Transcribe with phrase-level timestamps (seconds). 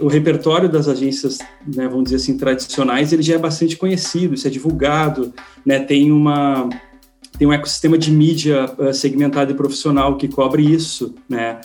[0.00, 4.46] o repertório das agências, né, vamos dizer assim, tradicionais, ele já é bastante conhecido, isso
[4.46, 5.32] é divulgado,
[5.64, 6.68] né, tem uma
[7.38, 11.60] tem um ecossistema de mídia uh, segmentado e profissional que cobre isso, né?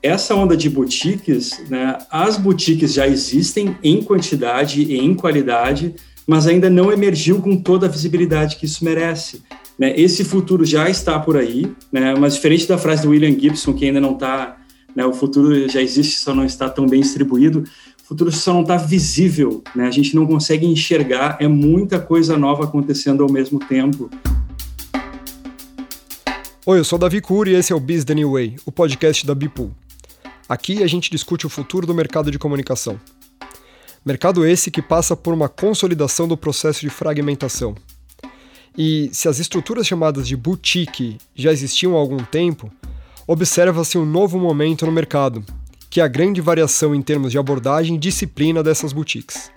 [0.00, 5.96] Essa onda de boutiques, né, as boutiques já existem em quantidade e em qualidade,
[6.26, 9.42] mas ainda não emergiu com toda a visibilidade que isso merece.
[9.76, 9.92] Né?
[9.98, 12.14] Esse futuro já está por aí, né?
[12.14, 14.58] mas diferente da frase do William Gibson, que ainda não está,
[14.94, 17.64] né, o futuro já existe, só não está tão bem distribuído,
[18.02, 19.86] o futuro só não está visível, né?
[19.86, 24.10] a gente não consegue enxergar, é muita coisa nova acontecendo ao mesmo tempo.
[26.66, 29.34] Oi, eu sou o Davi Cury e esse é o Biz Way, o podcast da
[29.34, 29.70] Bipool.
[30.48, 33.00] Aqui a gente discute o futuro do mercado de comunicação.
[34.04, 37.74] Mercado esse que passa por uma consolidação do processo de fragmentação.
[38.76, 42.70] E se as estruturas chamadas de boutique já existiam há algum tempo,
[43.32, 45.44] observa-se um novo momento no mercado,
[45.88, 49.52] que é a grande variação em termos de abordagem e disciplina dessas boutiques.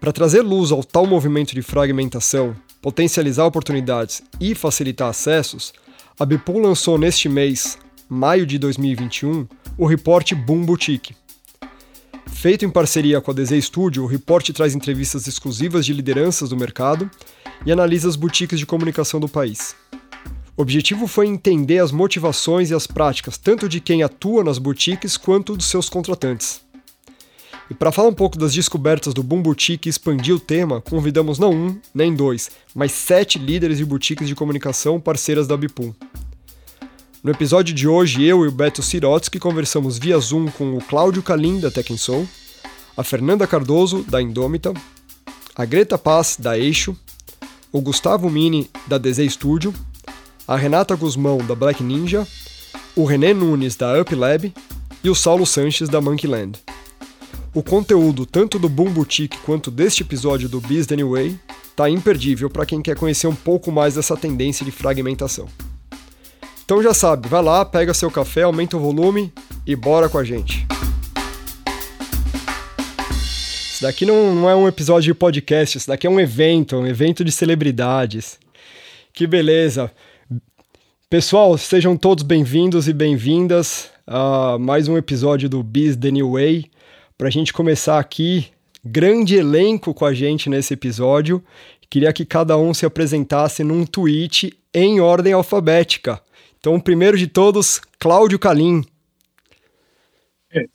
[0.00, 5.72] Para trazer luz ao tal movimento de fragmentação, potencializar oportunidades e facilitar acessos,
[6.18, 9.46] a Bipol lançou neste mês, maio de 2021,
[9.78, 11.14] o reporte Boom Boutique,
[12.32, 16.56] Feito em parceria com a Desei Studio, o Report traz entrevistas exclusivas de lideranças do
[16.56, 17.10] mercado
[17.64, 19.74] e analisa as boutiques de comunicação do país.
[20.56, 25.16] O objetivo foi entender as motivações e as práticas tanto de quem atua nas boutiques
[25.16, 26.60] quanto dos seus contratantes.
[27.68, 31.40] E para falar um pouco das descobertas do Boom Boutique e expandir o tema, convidamos
[31.40, 35.92] não um, nem dois, mas sete líderes de boutiques de comunicação parceiras da Bipum.
[37.22, 41.22] No episódio de hoje, eu e o Beto Sirotsky conversamos via Zoom com o Cláudio
[41.22, 42.28] Calim, da Soul,
[42.96, 44.72] a Fernanda Cardoso, da Indômita,
[45.56, 46.96] a Greta Paz, da Eixo,
[47.72, 49.74] o Gustavo Mini, da Dese Studio,
[50.46, 52.26] a Renata Guzmão, da Black Ninja,
[52.94, 54.52] o René Nunes, da Up Lab
[55.02, 56.58] e o Saulo Sanches, da Monkeyland.
[57.54, 61.38] O conteúdo tanto do Boom Boutique quanto deste episódio do Biz Way
[61.74, 65.48] tá imperdível para quem quer conhecer um pouco mais dessa tendência de fragmentação.
[66.64, 69.32] Então já sabe, vai lá, pega seu café, aumenta o volume
[69.66, 70.66] e bora com a gente.
[73.72, 76.86] Isso daqui não, não é um episódio de podcast, isso daqui é um evento, um
[76.86, 78.38] evento de celebridades.
[79.12, 79.90] Que beleza!
[81.14, 86.68] Pessoal, sejam todos bem-vindos e bem-vindas a mais um episódio do Biz The New Way.
[87.16, 88.48] Para a gente começar aqui,
[88.84, 91.40] grande elenco com a gente nesse episódio.
[91.88, 96.20] Queria que cada um se apresentasse num tweet em ordem alfabética.
[96.58, 98.84] Então, primeiro de todos, Cláudio Calim.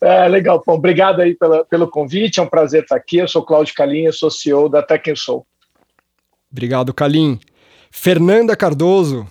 [0.00, 3.18] É, legal, bom, obrigado aí pela, pelo convite, é um prazer estar aqui.
[3.18, 4.82] Eu sou Cláudio Calim, eu sou CEO da
[5.14, 5.46] Soul.
[6.50, 7.38] Obrigado, Calim.
[7.90, 9.28] Fernanda Cardoso.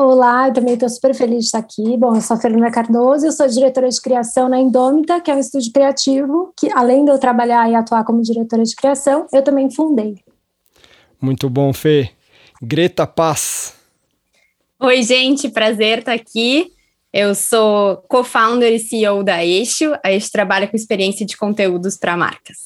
[0.00, 1.96] Olá, eu também estou super feliz de estar aqui.
[1.96, 5.34] Bom, eu sou a Fernanda Cardoso, eu sou diretora de criação na Indômita, que é
[5.34, 9.42] um estúdio criativo, que além de eu trabalhar e atuar como diretora de criação, eu
[9.42, 10.18] também fundei.
[11.20, 12.10] Muito bom, Fê.
[12.62, 13.74] Greta Paz.
[14.78, 16.70] Oi, gente, prazer estar aqui.
[17.12, 19.94] Eu sou co-founder e CEO da Eixo.
[20.04, 22.58] A Eixo trabalha com experiência de conteúdos para marcas.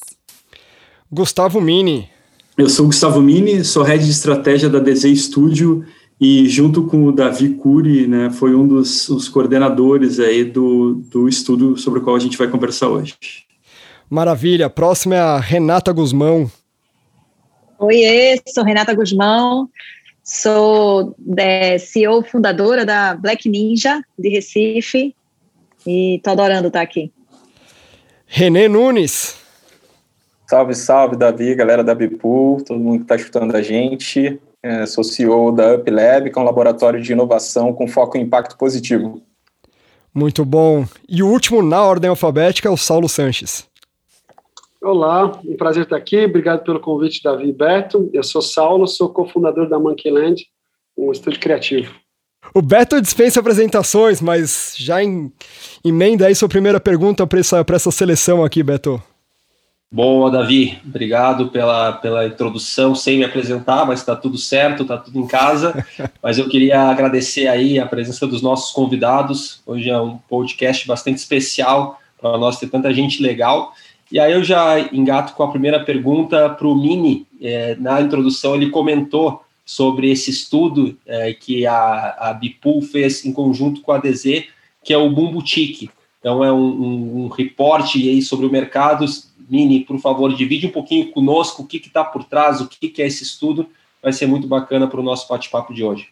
[1.11, 2.07] Gustavo Mini.
[2.55, 5.83] Eu sou o Gustavo Mini, sou head de estratégia da Desenho Studio
[6.23, 11.27] e junto com o Davi Cury, né, foi um dos os coordenadores aí do, do
[11.27, 13.17] estudo sobre o qual a gente vai conversar hoje.
[14.09, 14.69] Maravilha.
[14.69, 16.49] Próxima é a Renata Guzmão.
[17.77, 18.03] Oi,
[18.47, 19.69] sou Renata Guzmão,
[20.23, 25.13] Sou é, CEO fundadora da Black Ninja de Recife
[25.85, 27.11] e tô adorando estar aqui.
[28.25, 29.35] Renê Nunes.
[30.47, 34.39] Salve, salve, Davi, galera da Bipool, todo mundo que está escutando a gente.
[34.63, 38.57] É, sou CEO da UpLab, que é um laboratório de inovação com foco em impacto
[38.57, 39.21] positivo.
[40.15, 40.85] Muito bom.
[41.09, 43.67] E o último na ordem alfabética é o Saulo Sanches.
[44.81, 46.23] Olá, um prazer estar aqui.
[46.23, 48.09] Obrigado pelo convite, Davi e Beto.
[48.13, 50.45] Eu sou Saulo, sou cofundador da Monkeyland,
[50.97, 51.93] um estúdio criativo.
[52.53, 55.31] O Beto dispensa apresentações, mas já em,
[55.83, 59.01] emenda aí sua primeira pergunta para essa, essa seleção aqui, Beto.
[59.93, 60.79] Boa, Davi.
[60.83, 65.85] Obrigado pela, pela introdução, sem me apresentar, mas está tudo certo, está tudo em casa.
[66.19, 69.61] mas eu queria agradecer aí a presença dos nossos convidados.
[69.67, 73.71] Hoje é um podcast bastante especial para nós ter tanta gente legal.
[74.11, 77.27] E aí eu já engato com a primeira pergunta para o Mini.
[77.39, 83.31] É, na introdução ele comentou sobre esse estudo é, que a, a Bipool fez em
[83.31, 84.45] conjunto com a DZ,
[84.83, 85.91] que é o Boom Boutique.
[86.19, 89.05] Então é um, um, um reporte aí sobre o mercado.
[89.53, 93.03] Mini, por favor, divide um pouquinho conosco o que está por trás, o que, que
[93.03, 93.67] é esse estudo.
[94.01, 96.07] Vai ser muito bacana para o nosso bate-papo de hoje.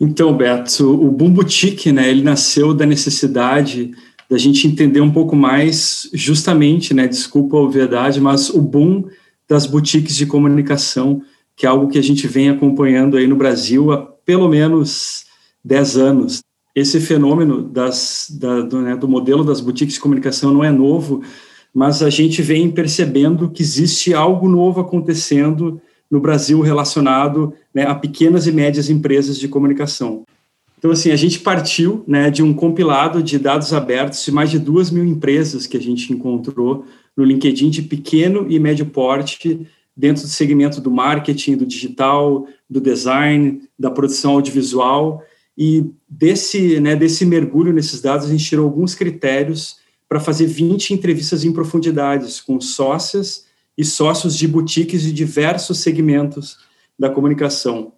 [0.00, 3.90] Então, Beto, o Boom Boutique, né, ele nasceu da necessidade
[4.30, 9.04] da gente entender um pouco mais, justamente, né, desculpa a obviedade, mas o boom
[9.48, 11.22] das boutiques de comunicação,
[11.56, 15.24] que é algo que a gente vem acompanhando aí no Brasil há pelo menos
[15.64, 16.42] 10 anos.
[16.74, 21.22] Esse fenômeno das, da, do, né, do modelo das boutiques de comunicação não é novo,
[21.76, 25.78] mas a gente vem percebendo que existe algo novo acontecendo
[26.10, 30.24] no Brasil relacionado né, a pequenas e médias empresas de comunicação.
[30.78, 34.58] Então, assim, a gente partiu né, de um compilado de dados abertos de mais de
[34.58, 40.22] duas mil empresas que a gente encontrou no LinkedIn de pequeno e médio porte dentro
[40.22, 45.22] do segmento do marketing, do digital, do design, da produção audiovisual.
[45.58, 50.94] E desse, né, desse mergulho nesses dados, a gente tirou alguns critérios para fazer 20
[50.94, 53.44] entrevistas em profundidades com sócias
[53.76, 56.58] e sócios de boutiques de diversos segmentos
[56.98, 57.92] da comunicação.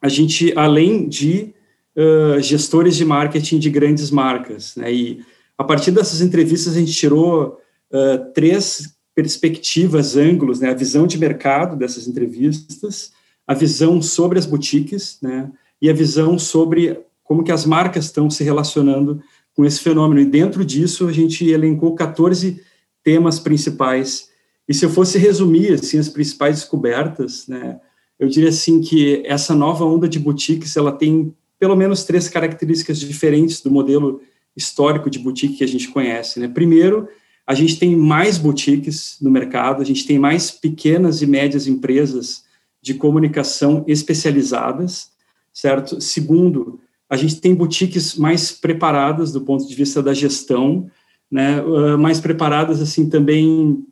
[0.00, 1.52] A gente, além de
[1.96, 5.24] uh, gestores de marketing de grandes marcas, né, e
[5.58, 7.58] a partir dessas entrevistas a gente tirou
[7.92, 13.12] uh, três perspectivas, ângulos, né, a visão de mercado dessas entrevistas,
[13.46, 15.50] a visão sobre as boutiques, né,
[15.82, 19.22] e a visão sobre como que as marcas estão se relacionando
[19.60, 20.22] com esse fenômeno.
[20.22, 22.62] E dentro disso a gente elencou 14
[23.04, 24.30] temas principais
[24.66, 27.78] e se eu fosse resumir assim as principais descobertas, né,
[28.18, 32.98] eu diria assim que essa nova onda de boutiques ela tem pelo menos três características
[32.98, 34.22] diferentes do modelo
[34.56, 36.40] histórico de boutique que a gente conhece.
[36.40, 36.48] Né?
[36.48, 37.06] Primeiro,
[37.46, 42.44] a gente tem mais boutiques no mercado, a gente tem mais pequenas e médias empresas
[42.80, 45.10] de comunicação especializadas,
[45.52, 46.00] certo?
[46.00, 46.80] Segundo,
[47.10, 50.88] a gente tem boutiques mais preparadas do ponto de vista da gestão,
[51.30, 51.58] né?
[51.58, 53.84] Ah, mais preparadas assim também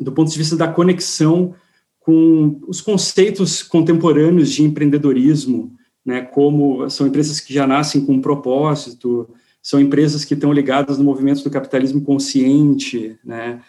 [0.00, 1.54] do ponto de vista da conexão
[2.00, 5.72] com os conceitos contemporâneos de empreendedorismo,
[6.04, 9.28] né, como são empresas que já nascem com um propósito,
[9.62, 13.60] são empresas que estão ligadas no movimento do capitalismo consciente, né,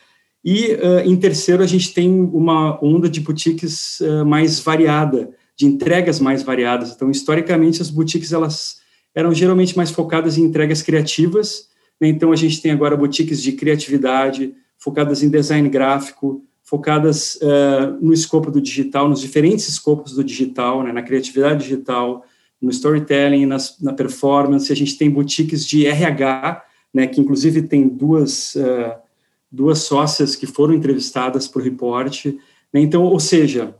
[0.43, 5.65] e uh, em terceiro a gente tem uma onda de boutiques uh, mais variada, de
[5.65, 6.91] entregas mais variadas.
[6.91, 8.81] Então, historicamente as boutiques elas
[9.15, 11.69] eram geralmente mais focadas em entregas criativas,
[11.99, 17.97] né, então a gente tem agora boutiques de criatividade, focadas em design gráfico, focadas uh,
[18.01, 22.25] no escopo do digital, nos diferentes escopos do digital, né, na criatividade digital,
[22.61, 24.71] no storytelling, nas, na performance.
[24.71, 26.63] A gente tem boutiques de RH,
[26.93, 28.93] né, que inclusive tem duas, uh,
[29.51, 32.25] duas sócias que foram entrevistadas por Report.
[32.73, 33.75] Né, então, ou seja,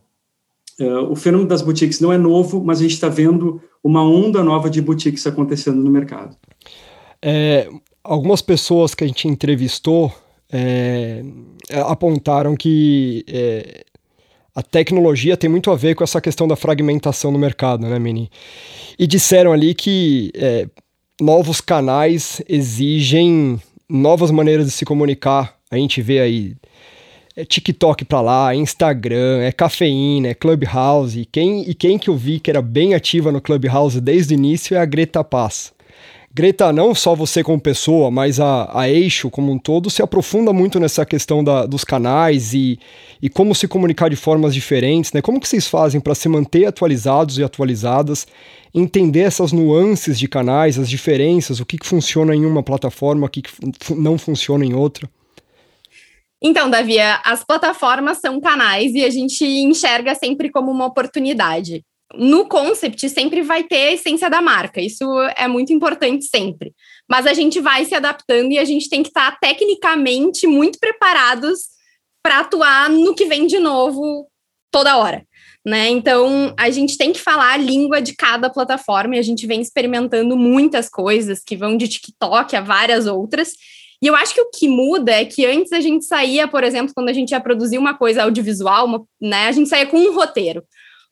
[0.80, 4.44] uh, o fenômeno das boutiques não é novo, mas a gente está vendo uma onda
[4.44, 6.36] nova de boutiques acontecendo no mercado.
[7.22, 7.70] É,
[8.04, 10.14] algumas pessoas que a gente entrevistou
[10.52, 11.24] é,
[11.72, 13.84] apontaram que é,
[14.56, 18.30] a tecnologia tem muito a ver com essa questão da fragmentação no mercado, né, Mini?
[19.00, 20.68] E disseram ali que é,
[21.20, 23.60] novos canais exigem
[23.90, 25.56] novas maneiras de se comunicar.
[25.72, 26.56] A gente vê aí
[27.36, 31.20] é TikTok para lá, Instagram, é cafeína, é Clubhouse.
[31.20, 34.38] E quem, e quem que eu vi que era bem ativa no Clubhouse desde o
[34.38, 35.74] início é a Greta Paz.
[36.36, 40.52] Greta, não só você como pessoa, mas a, a Eixo como um todo se aprofunda
[40.52, 42.80] muito nessa questão da, dos canais e,
[43.22, 45.22] e como se comunicar de formas diferentes, né?
[45.22, 48.26] Como que vocês fazem para se manter atualizados e atualizadas,
[48.74, 53.30] entender essas nuances de canais, as diferenças, o que, que funciona em uma plataforma, o
[53.30, 53.52] que, que
[53.94, 55.08] não funciona em outra?
[56.44, 61.84] Então, Davi, as plataformas são canais e a gente enxerga sempre como uma oportunidade
[62.15, 66.74] no concept sempre vai ter a essência da marca, isso é muito importante sempre.
[67.10, 71.62] Mas a gente vai se adaptando e a gente tem que estar tecnicamente muito preparados
[72.22, 74.27] para atuar no que vem de novo
[74.72, 75.25] toda hora.
[75.65, 75.89] Né?
[75.89, 79.62] Então, a gente tem que falar a língua de cada plataforma e a gente vem
[79.62, 83.53] experimentando muitas coisas que vão de TikTok a várias outras.
[84.03, 86.93] E eu acho que o que muda é que antes a gente saía, por exemplo,
[86.93, 90.13] quando a gente ia produzir uma coisa audiovisual, uma, né, a gente saía com um
[90.13, 90.62] roteiro.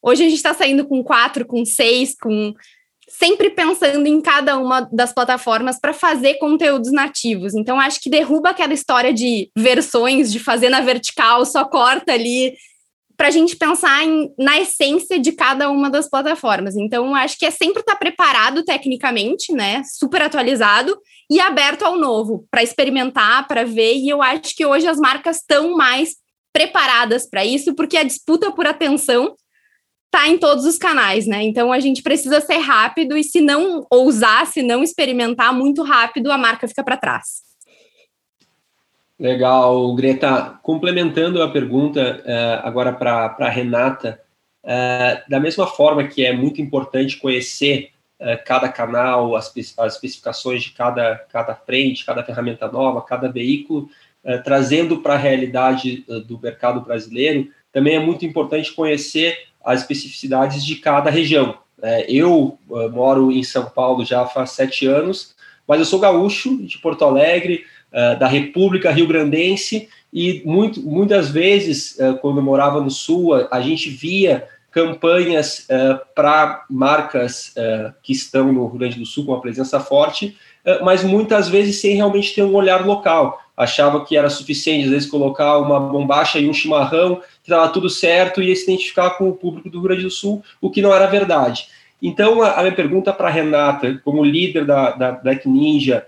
[0.04, 2.54] Hoje a gente está saindo com quatro, com seis, com
[3.08, 7.56] sempre pensando em cada uma das plataformas para fazer conteúdos nativos.
[7.56, 12.58] Então, acho que derruba aquela história de versões, de fazer na vertical, só corta ali,
[13.16, 16.76] para a gente pensar em, na essência de cada uma das plataformas.
[16.76, 19.82] Então, acho que é sempre estar tá preparado tecnicamente, né?
[19.86, 20.98] Super atualizado
[21.32, 23.96] e aberto ao novo, para experimentar, para ver.
[23.96, 26.18] E eu acho que hoje as marcas estão mais
[26.52, 29.34] preparadas para isso, porque a disputa por atenção
[30.12, 31.42] tá em todos os canais, né?
[31.42, 36.34] Então a gente precisa ser rápido e se não ousar, se não experimentar muito rápido,
[36.34, 37.44] a marca fica para trás.
[39.18, 40.60] Legal, Greta.
[40.62, 44.20] Complementando a pergunta uh, agora para a Renata,
[44.66, 47.92] uh, da mesma forma que é muito importante conhecer
[48.46, 53.90] cada canal, as, as especificações de cada, cada frente, cada ferramenta nova, cada veículo,
[54.44, 60.76] trazendo para a realidade do mercado brasileiro, também é muito importante conhecer as especificidades de
[60.76, 61.58] cada região.
[62.08, 62.58] eu
[62.92, 65.36] moro em São Paulo já faz sete anos,
[65.68, 67.66] mas eu sou gaúcho de Porto Alegre,
[68.20, 73.90] da República Rio Grandense, e muito, muitas vezes, quando eu morava no Sul, a gente
[73.90, 79.42] via campanhas uh, para marcas uh, que estão no Rio Grande do Sul com uma
[79.42, 83.40] presença forte, uh, mas muitas vezes sem realmente ter um olhar local.
[83.56, 87.90] Achava que era suficiente, às vezes, colocar uma bombacha e um chimarrão, que estava tudo
[87.90, 90.82] certo, e ia se identificar com o público do Rio Grande do Sul, o que
[90.82, 91.68] não era verdade.
[92.02, 96.08] Então, a, a minha pergunta para a Renata, como líder da, da Black Ninja,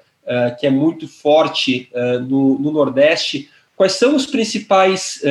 [0.57, 1.91] que é muito forte
[2.27, 5.21] no, no Nordeste, quais são os principais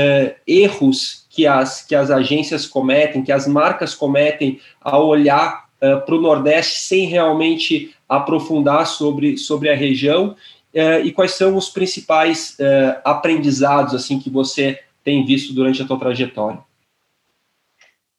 [0.46, 6.14] erros que as, que as agências cometem, que as marcas cometem ao olhar uh, para
[6.14, 10.36] o Nordeste sem realmente aprofundar sobre, sobre a região
[10.74, 15.86] uh, e quais são os principais uh, aprendizados assim que você tem visto durante a
[15.86, 16.60] tua trajetória?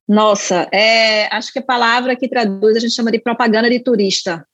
[0.08, 4.46] Nossa, é, acho que a palavra que traduz a gente chama de propaganda de turista,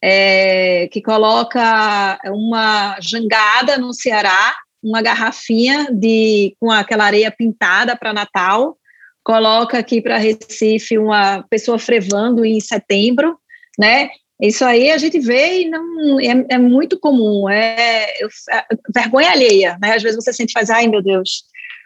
[0.00, 8.12] é, que coloca uma jangada no Ceará uma garrafinha de com aquela areia pintada para
[8.12, 8.76] Natal,
[9.24, 13.38] coloca aqui para Recife uma pessoa frevando em setembro,
[13.78, 14.10] né?
[14.40, 18.04] Isso aí a gente vê e não é, é muito comum, é,
[18.50, 19.94] é, vergonha alheia, né?
[19.94, 21.44] Às vezes você sente faz, ai meu Deus.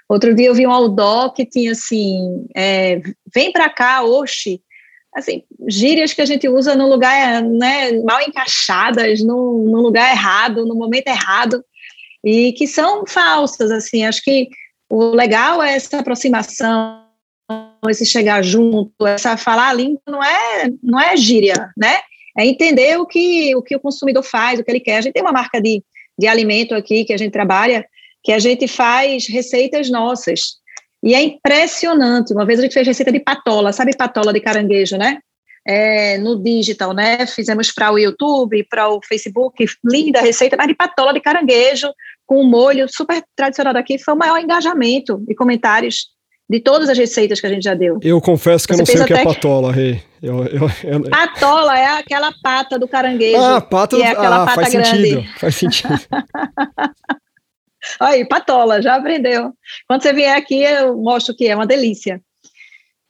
[0.09, 3.01] Outro dia eu vi um outdoor que tinha assim, é,
[3.33, 4.61] vem para cá, oxe,
[5.15, 10.65] assim, gírias que a gente usa no lugar, né, mal encaixadas, no, no lugar errado,
[10.65, 11.63] no momento errado
[12.25, 14.49] e que são falsas, assim, acho que
[14.91, 17.05] o legal é essa aproximação,
[17.89, 21.99] esse chegar junto, essa falar a língua não é, não é gíria, né?
[22.37, 24.99] É entender o que, o que o consumidor faz, o que ele quer.
[24.99, 25.83] A gente tem uma marca de,
[26.19, 27.85] de alimento aqui que a gente trabalha,
[28.23, 30.59] que a gente faz receitas nossas.
[31.03, 32.33] E é impressionante.
[32.33, 35.19] Uma vez a gente fez receita de patola, sabe patola de caranguejo, né?
[35.69, 37.27] é, no digital, né?
[37.27, 41.93] Fizemos para o YouTube, para o Facebook, linda receita, mas de patola de caranguejo,
[42.29, 46.11] com um molho super tradicional daqui, foi o maior engajamento e comentários
[46.49, 47.99] de todas as receitas que a gente já deu.
[48.03, 50.03] Eu confesso que Você eu não sei o que é patola, Rei.
[50.23, 51.11] Eu, eu, eu...
[51.11, 53.39] Patola é aquela pata do caranguejo.
[53.39, 54.03] Ah, pata do...
[54.03, 54.91] é aquela ah, pata faz grande.
[54.91, 55.89] Sentido, faz sentido.
[57.99, 59.53] Aí, patola, já aprendeu.
[59.87, 62.21] Quando você vier aqui, eu mostro que é uma delícia.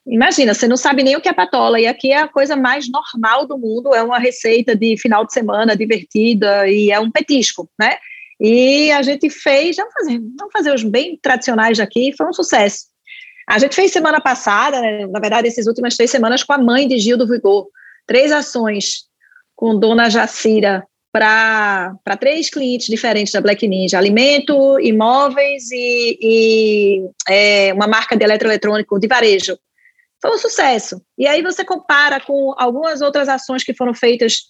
[0.07, 2.87] Imagina, você não sabe nem o que é patola, e aqui é a coisa mais
[2.89, 7.69] normal do mundo, é uma receita de final de semana divertida e é um petisco,
[7.79, 7.99] né?
[8.41, 12.87] E a gente fez, vamos fazer, vamos fazer os bem tradicionais daqui, foi um sucesso.
[13.49, 16.87] A gente fez semana passada, né, na verdade, essas últimas três semanas, com a mãe
[16.87, 17.67] de Gil do Vigor,
[18.07, 19.05] três ações
[19.57, 27.73] com Dona Jacira para três clientes diferentes da Black Ninja: alimento, imóveis e, e é,
[27.73, 29.59] uma marca de eletroeletrônico de varejo
[30.21, 31.01] foi um sucesso.
[31.17, 34.43] E aí você compara com algumas outras ações que foram feitas,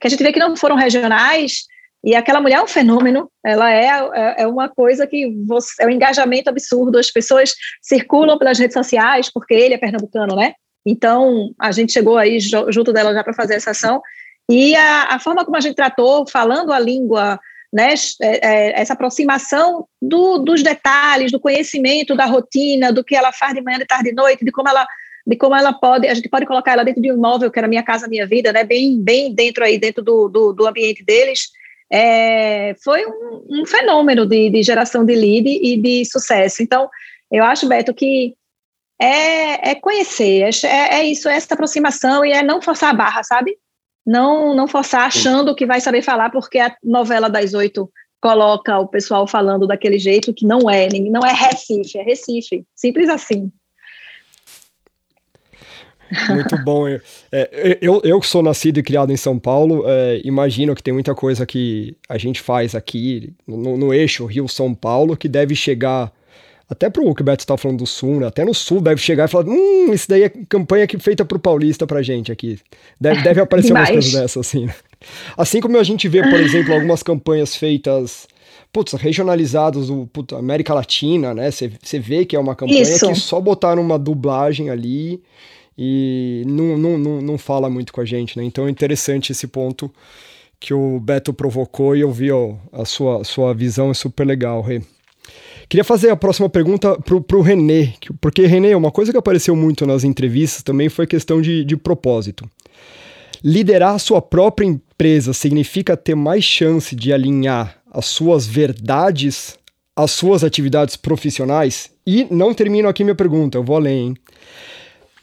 [0.00, 1.64] que a gente vê que não foram regionais,
[2.04, 5.86] e aquela mulher é um fenômeno, ela é, é, é uma coisa que você, é
[5.86, 10.52] um engajamento absurdo, as pessoas circulam pelas redes sociais, porque ele é pernambucano, né?
[10.86, 14.02] Então, a gente chegou aí junto dela já para fazer essa ação,
[14.50, 17.40] e a, a, forma como a gente tratou, falando a língua,
[17.72, 23.32] né, é, é, essa aproximação do, dos detalhes, do conhecimento da rotina, do que ela
[23.32, 24.86] faz de manhã, de tarde, de noite, de como ela
[25.26, 27.66] de como ela pode, a gente pode colocar ela dentro de um imóvel, que era
[27.66, 31.48] Minha Casa Minha Vida, né, bem, bem dentro aí, dentro do, do, do ambiente deles,
[31.96, 36.60] é, foi um, um fenômeno de, de, geração de lead e de sucesso.
[36.60, 36.90] Então,
[37.30, 38.34] eu acho, Beto, que
[39.00, 43.22] é, é conhecer, é, é, isso, é essa aproximação e é não forçar a barra,
[43.22, 43.56] sabe?
[44.04, 47.88] Não, não forçar achando que vai saber falar, porque a novela das oito
[48.20, 53.08] coloca o pessoal falando daquele jeito que não é, não é Recife, é Recife, simples
[53.08, 53.52] assim.
[56.28, 56.88] Muito bom.
[57.32, 60.94] É, eu, eu que sou nascido e criado em São Paulo, é, imagino que tem
[60.94, 66.12] muita coisa que a gente faz aqui no, no eixo Rio-São Paulo que deve chegar
[66.68, 68.26] até para o que o Beto está falando do Sul, né?
[68.26, 71.36] Até no Sul deve chegar e falar, hum, isso daí é campanha que feita para
[71.36, 72.58] o paulista para gente aqui.
[72.98, 74.74] Deve, deve aparecer umas coisas dessas, assim, né?
[75.36, 78.26] Assim como a gente vê, por exemplo, algumas campanhas feitas
[78.72, 81.50] putz, regionalizados do putz, América Latina, né?
[81.50, 83.06] Você vê que é uma campanha Isso.
[83.06, 85.22] que só botaram uma dublagem ali
[85.76, 88.44] e não, não, não, não fala muito com a gente, né?
[88.44, 89.90] Então é interessante esse ponto
[90.60, 94.62] que o Beto provocou e eu vi ó, a sua, sua visão, é super legal,
[94.62, 94.80] Rê.
[95.68, 99.86] Queria fazer a próxima pergunta pro, pro René, porque, René, uma coisa que apareceu muito
[99.86, 102.48] nas entrevistas também foi questão de, de propósito.
[103.42, 109.58] Liderar a sua própria empresa significa ter mais chance de alinhar as suas verdades
[109.96, 111.90] às suas atividades profissionais?
[112.06, 114.08] E não termino aqui minha pergunta, eu vou além.
[114.08, 114.16] Hein?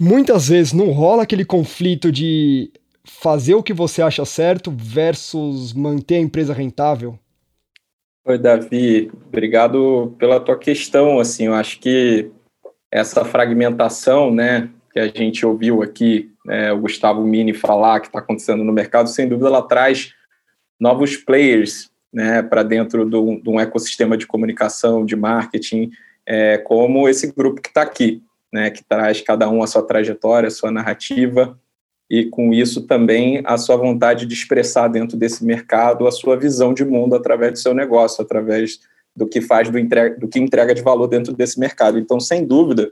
[0.04, 2.72] Muitas vezes não rola aquele conflito de
[3.04, 7.20] fazer o que você acha certo versus manter a empresa rentável?
[8.26, 11.20] Oi, Davi, obrigado pela tua questão.
[11.20, 12.32] Assim, eu acho que
[12.92, 18.18] essa fragmentação, né, que a gente ouviu aqui, né, o Gustavo Mini falar que está
[18.18, 20.16] acontecendo no mercado, sem dúvida ela traz
[20.80, 25.92] novos players, né, para dentro de um ecossistema de comunicação, de marketing,
[26.26, 30.48] é, como esse grupo que está aqui, né, que traz cada um a sua trajetória,
[30.48, 31.58] a sua narrativa,
[32.10, 36.74] e com isso também a sua vontade de expressar dentro desse mercado a sua visão
[36.74, 38.80] de mundo através do seu negócio, através
[39.16, 41.98] do que faz do, entrega, do que entrega de valor dentro desse mercado.
[41.98, 42.92] Então, sem dúvida,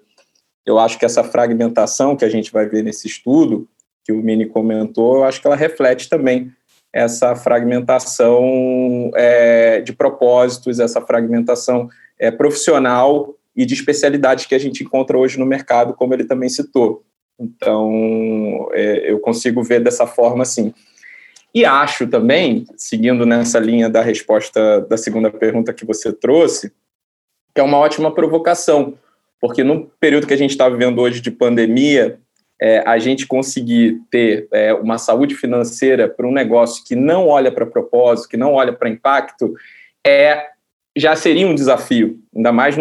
[0.65, 3.67] eu acho que essa fragmentação que a gente vai ver nesse estudo,
[4.05, 6.51] que o Mini comentou, eu acho que ela reflete também
[6.91, 14.85] essa fragmentação é, de propósitos, essa fragmentação é, profissional e de especialidades que a gente
[14.85, 17.03] encontra hoje no mercado, como ele também citou.
[17.37, 20.73] Então, é, eu consigo ver dessa forma assim.
[21.53, 26.71] E acho também, seguindo nessa linha da resposta da segunda pergunta que você trouxe,
[27.53, 28.97] que é uma ótima provocação,
[29.41, 32.17] porque no período que a gente está vivendo hoje de pandemia,
[32.61, 37.51] é, a gente conseguir ter é, uma saúde financeira para um negócio que não olha
[37.51, 39.53] para propósito, que não olha para impacto,
[40.07, 40.45] é
[40.99, 42.75] já seria um desafio, ainda mais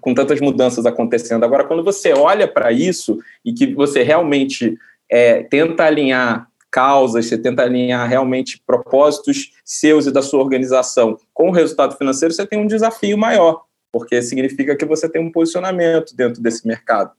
[0.00, 1.44] com tantas mudanças acontecendo.
[1.44, 4.76] Agora, quando você olha para isso e que você realmente
[5.10, 11.48] é, tenta alinhar causas, você tenta alinhar realmente propósitos seus e da sua organização com
[11.48, 16.16] o resultado financeiro, você tem um desafio maior, porque significa que você tem um posicionamento
[16.16, 17.12] dentro desse mercado.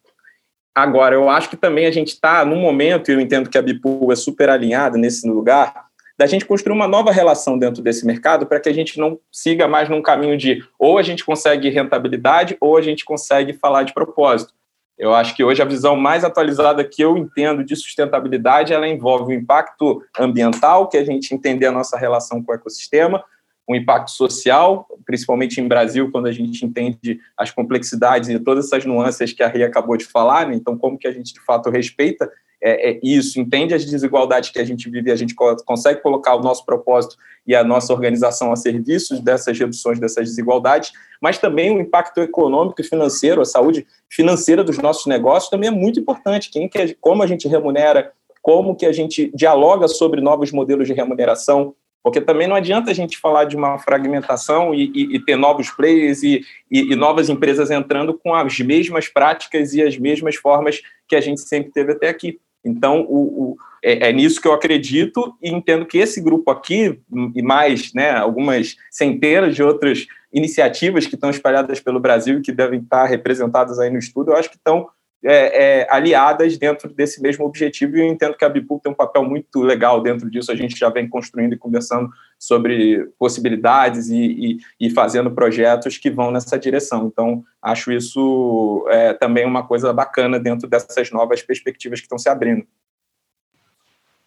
[0.75, 3.61] Agora, eu acho que também a gente está num momento, e eu entendo que a
[3.61, 5.84] Bipu é super alinhada nesse lugar,
[6.17, 9.67] da gente construir uma nova relação dentro desse mercado para que a gente não siga
[9.67, 13.93] mais num caminho de ou a gente consegue rentabilidade ou a gente consegue falar de
[13.93, 14.53] propósito.
[14.97, 19.33] Eu acho que hoje a visão mais atualizada que eu entendo de sustentabilidade, ela envolve
[19.33, 23.21] o impacto ambiental, que a gente entender a nossa relação com o ecossistema,
[23.67, 28.85] o impacto social, principalmente em Brasil, quando a gente entende as complexidades e todas essas
[28.85, 30.55] nuances que a Ria acabou de falar, né?
[30.55, 32.31] então como que a gente de fato respeita
[32.67, 36.33] é, é, isso, entende as desigualdades que a gente vive, a gente co consegue colocar
[36.35, 41.75] o nosso propósito e a nossa organização a serviço dessas reduções dessas desigualdades, mas também
[41.75, 46.49] o impacto econômico e financeiro, a saúde financeira dos nossos negócios também é muito importante.
[46.49, 50.93] Quem que, como a gente remunera, como que a gente dialoga sobre novos modelos de
[50.93, 55.35] remuneração, porque também não adianta a gente falar de uma fragmentação e, e, e ter
[55.35, 60.81] novos players e, e, novas empresas entrando com as mesmas práticas e as mesmas formas
[61.07, 62.39] que a gente sempre teve até aqui.
[62.65, 66.99] Então, o, o, é, é, nisso que eu acredito e entendo que esse grupo aqui,
[67.35, 72.51] e mais né, algumas centenas de outras iniciativas que estão espalhadas pelo Brasil e que
[72.51, 74.89] devem estar representadas aí no estudo, eu acho que estão
[75.23, 78.95] é, é, aliadas dentro desse mesmo objetivo e eu entendo que a Bipul tem um
[78.95, 80.51] papel muito legal dentro disso.
[80.51, 86.11] A gente já vem construindo e conversando sobre possibilidades e, e, e fazendo projetos que
[86.11, 87.07] vão nessa direção.
[87.07, 92.29] Então, acho isso é, também uma coisa bacana dentro dessas novas perspectivas que estão se
[92.29, 92.65] abrindo.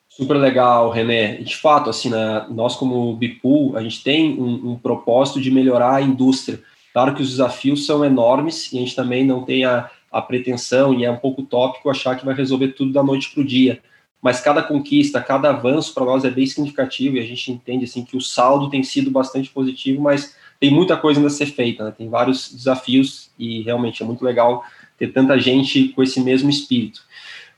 [0.09, 1.37] Super legal, René.
[1.37, 5.95] De fato, assim, né, nós como Bipul, a gente tem um, um propósito de melhorar
[5.95, 6.61] a indústria.
[6.93, 10.95] Claro que os desafios são enormes e a gente também não tem a a pretensão,
[10.95, 13.81] e é um pouco tópico achar que vai resolver tudo da noite para o dia.
[14.21, 18.05] Mas cada conquista, cada avanço para nós é bem significativo e a gente entende assim
[18.05, 21.85] que o saldo tem sido bastante positivo, mas tem muita coisa ainda a ser feita,
[21.85, 21.95] né?
[21.97, 24.65] tem vários desafios e realmente é muito legal
[24.99, 27.01] ter tanta gente com esse mesmo espírito.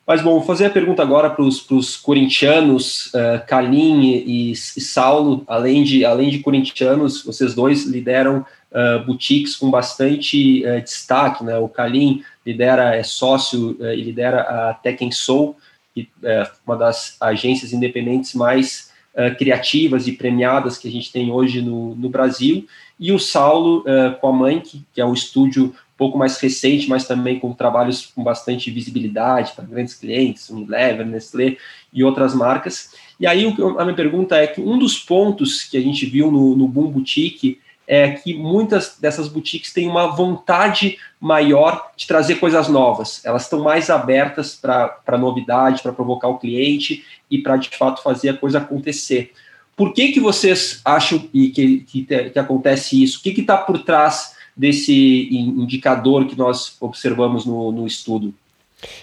[0.07, 5.45] Mas bom, vou fazer a pergunta agora para os corintianos, uh, Kalim e, e, Saulo,
[5.47, 11.59] além de, além de corintianos, vocês dois lideram uh, boutiques com bastante uh, destaque, né?
[11.59, 15.57] O Kalim lidera, é sócio uh, e lidera a Tech Soul,
[15.95, 18.89] que é uma das agências independentes mais
[19.37, 22.65] criativas e premiadas que a gente tem hoje no, no Brasil,
[22.99, 23.85] e o Saulo
[24.21, 28.23] com a mãe, que, é um estúdio pouco mais recente, mas também com trabalhos com
[28.23, 31.57] bastante visibilidade para grandes clientes, Unilever, Nestlé
[31.93, 32.95] e outras marcas.
[33.19, 33.45] E aí
[33.79, 36.87] a minha pergunta é que um dos pontos que a gente viu no, no Boom
[36.87, 37.59] Boutique
[37.93, 43.21] é que muitas dessas boutiques têm uma vontade maior de trazer coisas novas.
[43.25, 48.29] Elas estão mais abertas para novidade, para provocar o cliente e para de fato fazer
[48.29, 49.33] a coisa acontecer.
[49.77, 53.19] Por que, que vocês acham que, que, que, que acontece isso?
[53.19, 58.33] O que está por trás desse indicador que nós observamos no, no estudo?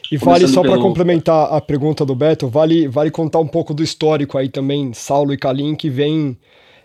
[0.09, 0.75] E vale só pelo...
[0.75, 4.93] para complementar a pergunta do Beto, vale, vale contar um pouco do histórico aí também,
[4.93, 6.37] Saulo e Kalim, que vem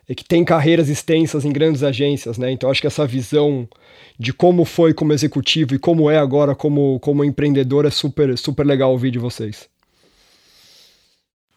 [0.08, 2.50] que tem carreiras extensas em grandes agências, né?
[2.50, 3.68] Então acho que essa visão
[4.18, 8.66] de como foi como executivo e como é agora como, como empreendedor é super, super
[8.66, 9.68] legal ouvir de vocês.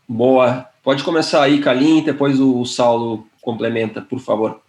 [0.08, 0.67] Boa.
[0.84, 4.62] Pode começar aí, Kalim, depois o Saulo complementa, por favor.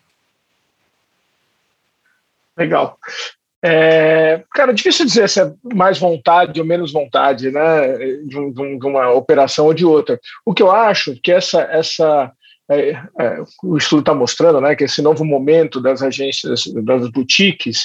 [2.56, 2.98] Legal.
[3.62, 9.10] É, cara, difícil dizer se é mais vontade ou menos vontade, né, de, de, uma
[9.12, 10.18] operação ou de outra.
[10.44, 12.32] O que eu acho que essa, essa
[12.70, 17.84] é, é, o estudo está mostrando, né, que esse novo momento das agências, das boutiques,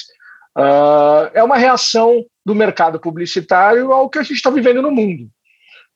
[0.58, 5.28] uh, é uma reação do mercado publicitário ao que a gente está vivendo no mundo.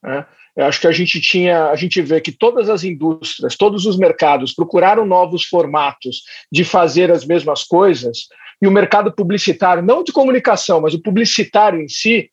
[0.02, 0.24] Né?
[0.56, 3.98] Eu acho que a gente tinha, a gente vê que todas as indústrias, todos os
[3.98, 8.28] mercados procuraram novos formatos de fazer as mesmas coisas,
[8.62, 12.30] e o mercado publicitário, não de comunicação, mas o publicitário em si,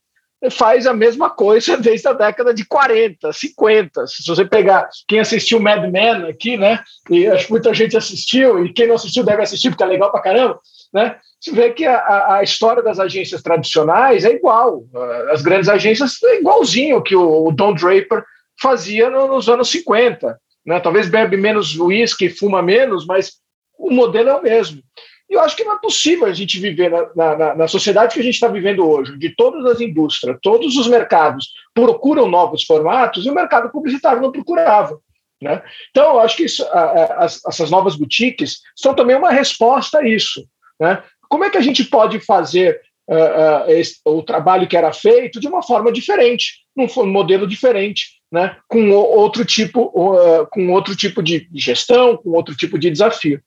[0.52, 4.08] faz a mesma coisa desde a década de 40, 50.
[4.08, 6.80] Se você pegar quem assistiu Mad Men aqui, né?
[7.10, 10.12] E acho que muita gente assistiu, e quem não assistiu deve assistir, porque é legal
[10.12, 10.60] pra caramba,
[10.94, 11.18] né?
[11.40, 14.86] Você vê que a, a história das agências tradicionais é igual.
[15.30, 18.24] As grandes agências é igualzinho que o, Don Draper
[18.62, 20.40] fazia nos anos 50.
[20.66, 20.80] Né?
[20.80, 23.34] Talvez bebe menos uísque, fuma menos, mas
[23.78, 24.82] o modelo é o mesmo.
[25.30, 28.20] E eu acho que não é possível a gente viver na, na, na sociedade que
[28.20, 33.26] a gente está vivendo hoje, de todas as indústrias, todos os mercados procuram novos formatos
[33.26, 35.00] e o mercado publicitário não procurava.
[35.42, 35.62] Né?
[35.90, 40.00] Então, eu acho que isso, a, a, as, essas novas boutiques são também uma resposta
[40.00, 40.46] a isso.
[40.80, 41.04] Né?
[41.30, 45.40] Como é que a gente pode fazer uh, uh, esse, o trabalho que era feito
[45.40, 48.56] de uma forma diferente, num modelo diferente, né?
[48.68, 53.42] com outro tipo, uh, com outro tipo de gestão, com outro tipo de desafio.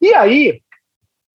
[0.00, 0.60] E aí,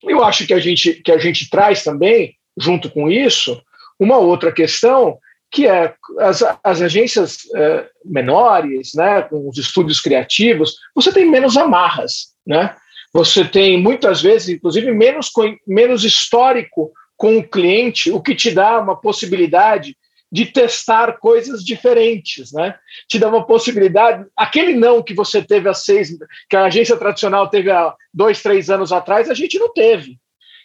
[0.03, 3.61] eu acho que a gente, que a gente traz também, junto com isso,
[3.99, 5.17] uma outra questão,
[5.51, 11.57] que é as, as agências é, menores, né, com os estúdios criativos, você tem menos
[11.57, 12.75] amarras, né?
[13.13, 15.31] Você tem muitas vezes, inclusive, menos,
[15.65, 19.97] menos histórico com o cliente, o que te dá uma possibilidade
[20.31, 22.75] de testar coisas diferentes, né?
[23.07, 24.25] Te dá uma possibilidade.
[24.35, 26.17] Aquele não que você teve há seis,
[26.49, 30.17] que a agência tradicional teve há dois, três anos atrás, a gente não teve.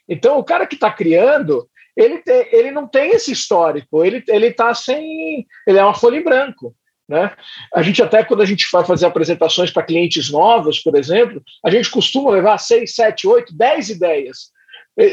[0.09, 5.47] Então, o cara que está criando, ele, ele não tem esse histórico, ele está sem,
[5.67, 6.75] ele é uma folha em branco.
[7.09, 7.31] Né?
[7.75, 11.71] A gente até quando a gente vai fazer apresentações para clientes novos, por exemplo, a
[11.71, 14.51] gente costuma levar seis, sete, oito, dez ideias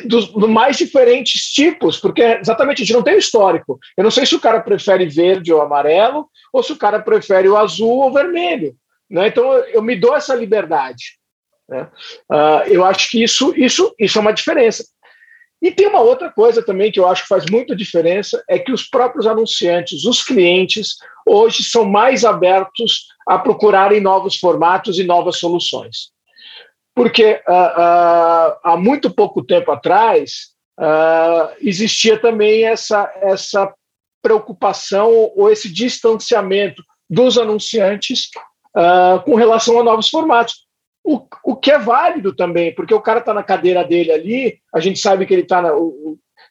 [0.06, 3.80] dos, do mais diferentes tipos, porque exatamente a gente não tem histórico.
[3.98, 7.48] Eu não sei se o cara prefere verde ou amarelo, ou se o cara prefere
[7.48, 8.76] o azul ou vermelho.
[9.10, 9.28] Né?
[9.28, 11.18] Então eu, eu me dou essa liberdade.
[11.68, 11.88] Né?
[12.30, 14.84] Uh, eu acho que isso, isso, isso é uma diferença.
[15.62, 18.72] E tem uma outra coisa também que eu acho que faz muita diferença, é que
[18.72, 25.38] os próprios anunciantes, os clientes, hoje são mais abertos a procurarem novos formatos e novas
[25.38, 26.12] soluções
[27.00, 33.74] porque uh, uh, há muito pouco tempo atrás uh, existia também essa, essa
[34.22, 38.28] preocupação ou esse distanciamento dos anunciantes
[39.24, 40.66] com relação a novos formatos.
[41.02, 44.82] O, o que é válido também, porque o cara está na cadeira dele ali, a
[44.82, 45.64] gente sabe que ele está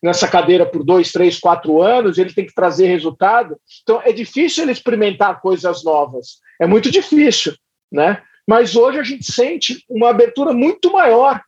[0.03, 3.59] nessa cadeira por dois, três, quatro anos, ele tem que trazer resultado.
[3.83, 6.39] Então, é difícil ele experimentar coisas novas.
[6.59, 7.55] É muito difícil,
[7.93, 8.23] né?
[8.49, 11.43] Mas hoje a gente sente uma abertura muito maior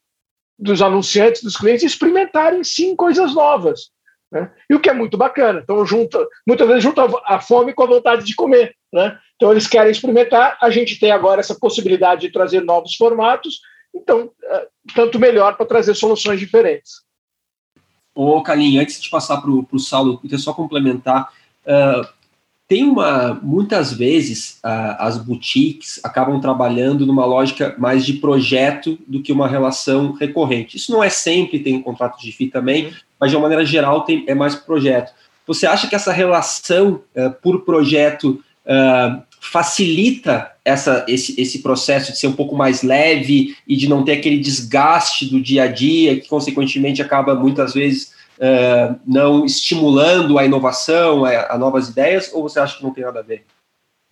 [0.59, 3.91] dos anunciantes, dos clientes, experimentarem sim coisas novas.
[4.31, 4.53] Né?
[4.69, 5.61] E o que é muito bacana.
[5.65, 8.77] Então, junta, muitas vezes junta a fome com a vontade de comer.
[8.93, 9.19] Né?
[9.37, 10.59] Então, eles querem experimentar.
[10.61, 13.61] A gente tem agora essa possibilidade de trazer novos formatos.
[13.95, 17.03] Então, é, tanto melhor para trazer soluções diferentes.
[18.15, 21.33] Ô, Kalim, antes de passar para o Saulo, queria só complementar.
[21.65, 22.07] Uh,
[22.71, 29.33] tem uma, muitas vezes, as boutiques acabam trabalhando numa lógica mais de projeto do que
[29.33, 30.77] uma relação recorrente.
[30.77, 32.93] Isso não é sempre, tem um contrato de FII também, uhum.
[33.19, 35.13] mas de uma maneira geral tem, é mais projeto.
[35.49, 42.19] Você acha que essa relação uh, por projeto uh, facilita essa, esse, esse processo de
[42.19, 46.21] ser um pouco mais leve e de não ter aquele desgaste do dia a dia,
[46.21, 52.43] que consequentemente acaba muitas vezes uh, não estimulando a inovação, a, a, novas ideias, ou
[52.43, 53.45] você acha que não tem nada a ver?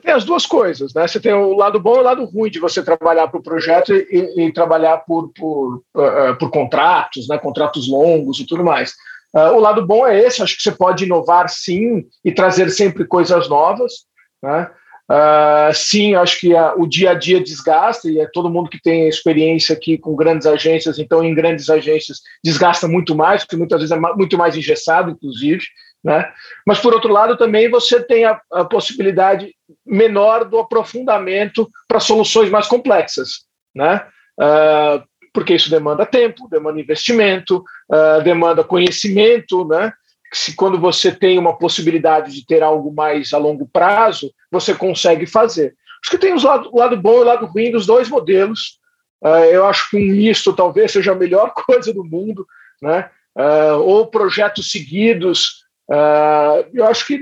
[0.02, 1.08] Tem as duas coisas, né?
[1.08, 3.92] Você tem o lado bom e o lado ruim de você trabalhar para o projeto
[3.92, 7.36] e, e, trabalhar por, por, uh, por contratos, né?
[7.36, 8.92] contratos longos e tudo mais.
[9.34, 13.04] Uh, o lado bom é esse, acho que você pode inovar sim e trazer sempre
[13.04, 13.92] coisas novas.
[14.40, 14.70] Né?
[15.11, 18.81] Uh, sim, acho que a, o dia a dia desgasta, e é todo mundo que
[18.81, 23.81] tem experiência aqui com grandes agências, então em grandes agências desgasta muito mais, porque muitas
[23.81, 25.64] vezes é muito mais engessado, inclusive,
[26.03, 26.31] Né?
[26.66, 32.51] Mas, por outro lado, também você tem a, a possibilidade menor do aprofundamento para soluções
[32.51, 33.47] mais complexas.
[33.75, 34.07] Né?
[34.40, 39.92] Uh, porque isso demanda tempo, demanda investimento, uh, demanda conhecimento, né?
[40.32, 45.26] Se quando você tem uma possibilidade de ter algo mais a longo prazo, você consegue
[45.26, 45.74] fazer.
[46.02, 48.78] Acho que tem o lado, lado bom e o lado ruim dos dois modelos.
[49.22, 52.46] Uh, eu acho que um misto talvez seja a melhor coisa do mundo,
[52.80, 53.10] né?
[53.36, 55.66] Uh, ou projetos seguidos.
[55.90, 57.18] Uh, eu acho que,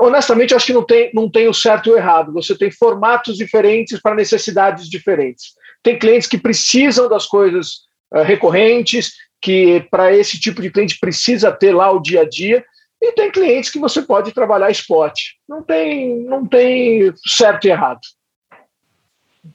[0.00, 2.32] honestamente, acho que não tem, não tem o certo e o errado.
[2.32, 5.54] Você tem formatos diferentes para necessidades diferentes.
[5.82, 7.82] Tem clientes que precisam das coisas
[8.24, 12.64] recorrentes, que para esse tipo de cliente precisa ter lá o dia a dia,
[13.00, 15.18] e tem clientes que você pode trabalhar spot.
[15.48, 18.00] Não tem, não tem certo e errado.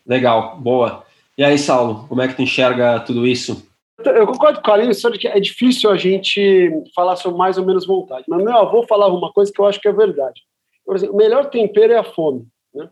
[0.05, 1.05] Legal, boa.
[1.37, 3.65] E aí, Saulo, como é que tu enxerga tudo isso?
[4.03, 7.65] Eu concordo com a Aline sobre que é difícil a gente falar sobre mais ou
[7.65, 8.25] menos vontade.
[8.27, 10.41] Mas meu avô falava uma coisa que eu acho que é verdade.
[10.85, 12.45] Por exemplo, o melhor tempero é a fome.
[12.73, 12.89] Né?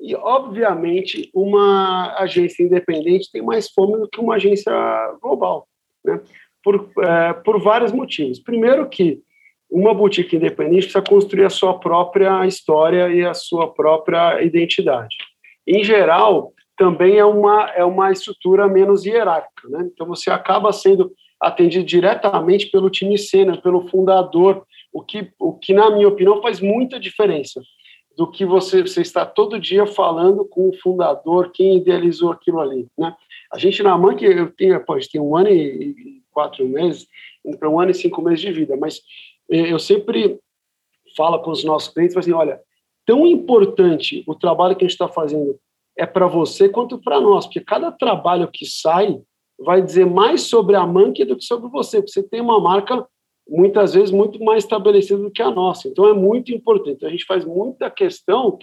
[0.00, 4.72] E, obviamente, uma agência independente tem mais fome do que uma agência
[5.22, 5.68] global.
[6.04, 6.20] Né?
[6.62, 8.38] Por, é, por vários motivos.
[8.38, 9.22] Primeiro que
[9.70, 15.16] uma boutique independente precisa construir a sua própria história e a sua própria identidade.
[15.66, 19.68] Em geral, também é uma, é uma estrutura menos hierárquica.
[19.68, 19.88] Né?
[19.92, 25.72] Então, você acaba sendo atendido diretamente pelo time sênior, pelo fundador, o que, o que,
[25.72, 27.60] na minha opinião, faz muita diferença
[28.16, 32.86] do que você, você está todo dia falando com o fundador, quem idealizou aquilo ali.
[32.96, 33.14] Né?
[33.54, 37.06] A gente, na que eu tenho, pô, tem um ano e quatro meses,
[37.60, 39.00] para um ano e cinco meses de vida, mas
[39.48, 40.40] eu sempre
[41.16, 42.60] falo com os nossos clientes, assim, olha,
[43.06, 45.56] tão importante o trabalho que a gente está fazendo
[45.96, 49.20] é para você quanto para nós, porque cada trabalho que sai
[49.56, 53.06] vai dizer mais sobre a Monkey do que sobre você, porque você tem uma marca
[53.48, 55.86] muitas vezes muito mais estabelecida do que a nossa.
[55.86, 57.06] Então é muito importante.
[57.06, 58.58] A gente faz muita questão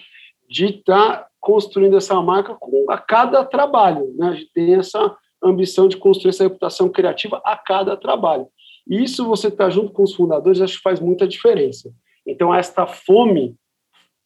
[0.49, 4.13] de estar tá construindo essa marca com, a cada trabalho.
[4.15, 4.29] Né?
[4.29, 8.47] A gente tem essa ambição de construir essa reputação criativa a cada trabalho.
[8.87, 11.91] E isso você está junto com os fundadores, acho que faz muita diferença.
[12.25, 13.55] Então, esta fome,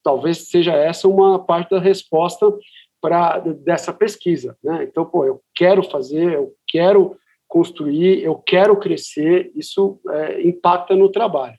[0.04, 2.54] talvez seja essa uma parte da resposta
[3.01, 4.58] para dessa pesquisa.
[4.63, 4.84] Né?
[4.84, 11.10] Então, pô, eu quero fazer, eu quero construir, eu quero crescer, isso é, impacta no
[11.10, 11.56] trabalho.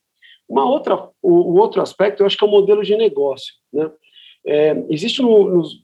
[0.48, 3.54] Uma outra, o, o, outro aspecto, eu acho que é o modelo de negócio.
[3.72, 3.90] Né?
[4.46, 5.80] É, existe no, nos,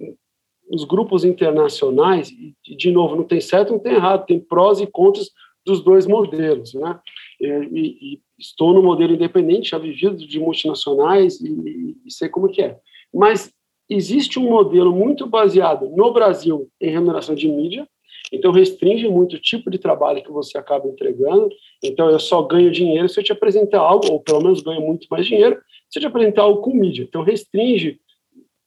[0.71, 4.87] nos grupos internacionais, e, de novo, não tem certo, não tem errado, tem prós e
[4.87, 5.31] contras
[5.65, 6.99] dos dois modelos, né?
[7.41, 12.63] E, e, estou no modelo independente, já vivi de multinacionais e, e, sei como que
[12.63, 12.79] é.
[13.13, 13.53] Mas
[13.89, 17.87] existe um modelo muito baseado no Brasil em remuneração de mídia,
[18.33, 21.51] então restringe muito o tipo de trabalho que você acaba entregando.
[21.83, 25.07] Então eu só ganho dinheiro se eu te apresentar algo, ou pelo menos ganho muito
[25.11, 27.03] mais dinheiro se eu te apresentar algo com mídia.
[27.03, 28.01] Então restringe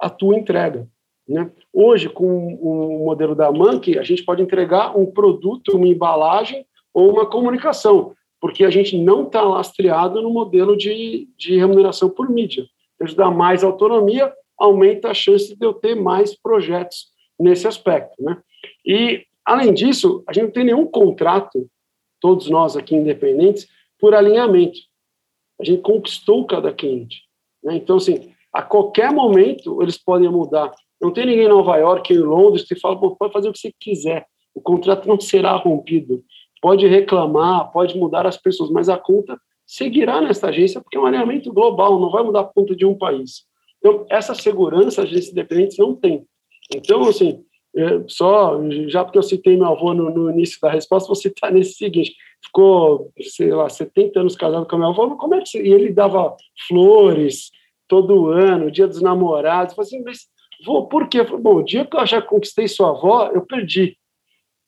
[0.05, 0.87] a tua entrega.
[1.27, 1.49] Né?
[1.73, 6.63] Hoje, com o modelo da Monkey, a gente pode entregar um produto, uma embalagem
[6.93, 12.29] ou uma comunicação, porque a gente não está lastreado no modelo de, de remuneração por
[12.29, 12.67] mídia.
[13.01, 17.07] Isso dá mais autonomia, aumenta a chance de eu ter mais projetos
[17.39, 18.21] nesse aspecto.
[18.21, 18.37] Né?
[18.85, 21.67] E, além disso, a gente não tem nenhum contrato,
[22.21, 23.67] todos nós aqui independentes,
[23.99, 24.77] por alinhamento.
[25.59, 27.23] A gente conquistou cada cliente.
[27.63, 27.77] Né?
[27.77, 30.71] Então, assim, a qualquer momento eles podem mudar.
[31.01, 33.73] Não tem ninguém em Nova York, em Londres, que fala, pode fazer o que você
[33.79, 34.25] quiser.
[34.53, 36.23] O contrato não será rompido
[36.65, 41.05] pode reclamar, pode mudar as pessoas, mas a conta seguirá nessa agência porque é um
[41.05, 43.43] alinhamento global, não vai mudar a conta de um país.
[43.77, 46.25] Então, essa segurança as agências independentes não tem.
[46.75, 47.43] Então, assim,
[47.75, 51.51] é, só, já porque eu citei meu avô no, no início da resposta, vou citar
[51.51, 55.93] nesse seguinte, ficou, sei lá, 70 anos casado com meu avô, é que, e ele
[55.93, 56.35] dava
[56.67, 57.51] flores
[57.87, 60.27] todo ano, dia dos namorados, eu falei assim, mas,
[60.65, 61.23] vô, por quê?
[61.23, 63.97] Falei, Bom, o dia que eu já conquistei sua avó, eu perdi.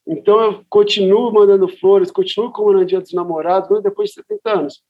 [0.08, 4.82] Então, eu continuo mandando flores, continuo comemorando Dia dos Namorados, depois de 70 anos.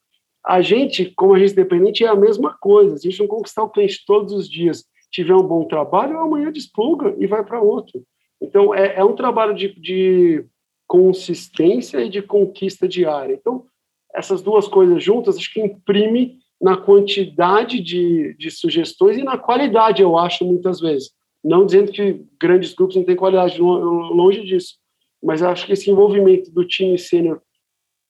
[0.46, 2.96] A gente, como agência independente, é a mesma coisa.
[2.96, 7.16] A gente não conquistar o cliente todos os dias, tiver um bom trabalho, amanhã despluga
[7.18, 8.04] e vai para outro.
[8.40, 10.46] Então, é, é um trabalho de, de
[10.86, 13.34] consistência e de conquista diária.
[13.34, 13.66] Então,
[14.14, 20.02] essas duas coisas juntas, acho que imprime na quantidade de, de sugestões e na qualidade,
[20.02, 21.12] eu acho, muitas vezes.
[21.44, 24.76] Não dizendo que grandes grupos não têm qualidade, longe disso
[25.24, 27.42] mas acho que esse envolvimento do time sênior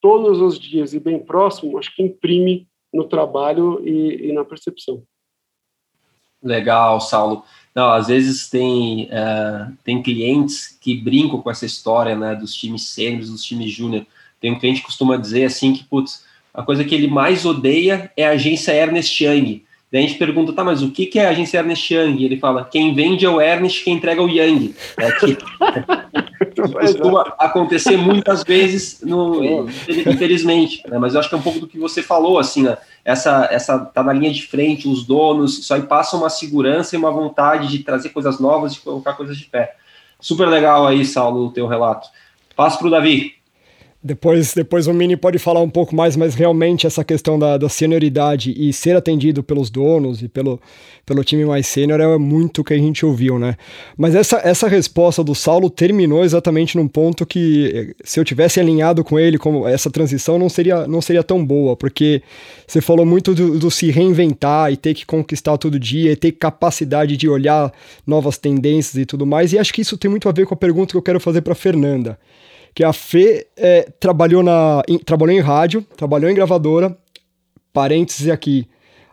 [0.02, 5.04] todos os dias e bem próximo, acho que imprime no trabalho e, e na percepção.
[6.42, 7.44] Legal, Saulo.
[7.74, 12.90] Não, às vezes tem, uh, tem clientes que brincam com essa história né, dos times
[12.90, 14.06] sêniores, dos times júnior.
[14.40, 16.26] Tem um cliente que costuma dizer assim que, putz,
[16.58, 19.64] a coisa que ele mais odeia é a agência Ernest Young.
[19.92, 22.18] Daí a gente pergunta, tá, mas o que, que é a agência Ernest Young?
[22.20, 24.74] E ele fala, quem vende é o Ernest, quem entrega é o Young.
[24.98, 25.38] É que
[26.74, 30.82] costuma acontecer muitas vezes, no, infelizmente.
[30.90, 30.98] Né?
[30.98, 32.76] Mas eu acho que é um pouco do que você falou, assim, né?
[33.06, 37.00] essa, essa tá na linha de frente, os donos, isso aí passa uma segurança e
[37.00, 39.76] uma vontade de trazer coisas novas, de colocar coisas de pé.
[40.20, 42.10] Super legal aí, Saulo, o teu relato.
[42.56, 43.37] Passo para o Davi.
[44.04, 47.68] Depois, depois o Mini pode falar um pouco mais, mas realmente essa questão da, da
[47.68, 50.62] senioridade e ser atendido pelos donos e pelo,
[51.04, 53.56] pelo time mais sênior é muito que a gente ouviu, né?
[53.98, 58.60] Mas essa, essa resposta do Saulo terminou exatamente num ponto que, eh, se eu tivesse
[58.60, 62.22] alinhado com ele, como essa transição não seria, não seria tão boa, porque
[62.68, 66.34] você falou muito do, do se reinventar e ter que conquistar todo dia e ter
[66.34, 67.74] capacidade de olhar
[68.06, 70.58] novas tendências e tudo mais, e acho que isso tem muito a ver com a
[70.58, 72.20] pergunta que eu quero fazer para Fernanda
[72.78, 76.96] que a Fê é, trabalhou, na, em, trabalhou em rádio, trabalhou em gravadora,
[77.74, 78.68] parênteses aqui,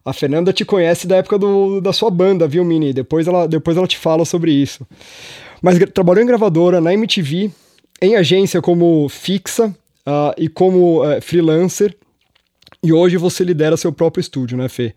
[0.05, 2.93] a Fernanda te conhece da época do, da sua banda, viu, Mini?
[2.93, 4.87] Depois ela, depois ela te fala sobre isso.
[5.63, 7.51] Mas trabalhou em gravadora, na MTV,
[8.03, 11.97] em agência como fixa uh, e como uh, freelancer,
[12.85, 14.95] e hoje você lidera seu próprio estúdio, né, Fê?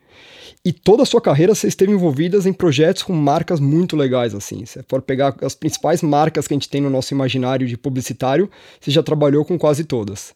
[0.65, 4.65] E toda a sua carreira você esteve envolvida em projetos com marcas muito legais, assim.
[4.65, 8.49] Se for pegar as principais marcas que a gente tem no nosso imaginário de publicitário,
[8.81, 10.35] você já trabalhou com quase todas.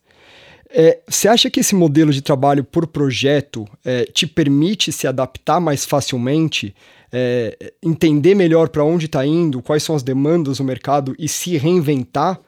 [0.69, 5.59] É, você acha que esse modelo de trabalho por projeto é, te permite se adaptar
[5.59, 6.73] mais facilmente,
[7.11, 11.57] é, entender melhor para onde está indo, quais são as demandas do mercado e se
[11.57, 12.39] reinventar?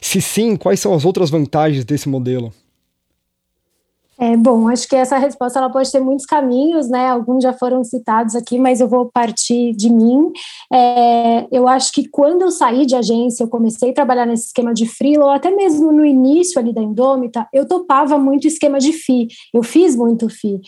[0.00, 2.52] Se sim, quais são as outras vantagens desse modelo?
[4.18, 7.08] É, bom, acho que essa resposta ela pode ter muitos caminhos, né?
[7.08, 10.30] Alguns já foram citados aqui, mas eu vou partir de mim.
[10.72, 14.72] É, eu acho que quando eu saí de agência, eu comecei a trabalhar nesse esquema
[14.72, 18.92] de freela, ou até mesmo no início ali da Indômita, eu topava muito esquema de
[18.92, 19.28] FI.
[19.52, 20.60] Eu fiz muito FI.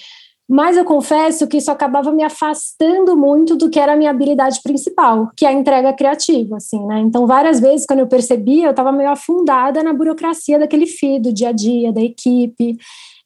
[0.49, 4.61] Mas eu confesso que isso acabava me afastando muito do que era a minha habilidade
[4.63, 7.01] principal, que é a entrega criativa, assim, né?
[7.01, 11.33] Então, várias vezes, quando eu percebia, eu estava meio afundada na burocracia daquele FI, do
[11.33, 12.77] dia a dia, da equipe.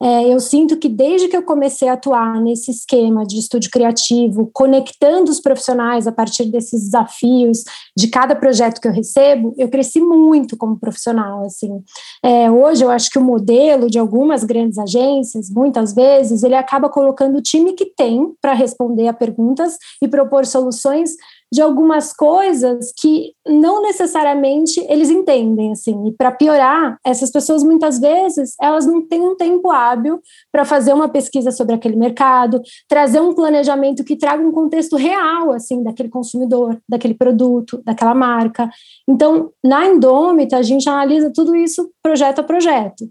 [0.00, 4.48] É, eu sinto que desde que eu comecei a atuar nesse esquema de estúdio criativo,
[4.52, 7.64] conectando os profissionais a partir desses desafios
[7.96, 11.44] de cada projeto que eu recebo, eu cresci muito como profissional.
[11.44, 11.82] Assim,
[12.22, 16.88] é, hoje eu acho que o modelo de algumas grandes agências, muitas vezes, ele acaba
[16.88, 21.11] colocando o time que tem para responder a perguntas e propor soluções
[21.52, 26.08] de algumas coisas que não necessariamente eles entendem, assim.
[26.08, 30.20] E para piorar, essas pessoas muitas vezes elas não têm um tempo hábil
[30.52, 35.52] para fazer uma pesquisa sobre aquele mercado, trazer um planejamento que traga um contexto real,
[35.52, 38.68] assim, daquele consumidor, daquele produto, daquela marca.
[39.08, 43.08] Então, na Indômita, a gente analisa tudo isso projeto a projeto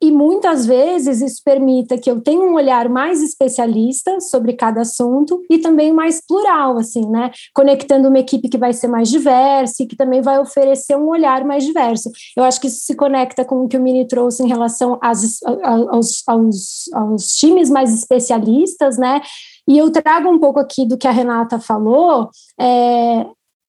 [0.00, 5.42] e muitas vezes isso permita que eu tenha um olhar mais especialista sobre cada assunto
[5.50, 7.32] e também mais plural, assim, né?
[7.52, 11.44] Conectando uma equipe que vai ser mais diversa e que também vai oferecer um olhar
[11.44, 12.10] mais diverso.
[12.36, 15.40] Eu acho que isso se conecta com o que o Mini trouxe em relação às,
[15.64, 19.20] aos, aos, aos times mais especialistas, né?
[19.68, 23.26] E eu trago um pouco aqui do que a Renata falou, é,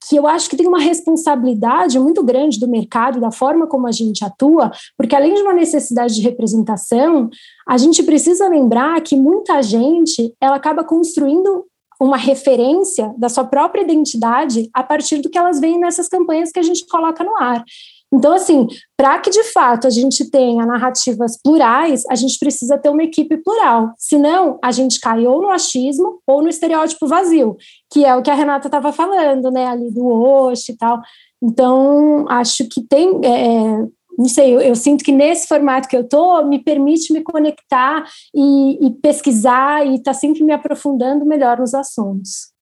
[0.08, 3.92] que eu acho que tem uma responsabilidade muito grande do mercado, da forma como a
[3.92, 7.28] gente atua, porque além de uma necessidade de representação,
[7.68, 11.66] a gente precisa lembrar que muita gente ela acaba construindo
[12.00, 16.58] uma referência da sua própria identidade a partir do que elas veem nessas campanhas que
[16.58, 17.62] a gente coloca no ar.
[18.12, 22.88] Então, assim, para que de fato a gente tenha narrativas plurais, a gente precisa ter
[22.88, 23.92] uma equipe plural.
[23.96, 27.56] Senão, a gente cai ou no achismo ou no estereótipo vazio,
[27.90, 31.00] que é o que a Renata estava falando, né, ali do Osh e tal.
[31.42, 33.20] Então, acho que tem.
[33.24, 33.86] É,
[34.18, 38.04] não sei, eu, eu, sinto que nesse formato que eu tô me permite me conectar
[38.34, 42.52] e, e pesquisar e estar tá sempre me aprofundando melhor nos assuntos.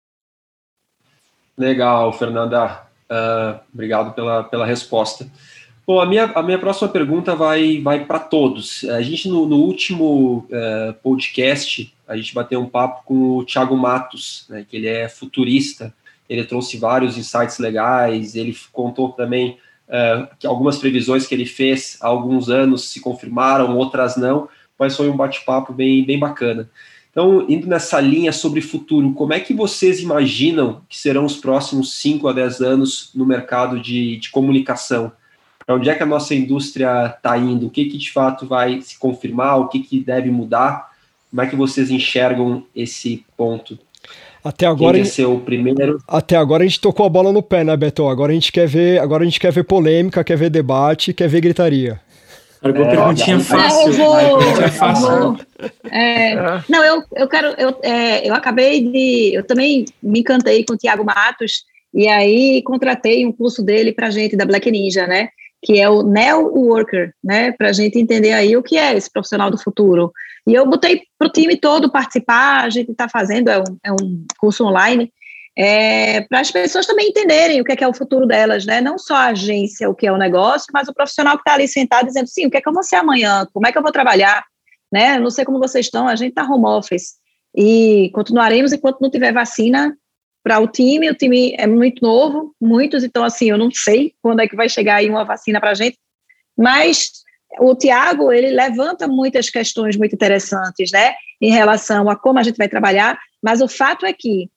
[1.56, 2.88] Legal, Fernanda.
[3.11, 5.27] Uh, obrigado pela, pela resposta.
[5.87, 8.85] Bom, a minha, a minha próxima pergunta vai, vai para todos.
[8.85, 13.75] A gente, no, no último uh, podcast, a gente bateu um papo com o Thiago
[13.75, 15.94] Matos, né, que ele é futurista,
[16.29, 21.96] ele trouxe vários insights legais, ele contou também uh, que algumas previsões que ele fez
[22.02, 24.46] há alguns anos se confirmaram, outras não,
[24.79, 26.69] mas foi um bate-papo bem, bem bacana.
[27.19, 31.94] Então, indo nessa linha sobre futuro, como é que vocês imaginam que serão os próximos
[31.94, 35.10] 5 a 10 anos no mercado de, de comunicação?
[35.66, 37.66] Para onde é que a nossa indústria está indo?
[37.66, 39.58] O que, que de fato vai se confirmar?
[39.58, 40.92] O que, que deve mudar?
[41.29, 43.77] Como é que vocês enxergam esse ponto?
[44.44, 46.00] Até agora, ser o primeiro.
[46.06, 48.06] Até agora a gente tocou a bola no pé, né, Beto?
[48.06, 51.29] Agora a gente quer ver, agora a gente quer ver polêmica, quer ver debate, quer
[51.29, 52.00] ver gritaria.
[52.63, 53.92] Agora, é, perguntinha fácil.
[53.92, 55.38] Não, eu vou, é fácil.
[55.90, 56.35] É,
[56.69, 57.48] não, eu, eu quero.
[57.59, 59.35] Eu, é, eu acabei de.
[59.35, 64.11] Eu também me encantei com o Tiago Matos, e aí contratei um curso dele para
[64.11, 65.29] gente da Black Ninja, né?
[65.63, 67.52] Que é o Neo Worker, né?
[67.52, 70.13] Para a gente entender aí o que é esse profissional do futuro.
[70.46, 73.92] E eu botei para o time todo participar, a gente está fazendo, é um, é
[73.92, 75.13] um curso online,
[75.59, 78.81] é, para as pessoas também entenderem o que é, que é, o futuro delas, né?
[78.81, 81.67] Não só a agência, o que é o negócio, mas o profissional que está ali
[81.67, 83.44] sentado dizendo, sim, o que é que eu vou ser amanhã?
[83.52, 84.44] Como é que eu vou trabalhar?
[84.92, 85.19] Né?
[85.19, 87.15] Não sei como vocês estão, a gente está home office
[87.56, 89.96] e continuaremos enquanto não tiver vacina
[90.44, 91.11] para o time.
[91.11, 94.69] O time é muito novo, muitos, então assim, eu não sei quando é que vai
[94.69, 95.98] chegar aí uma vacina para a gente,
[96.56, 97.11] mas
[97.59, 102.56] o Tiago ele levanta muitas questões muito interessantes, né, em relação a como a gente
[102.56, 103.19] vai trabalhar.
[103.42, 104.48] Mas o fato é que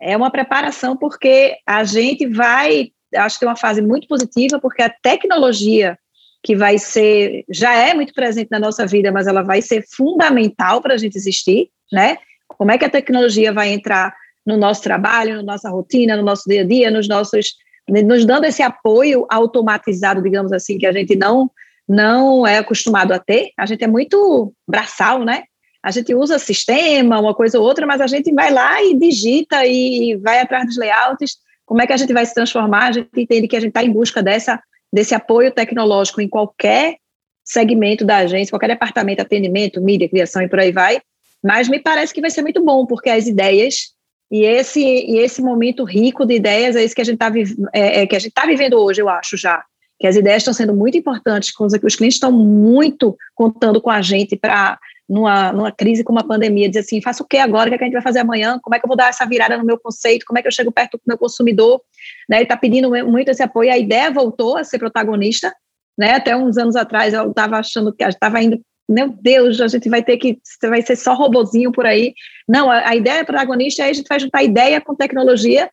[0.00, 4.82] é uma preparação porque a gente vai, acho que é uma fase muito positiva, porque
[4.82, 5.98] a tecnologia
[6.42, 10.80] que vai ser, já é muito presente na nossa vida, mas ela vai ser fundamental
[10.80, 12.16] para a gente existir, né?
[12.46, 14.14] Como é que a tecnologia vai entrar
[14.46, 17.54] no nosso trabalho, na nossa rotina, no nosso dia a dia, nos nossos,
[17.88, 21.50] nos dando esse apoio automatizado, digamos assim, que a gente não
[21.88, 23.50] não é acostumado a ter.
[23.56, 25.44] A gente é muito braçal, né?
[25.82, 29.64] A gente usa sistema, uma coisa ou outra, mas a gente vai lá e digita
[29.64, 31.36] e vai atrás dos layouts.
[31.64, 32.88] Como é que a gente vai se transformar?
[32.88, 34.60] A gente entende que a gente está em busca dessa,
[34.92, 36.96] desse apoio tecnológico em qualquer
[37.44, 41.00] segmento da agência, qualquer departamento, atendimento, mídia, criação e por aí vai.
[41.42, 43.94] Mas me parece que vai ser muito bom, porque as ideias
[44.30, 47.32] e esse, e esse momento rico de ideias é isso que a gente está
[47.72, 49.64] é, é, tá vivendo hoje, eu acho já.
[49.98, 53.90] Que as ideias estão sendo muito importantes, coisa que os clientes estão muito contando com
[53.90, 54.78] a gente para
[55.08, 57.78] numa, numa crise como a pandemia, dizer assim, faço o que agora, o que, é
[57.78, 59.64] que a gente vai fazer amanhã, como é que eu vou dar essa virada no
[59.64, 61.80] meu conceito, como é que eu chego perto do meu consumidor,
[62.28, 65.52] né, ele está pedindo muito esse apoio, a ideia voltou a ser protagonista,
[65.96, 69.88] né, até uns anos atrás eu estava achando que estava indo, meu Deus, a gente
[69.88, 72.12] vai ter que, vai ser só robozinho por aí,
[72.46, 75.70] não, a, a ideia é protagonista, aí a gente vai juntar ideia com tecnologia,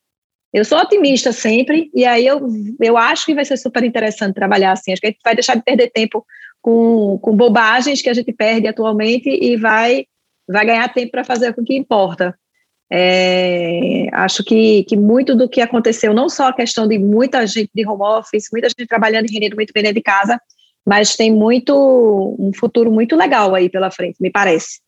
[0.53, 2.39] eu sou otimista sempre, e aí eu,
[2.81, 5.55] eu acho que vai ser super interessante trabalhar assim, acho que a gente vai deixar
[5.55, 6.25] de perder tempo
[6.65, 10.05] com, com bobagens que a gente perde atualmente e vai,
[10.47, 12.35] vai ganhar tempo para fazer o que importa.
[12.91, 17.69] É, acho que, que muito do que aconteceu, não só a questão de muita gente
[17.71, 20.41] de home office, muita gente trabalhando e rendendo muito bem dentro de casa,
[20.83, 24.79] mas tem muito um futuro muito legal aí pela frente, me parece.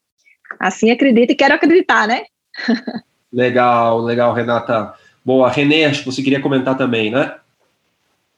[0.60, 2.24] Assim acredito e quero acreditar, né?
[3.32, 4.96] legal, legal, Renata.
[5.24, 7.36] Boa, Renê, acho que você queria comentar também, né?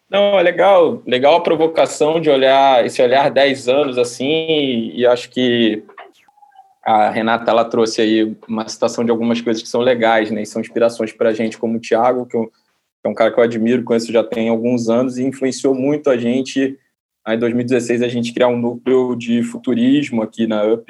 [0.10, 5.30] Não, é legal, legal a provocação de olhar esse olhar 10 anos assim, e, acho
[5.30, 5.84] que
[6.84, 10.42] a Renata ela trouxe aí uma citação de algumas coisas que são legais, né?
[10.42, 13.32] E são inspirações para a gente, como o Thiago, que, eu, que, é um cara
[13.32, 16.76] que eu admiro, conheço já tem alguns anos e influenciou muito a gente.
[17.24, 20.86] Aí, em 2016, a gente criar um núcleo de futurismo aqui na UP,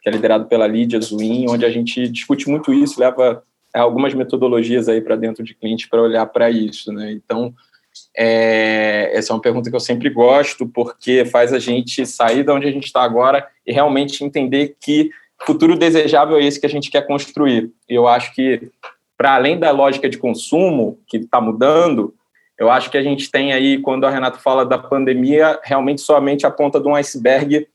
[0.00, 3.42] que é liderado pela Lídia Zuin, onde a gente discute muito isso, leva
[3.74, 7.10] algumas metodologias aí para dentro de cliente para olhar para isso, né?
[7.10, 7.52] Então,
[8.16, 12.50] é, essa é uma pergunta que eu sempre gosto, porque faz a gente sair de
[12.50, 15.10] onde a gente está agora e realmente entender que
[15.44, 17.70] futuro desejável é esse que a gente quer construir.
[17.88, 18.70] Eu acho que,
[19.16, 22.14] para além da lógica de consumo, que está mudando,
[22.58, 26.44] eu acho que a gente tem aí, quando a Renata fala da pandemia, realmente somente
[26.44, 27.66] a ponta de um iceberg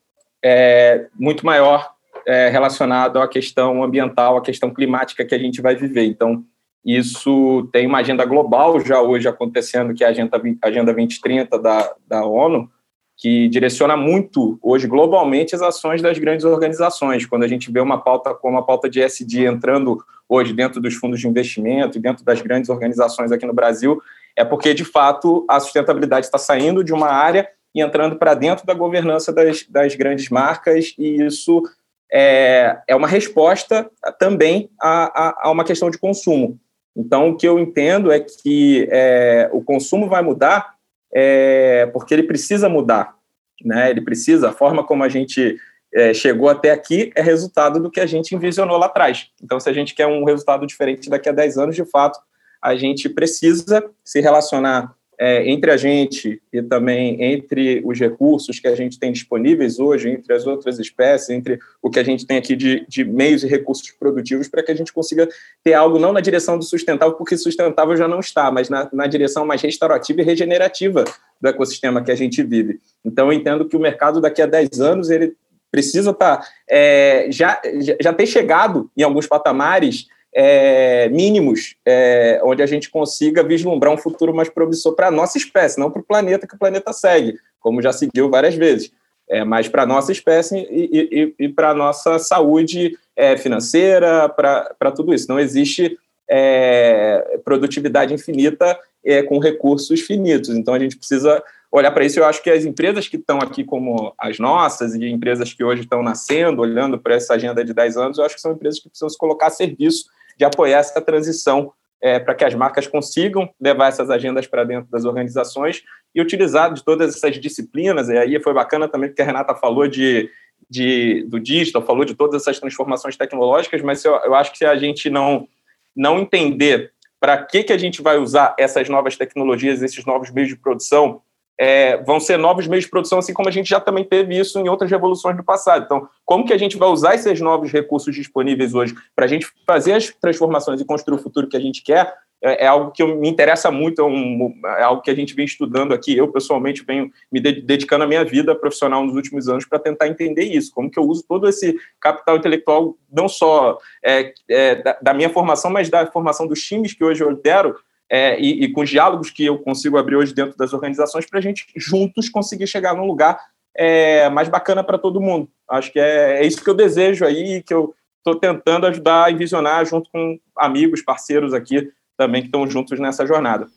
[0.43, 1.91] é, muito maior
[2.27, 6.05] é, relacionado à questão ambiental, à questão climática que a gente vai viver.
[6.05, 6.43] Então,
[6.85, 11.95] isso tem uma agenda global já hoje acontecendo, que é a Agenda, agenda 2030 da,
[12.07, 12.69] da ONU,
[13.17, 17.25] que direciona muito hoje globalmente as ações das grandes organizações.
[17.25, 19.97] Quando a gente vê uma pauta como a pauta de SD entrando
[20.29, 23.99] hoje dentro dos fundos de investimento e dentro das grandes organizações aqui no Brasil,
[24.35, 28.65] é porque de fato a sustentabilidade está saindo de uma área e entrando para dentro
[28.65, 31.63] da governança das, das grandes marcas, e isso
[32.11, 36.59] é, é uma resposta também a, a, a uma questão de consumo.
[36.95, 40.75] Então, o que eu entendo é que é, o consumo vai mudar
[41.13, 43.15] é, porque ele precisa mudar.
[43.63, 43.89] Né?
[43.89, 45.57] Ele precisa, a forma como a gente
[45.93, 49.29] é, chegou até aqui é resultado do que a gente envisionou lá atrás.
[49.41, 52.19] Então, se a gente quer um resultado diferente daqui a 10 anos, de fato,
[52.61, 58.67] a gente precisa se relacionar é, entre a gente e também entre os recursos que
[58.67, 62.37] a gente tem disponíveis hoje, entre as outras espécies, entre o que a gente tem
[62.37, 65.27] aqui de, de meios e recursos produtivos, para que a gente consiga
[65.63, 69.07] ter algo não na direção do sustentável, porque sustentável já não está, mas na, na
[69.07, 71.03] direção mais restaurativa e regenerativa
[71.39, 72.79] do ecossistema que a gente vive.
[73.03, 75.35] Então, eu entendo que o mercado daqui a 10 anos ele
[75.71, 77.61] precisa estar tá, é, já,
[78.01, 83.97] já ter chegado em alguns patamares é, mínimos, é, onde a gente consiga vislumbrar um
[83.97, 87.39] futuro mais promissor para a nossa espécie, não para o planeta que o planeta segue,
[87.61, 88.91] como já seguiu várias vezes.
[89.29, 94.27] é, mas para a nossa espécie e, e, e para a nossa saúde é, financeira,
[94.29, 95.29] para tudo isso.
[95.29, 95.97] Não existe
[96.29, 100.49] é, produtividade infinita é, com recursos finitos.
[100.49, 102.19] Então a gente precisa olhar para isso.
[102.19, 105.83] Eu acho que as empresas que estão aqui, como as nossas, e empresas que hoje
[105.83, 108.89] estão nascendo, olhando para essa agenda de 10 anos, eu acho que são empresas que
[108.89, 111.71] precisam se colocar a serviço de apoiar essa transição
[112.01, 115.83] é, para que as marcas consigam levar essas agendas para dentro das organizações
[116.13, 118.09] e utilizar de todas essas disciplinas.
[118.09, 120.29] E aí foi bacana também que a Renata falou de,
[120.69, 124.65] de, do digital, falou de todas essas transformações tecnológicas, mas eu, eu acho que se
[124.65, 125.47] a gente não
[125.95, 130.49] não entender para que, que a gente vai usar essas novas tecnologias, esses novos meios
[130.49, 131.21] de produção,
[131.59, 134.59] é, vão ser novos meios de produção, assim como a gente já também teve isso
[134.59, 135.85] em outras revoluções do passado.
[135.85, 139.47] Então, como que a gente vai usar esses novos recursos disponíveis hoje para a gente
[139.65, 142.13] fazer as transformações e construir o futuro que a gente quer?
[142.45, 145.45] é, é algo que me interessa muito, é, um, é, algo que a gente vem
[145.45, 146.15] estudando aqui.
[146.15, 150.43] Eu, pessoalmente, venho me dedicando a minha vida profissional nos últimos anos para tentar entender
[150.43, 155.13] isso, como que eu uso todo esse capital intelectual, não só é, é, da, da,
[155.13, 157.75] minha formação, mas da formação dos times que hoje eu lidero,
[158.09, 161.39] é, e, e, com os diálogos que eu consigo abrir hoje dentro das organizações, para
[161.39, 163.39] a gente juntos conseguir chegar num lugar
[163.75, 165.49] é, mais bacana para todo mundo.
[165.69, 169.31] Acho que é, é, isso que eu desejo aí, que eu estou tentando ajudar a
[169.31, 173.67] envisionar junto com amigos, parceiros aqui também que estão juntos nessa jornada.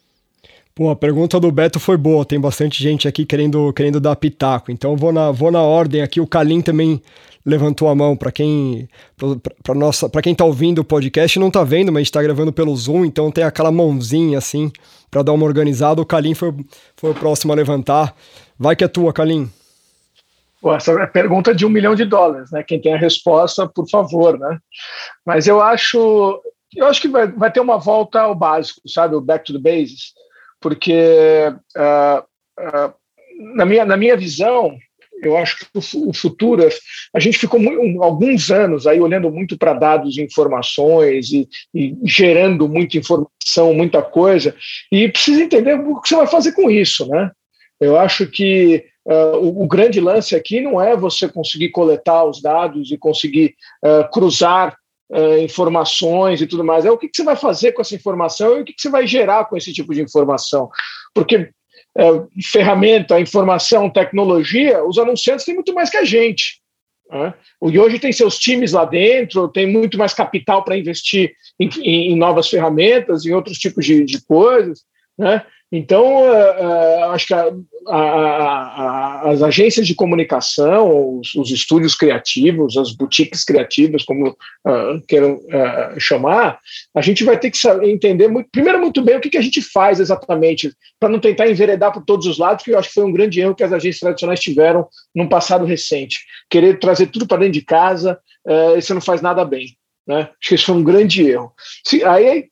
[0.74, 4.70] Pô, a pergunta do Beto foi boa, tem bastante gente aqui querendo, querendo dar pitaco,
[4.70, 7.02] então vou na, vou na ordem aqui, o Kalim também
[7.44, 8.88] levantou a mão para quem
[9.62, 12.74] para nossa para quem tá ouvindo o podcast não tá vendo, mas está gravando pelo
[12.76, 14.70] Zoom, então tem aquela mãozinha assim
[15.10, 16.00] para dar uma organizada.
[16.00, 16.54] O Kalim foi,
[16.96, 18.14] foi o próximo a levantar.
[18.58, 19.50] Vai que é tua, Kalim.
[20.60, 22.62] Pô, essa é pergunta de um milhão de dólares, né?
[22.62, 24.58] Quem tem a resposta, por favor, né?
[25.24, 26.42] Mas eu acho
[26.76, 29.14] eu acho que vai, vai ter uma volta ao básico, sabe?
[29.14, 30.12] O back to the bases,
[30.60, 32.18] porque uh,
[32.60, 32.94] uh,
[33.54, 34.76] na, minha, na minha visão,
[35.22, 36.66] eu acho que o, futuro,
[37.14, 41.96] a gente ficou muito, alguns anos aí olhando muito para dados e informações e, e,
[42.04, 44.54] gerando muita informação, muita coisa,
[44.90, 47.30] e precisa entender o que você vai fazer com isso, né?
[47.80, 52.42] Eu acho que uh, o, o, grande lance aqui não é você conseguir coletar os
[52.42, 53.54] dados e conseguir
[53.84, 54.76] uh, cruzar
[55.12, 56.84] uh, informações e tudo mais.
[56.84, 58.88] É o que, que, você vai fazer com essa informação e o que, que você
[58.88, 60.68] vai gerar com esse tipo de informação.
[61.14, 61.50] Porque
[62.52, 66.60] ferramenta, informação, tecnologia, os anunciantes têm muito mais que a gente.
[67.10, 67.34] Né?
[67.62, 72.12] E hoje tem seus times lá dentro, tem muito mais capital para investir em, em,
[72.12, 74.80] em, novas ferramentas, em outros tipos de, de coisas.
[75.18, 75.44] Né?
[75.70, 77.52] Então, uh, uh, acho que a,
[77.88, 85.00] a, a, as agências de comunicação, os, os, estúdios criativos, as boutiques criativas, como uh,
[85.06, 85.38] queiram
[85.98, 86.58] chamar,
[86.94, 89.60] a gente vai ter que entender, muito, primeiro, muito bem o que, que a gente
[89.60, 93.04] faz exatamente, para não tentar enveredar por todos os lados, que eu acho que foi
[93.04, 96.20] um grande erro que as agências tradicionais tiveram num passado recente.
[96.48, 99.76] Querer trazer tudo para dentro de casa, uh, isso não faz nada bem.
[100.06, 100.20] Né?
[100.20, 101.52] Acho que isso foi um grande erro.
[101.84, 102.48] Se, aí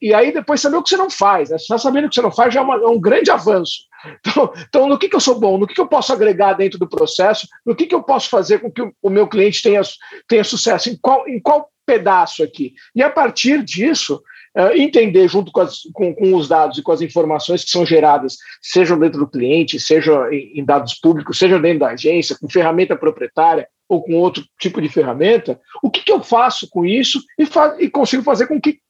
[0.00, 1.58] e aí depois saber o que você não faz, né?
[1.58, 3.84] Só sabendo o que você não faz já é, uma, é um grande avanço.
[4.20, 6.78] Então, então, no que, que eu sou bom, no que, que eu posso agregar dentro
[6.78, 9.80] do processo, no que, que eu posso fazer com que o, o meu cliente tenha,
[10.28, 12.74] tenha sucesso, em qual, em qual pedaço aqui.
[12.94, 14.22] E a partir disso,
[14.56, 17.86] uh, entender junto com, as, com, com, os dados e com as informações que são
[17.86, 22.48] geradas, sejam dentro do cliente, seja em, em dados públicos, seja dentro da agência, com
[22.48, 27.22] ferramenta proprietária ou com outro tipo de ferramenta, o que, que eu faço com isso
[27.38, 28.80] e, fa e consigo fazer com que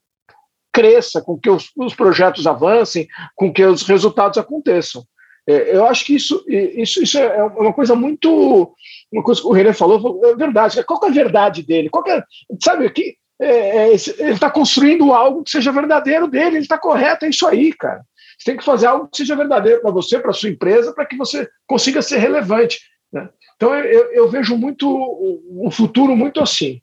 [0.76, 5.02] cresça, com que os, os projetos avancem, com que os resultados aconteçam.
[5.48, 8.74] É, eu acho que isso, isso, isso é uma coisa muito.
[9.10, 10.82] Uma coisa que o René falou, é verdade.
[10.84, 11.88] Qual é a verdade dele?
[11.88, 12.22] Qual é,
[12.62, 17.24] sabe, que, é, é, ele está construindo algo que seja verdadeiro dele, ele está correto,
[17.24, 18.02] é isso aí, cara.
[18.38, 21.16] Você tem que fazer algo que seja verdadeiro para você, para sua empresa, para que
[21.16, 22.80] você consiga ser relevante.
[23.10, 23.26] Né?
[23.54, 26.82] Então eu, eu, vejo muito o futuro muito assim.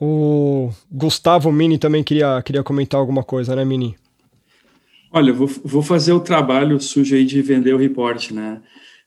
[0.00, 3.96] O Gustavo Mini também queria, queria comentar alguma coisa, né, Mini?
[5.12, 8.60] Olha, vou, vou fazer o trabalho sujo aí de vender o report, né?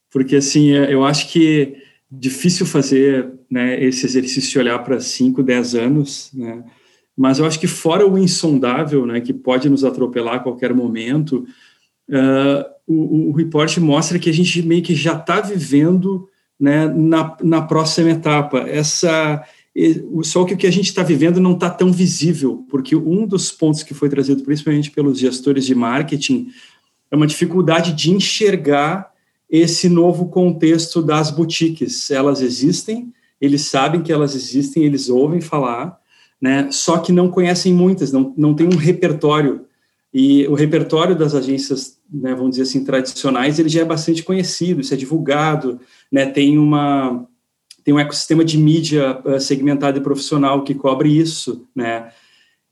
[0.10, 1.76] Porque, assim, é, eu acho que
[2.10, 6.64] difícil fazer né, esse exercício de olhar para 5, 10 anos, né?
[7.18, 11.48] Mas eu acho que fora o insondável, né, que pode nos atropelar a qualquer momento,
[12.10, 16.30] uh, o, o report mostra que a gente meio que já está vivendo
[16.60, 18.60] né, na, na próxima etapa.
[18.60, 19.44] Essa
[20.24, 23.52] só que o que a gente está vivendo não está tão visível, porque um dos
[23.52, 26.48] pontos que foi trazido principalmente pelos gestores de marketing
[27.12, 29.12] é uma dificuldade de enxergar
[29.50, 32.10] esse novo contexto das boutiques.
[32.10, 35.98] Elas existem, eles sabem que elas existem, eles ouvem falar,
[36.42, 36.70] né?
[36.72, 39.62] Só que não conhecem muitas, não, não tem um repertório.
[40.14, 44.82] E o repertório das agências, né, vamos dizer assim, tradicionais, ele já é bastante conhecido,
[44.82, 45.80] isso é divulgado,
[46.12, 47.28] né, tem uma
[47.88, 52.10] tem um ecossistema de mídia uh, segmentado e profissional que cobre isso, né?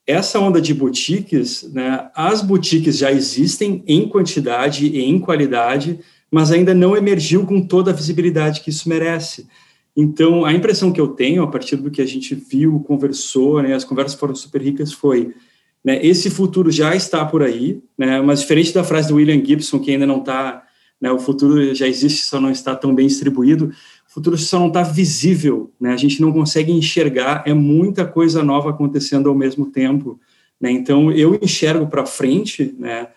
[0.06, 6.52] Essa onda de boutiques, né, as boutiques já existem em quantidade e em qualidade, mas
[6.52, 9.48] ainda não emergiu com toda a visibilidade que isso merece.
[9.96, 13.74] Então, a impressão que eu tenho, a partir do que a gente viu, conversou, né,
[13.74, 15.34] as conversas foram super ricas, foi
[15.82, 19.80] né, esse futuro já está por aí, né, mas diferente da frase do William Gibson,
[19.80, 20.62] que ainda não está,
[21.00, 23.72] né, o futuro já existe, só não está tão bem distribuído,
[24.16, 28.70] futuro só não está visível, né, a gente não consegue enxergar, é muita coisa nova
[28.70, 30.18] acontecendo ao mesmo tempo.
[30.60, 33.10] Né, então, eu enxergo para frente né,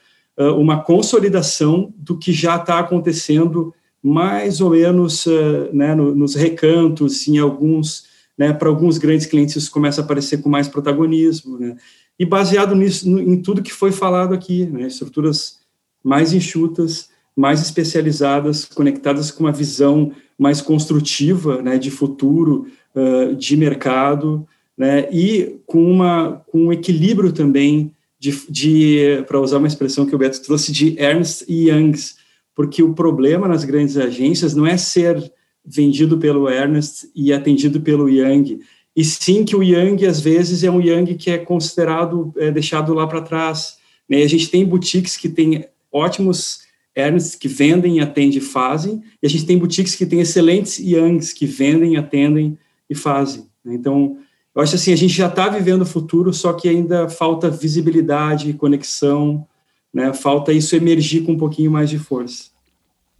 [0.57, 3.73] uma consolidação do que já está acontecendo
[4.03, 5.25] mais ou menos
[5.73, 10.49] né, nos recantos, em alguns, né, para alguns grandes clientes isso começa a aparecer com
[10.49, 11.77] mais protagonismo, né,
[12.19, 15.61] e baseado nisso, em tudo que foi falado aqui, né, estruturas
[16.03, 23.57] mais enxutas, mais especializadas, conectadas com uma visão mais construtiva, né, de futuro, uh, de
[23.57, 30.07] mercado, né, e com, uma, com um equilíbrio também de, de para usar uma expressão
[30.07, 32.17] que o Beto trouxe, de Ernst e Youngs,
[32.55, 35.33] porque o problema nas grandes agências não é ser
[35.65, 38.61] vendido pelo Ernst e atendido pelo Young,
[38.99, 42.93] e sim que o Yang, às vezes, é um Yang que é considerado, é, deixado
[42.93, 43.77] lá para trás.
[44.09, 44.25] Né?
[44.25, 46.63] A gente tem boutiques que têm ótimos
[46.99, 51.33] Ernsts que vendem, atendem e fazem, e a gente tem boutiques que têm excelentes Yangs
[51.33, 52.59] que vendem, atendem
[52.91, 53.47] e fazem.
[53.65, 53.75] Né?
[53.75, 54.19] Então,
[54.55, 58.53] eu acho assim, a gente já está vivendo o futuro, só que ainda falta visibilidade,
[58.55, 59.47] conexão,
[59.95, 60.13] né?
[60.13, 62.51] falta isso emergir com um pouquinho mais de força.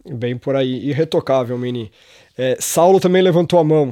[0.05, 1.91] Bem por aí, irretocável, Mini.
[2.37, 3.91] É, Saulo também levantou a mão.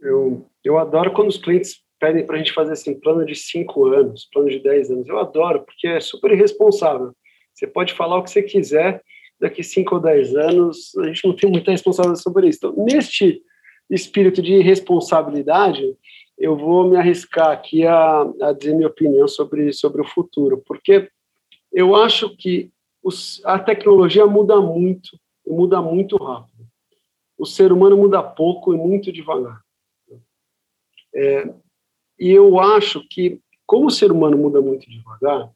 [0.00, 3.86] Eu, eu adoro quando os clientes pedem para a gente fazer assim, plano de cinco
[3.86, 5.08] anos, plano de dez anos.
[5.08, 7.14] Eu adoro, porque é super irresponsável.
[7.54, 9.02] Você pode falar o que você quiser,
[9.40, 12.58] daqui cinco ou dez anos, a gente não tem muita responsabilidade sobre isso.
[12.58, 13.42] Então, neste
[13.88, 15.96] espírito de responsabilidade,
[16.36, 21.08] eu vou me arriscar aqui a, a dizer minha opinião sobre, sobre o futuro, porque
[21.72, 22.70] eu acho que
[23.02, 26.66] os, a tecnologia muda muito, muda muito rápido.
[27.38, 29.60] O ser humano muda pouco e muito devagar.
[31.14, 31.48] É,
[32.18, 35.50] e eu acho que, como o ser humano muda muito devagar,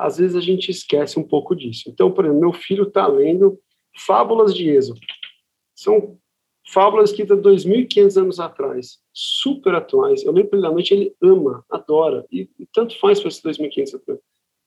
[0.00, 1.84] às vezes a gente esquece um pouco disso.
[1.88, 3.58] Então, por exemplo, meu filho está lendo
[3.96, 5.00] Fábulas de Êxodo.
[5.74, 6.18] São
[6.72, 10.24] fábulas escritas 2.500 anos atrás, super atuais.
[10.24, 14.22] Eu lembro da noite, ele ama, adora, e, e tanto faz para esses 2.500 anos.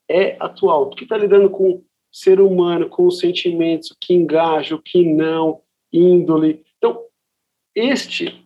[0.09, 4.75] É atual, porque está lidando com o ser humano, com os sentimentos, o que engaja,
[4.75, 6.63] o que não, índole.
[6.77, 7.03] Então,
[7.75, 8.43] este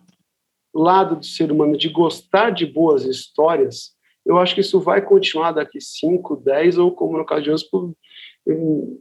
[0.74, 3.92] lado do ser humano de gostar de boas histórias,
[4.24, 7.68] eu acho que isso vai continuar daqui 5, 10 ou, como no caso de hoje,
[7.70, 7.94] por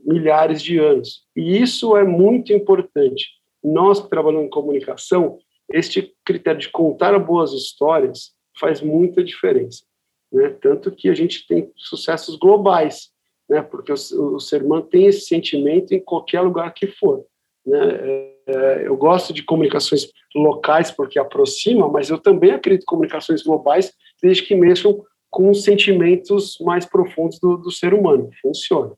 [0.05, 1.23] milhares de anos.
[1.35, 3.27] E isso é muito importante.
[3.63, 5.37] Nós que trabalhamos em comunicação,
[5.71, 9.83] este critério de contar boas histórias faz muita diferença.
[10.31, 10.49] Né?
[10.61, 13.09] Tanto que a gente tem sucessos globais,
[13.49, 13.61] né?
[13.61, 13.95] porque o,
[14.35, 17.25] o ser humano tem esse sentimento em qualquer lugar que for.
[17.65, 18.30] Né?
[18.51, 23.93] É, eu gosto de comunicações locais porque aproxima, mas eu também acredito em comunicações globais
[24.21, 28.29] desde que mexam com os sentimentos mais profundos do, do ser humano.
[28.41, 28.93] Funciona.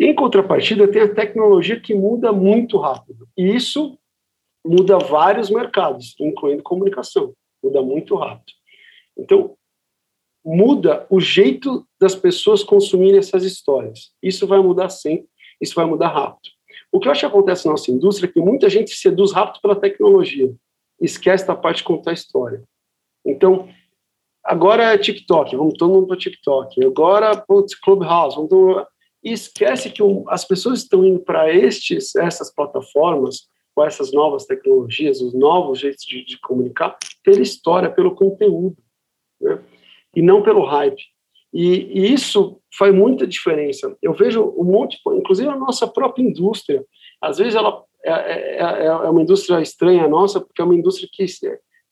[0.00, 3.28] Em contrapartida, tem a tecnologia que muda muito rápido.
[3.36, 3.98] E isso
[4.66, 7.34] muda vários mercados, incluindo comunicação.
[7.62, 8.52] Muda muito rápido.
[9.16, 9.54] Então,
[10.44, 14.10] muda o jeito das pessoas consumirem essas histórias.
[14.22, 15.28] Isso vai mudar sempre,
[15.60, 16.53] isso vai mudar rápido.
[16.94, 19.32] O que eu acho que acontece na nossa indústria é que muita gente se seduz
[19.32, 20.54] rápido pela tecnologia,
[21.00, 22.62] esquece da parte de contar história.
[23.26, 23.68] Então,
[24.44, 26.84] agora é TikTok, vamos todo mundo para TikTok.
[26.84, 28.86] Agora, putz, Clubhouse, vamos todo...
[29.24, 35.34] e esquece que as pessoas estão indo para essas plataformas, com essas novas tecnologias, os
[35.34, 38.76] novos jeitos de, de comunicar, pela história, pelo conteúdo,
[39.40, 39.60] né?
[40.14, 41.02] e não pelo hype.
[41.54, 43.96] E, e, isso faz muita diferença.
[44.02, 46.84] Eu vejo um monte, inclusive a nossa própria indústria,
[47.22, 51.08] às vezes ela é, é, é, é uma indústria estranha nossa, porque é uma indústria
[51.10, 51.24] que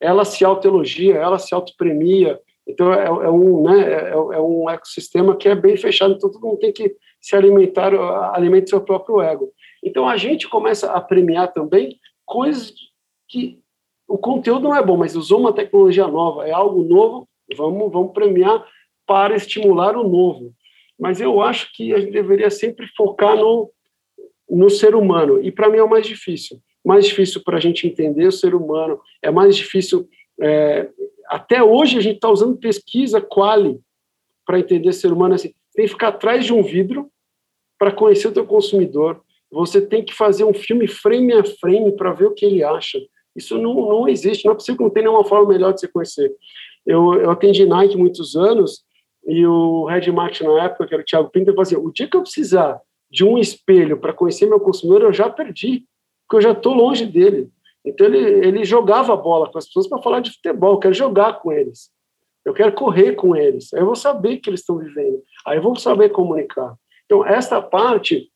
[0.00, 5.36] ela se autoelogia, ela se autopremia, então é, é um, né, é, é, um ecossistema
[5.36, 7.94] que é bem fechado, então todo mundo tem que se alimentar,
[8.34, 9.52] alimentar seu próprio ego.
[9.82, 12.74] Então a gente começa a premiar também coisas
[13.28, 13.60] que
[14.08, 18.12] o conteúdo não é bom, mas usou uma tecnologia nova, é algo novo, vamos, vamos
[18.12, 18.66] premiar
[19.12, 20.54] para estimular o novo.
[20.98, 23.70] Mas eu acho que a gente deveria sempre focar no,
[24.48, 25.38] no ser humano.
[25.42, 26.58] E para mim é o mais difícil.
[26.82, 30.08] Mais difícil para a gente entender o ser humano, é mais difícil
[30.40, 30.88] é,
[31.28, 33.78] até hoje a gente está usando pesquisa quali
[34.46, 35.52] para entender ser humano assim.
[35.74, 37.10] Tem que ficar atrás de um vidro
[37.78, 39.22] para conhecer o teu consumidor.
[39.50, 42.98] Você tem que fazer um filme frame a frame para ver o que ele acha.
[43.36, 45.88] Isso não, não existe, não é possível que não tenha nenhuma forma melhor de se
[45.88, 46.34] conhecer.
[46.86, 48.82] Eu, eu atendi Nike muitos anos
[49.26, 52.08] e o Red Martin na época, que era o Thiago Pinto, falou assim, o dia
[52.08, 55.84] que eu precisar de um espelho para conhecer meu consumidor, eu já perdi,
[56.26, 57.50] porque eu já estou longe dele.
[57.84, 60.94] Então ele, ele jogava a bola com as pessoas para falar de futebol, eu quero
[60.94, 61.90] jogar com eles,
[62.44, 65.62] eu quero correr com eles, aí eu vou saber que eles estão vivendo, aí eu
[65.62, 66.74] vou saber comunicar.
[67.04, 68.30] Então essa parte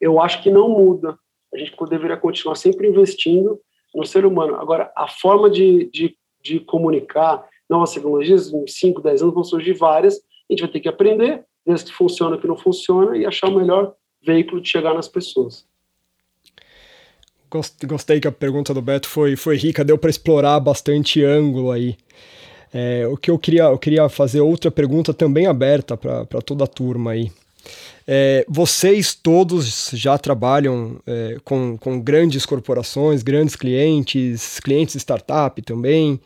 [0.00, 1.18] eu acho que não muda,
[1.52, 3.58] a gente deveria continuar sempre investindo
[3.94, 4.56] no ser humano.
[4.56, 9.74] Agora, a forma de, de, de comunicar, novas tecnologias, em 5, 10 anos vão surgir
[9.74, 13.48] várias, a gente vai ter que aprender, ver se funciona, que não funciona e achar
[13.48, 13.94] o melhor
[14.24, 15.66] veículo de chegar nas pessoas.
[17.86, 21.96] Gostei que a pergunta do Beto foi, foi rica, deu para explorar bastante ângulo aí.
[22.74, 26.66] É, o que eu queria, eu queria fazer outra pergunta também aberta para toda a
[26.66, 27.30] turma aí.
[28.06, 36.20] É, vocês todos já trabalham é, com, com grandes corporações, grandes clientes, clientes startup também,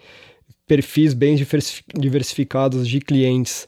[0.70, 1.34] perfis bem
[1.98, 3.66] diversificados de clientes.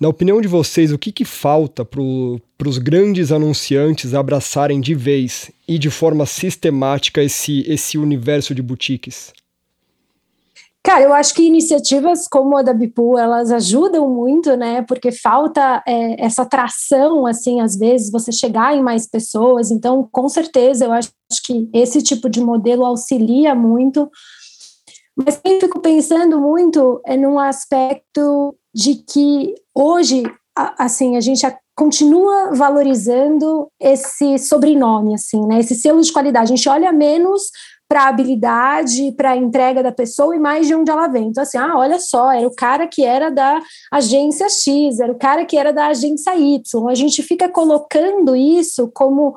[0.00, 5.52] Na opinião de vocês, o que, que falta para os grandes anunciantes abraçarem de vez
[5.68, 9.32] e de forma sistemática esse, esse universo de boutiques?
[10.82, 14.82] Cara, eu acho que iniciativas como a da Bipu, elas ajudam muito, né?
[14.82, 19.70] Porque falta é, essa tração, assim, às vezes, você chegar em mais pessoas.
[19.70, 21.10] Então, com certeza, eu acho
[21.44, 24.10] que esse tipo de modelo auxilia muito.
[25.16, 30.24] Mas eu fico pensando muito é num aspecto de que hoje,
[30.78, 31.46] assim, a gente
[31.76, 35.60] continua valorizando esse sobrenome, assim, né?
[35.60, 36.52] Esse selo de qualidade.
[36.52, 37.50] A gente olha menos
[37.88, 41.28] para a habilidade, para a entrega da pessoa e mais de onde ela vem.
[41.28, 43.60] Então, assim, ah, olha só, era o cara que era da
[43.92, 46.88] agência X, era o cara que era da agência Y.
[46.88, 49.34] A gente fica colocando isso como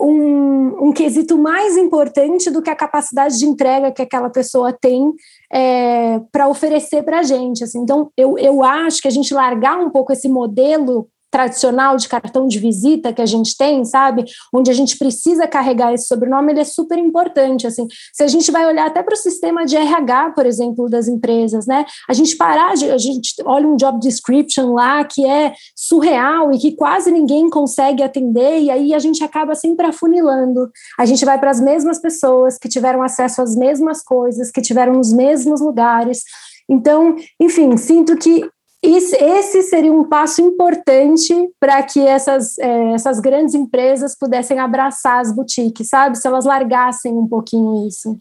[0.00, 5.12] um, um quesito mais importante do que a capacidade de entrega que aquela pessoa tem
[5.52, 7.62] é, para oferecer para a gente.
[7.62, 7.80] Assim.
[7.80, 12.46] Então, eu, eu acho que a gente largar um pouco esse modelo tradicional de cartão
[12.46, 14.24] de visita que a gente tem, sabe?
[14.52, 17.86] Onde a gente precisa carregar esse sobrenome, ele é super importante, assim.
[18.12, 21.66] Se a gente vai olhar até para o sistema de RH, por exemplo, das empresas,
[21.66, 21.86] né?
[22.08, 26.58] A gente parar, de, a gente olha um job description lá que é surreal e
[26.58, 30.70] que quase ninguém consegue atender e aí a gente acaba sempre afunilando.
[30.98, 34.94] A gente vai para as mesmas pessoas que tiveram acesso às mesmas coisas, que tiveram
[34.94, 36.22] nos mesmos lugares.
[36.68, 38.48] Então, enfim, sinto que
[38.82, 45.34] esse seria um passo importante para que essas, é, essas grandes empresas pudessem abraçar as
[45.34, 46.16] boutiques, sabe?
[46.16, 48.18] Se elas largassem um pouquinho isso.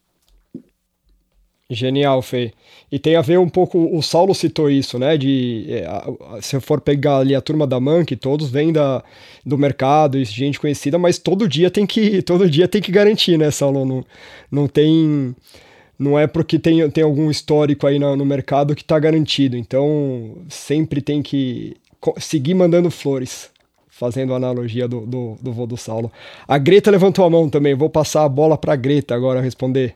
[1.71, 2.51] Genial, Fê.
[2.91, 5.15] E tem a ver um pouco, o Saulo citou isso, né?
[5.15, 9.03] De é, se for pegar ali a turma da Monkey, todos vêm da,
[9.45, 13.51] do mercado gente conhecida, mas todo dia tem que todo dia tem que garantir, né,
[13.51, 13.85] Saulo?
[13.85, 14.03] Não,
[14.51, 15.35] não tem
[15.99, 19.57] não é porque tem, tem algum histórico aí no, no mercado que está garantido.
[19.57, 21.75] Então, sempre tem que
[22.17, 23.51] seguir mandando flores,
[23.89, 26.09] fazendo a analogia do, do, do vô do Saulo.
[26.47, 29.93] A Greta levantou a mão também, vou passar a bola para a Greta agora responder.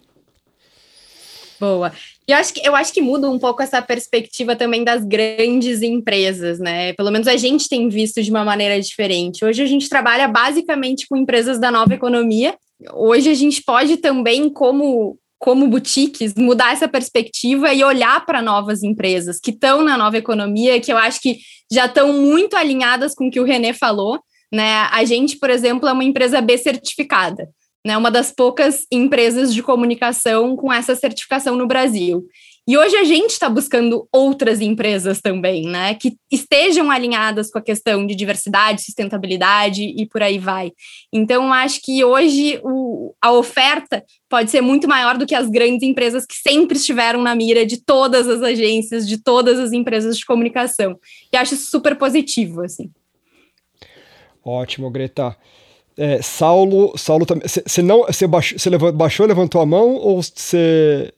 [1.57, 1.93] Boa.
[2.27, 6.59] Eu acho, que, eu acho que muda um pouco essa perspectiva também das grandes empresas,
[6.59, 6.91] né?
[6.93, 9.45] Pelo menos a gente tem visto de uma maneira diferente.
[9.45, 12.55] Hoje a gente trabalha basicamente com empresas da nova economia.
[12.93, 18.81] Hoje a gente pode também, como como boutiques, mudar essa perspectiva e olhar para novas
[18.81, 21.39] empresas que estão na nova economia, que eu acho que
[21.69, 24.21] já estão muito alinhadas com o que o René falou.
[24.49, 24.87] Né?
[24.89, 27.49] A gente, por exemplo, é uma empresa B certificada,
[27.85, 27.97] né?
[27.97, 32.25] uma das poucas empresas de comunicação com essa certificação no Brasil.
[32.65, 37.61] E hoje a gente está buscando outras empresas também, né, que estejam alinhadas com a
[37.61, 40.71] questão de diversidade, sustentabilidade e por aí vai.
[41.11, 45.83] Então, acho que hoje o, a oferta pode ser muito maior do que as grandes
[45.83, 50.25] empresas que sempre estiveram na mira de todas as agências, de todas as empresas de
[50.25, 50.97] comunicação.
[51.33, 52.89] E acho super positivo, assim.
[54.43, 55.35] Ótimo, Greta.
[55.97, 57.47] É, Saulo, Saulo também.
[57.47, 61.13] Você não, baixou, baixou, levantou a mão ou você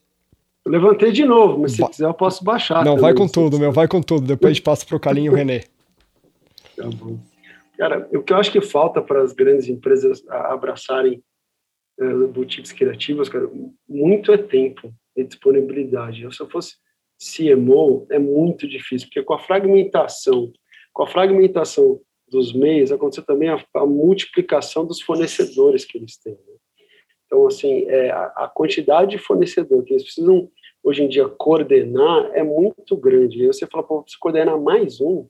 [0.66, 2.84] eu levantei de novo, mas se ba quiser eu posso baixar.
[2.84, 4.26] Não, também, vai com tudo, meu, vai com tudo.
[4.26, 5.64] Depois a gente passa para o Calinho René.
[6.76, 7.20] Tá bom.
[7.78, 11.22] Cara, o que eu acho que falta para as grandes empresas abraçarem
[12.00, 13.48] uh, boutiques criativas, cara,
[13.88, 16.24] muito é tempo e disponibilidade.
[16.24, 16.76] Eu, se eu fosse
[17.20, 20.52] CMO, é muito difícil, porque com a fragmentação,
[20.92, 26.34] com a fragmentação dos meios, aconteceu também a, a multiplicação dos fornecedores que eles têm.
[26.34, 26.55] Né?
[27.36, 30.50] Então, assim, é, a, quantidade de fornecedor que eles precisam
[30.82, 33.44] hoje em dia, coordenar é muito grande.
[33.44, 35.28] E você fala, pô, você coordenar mais um,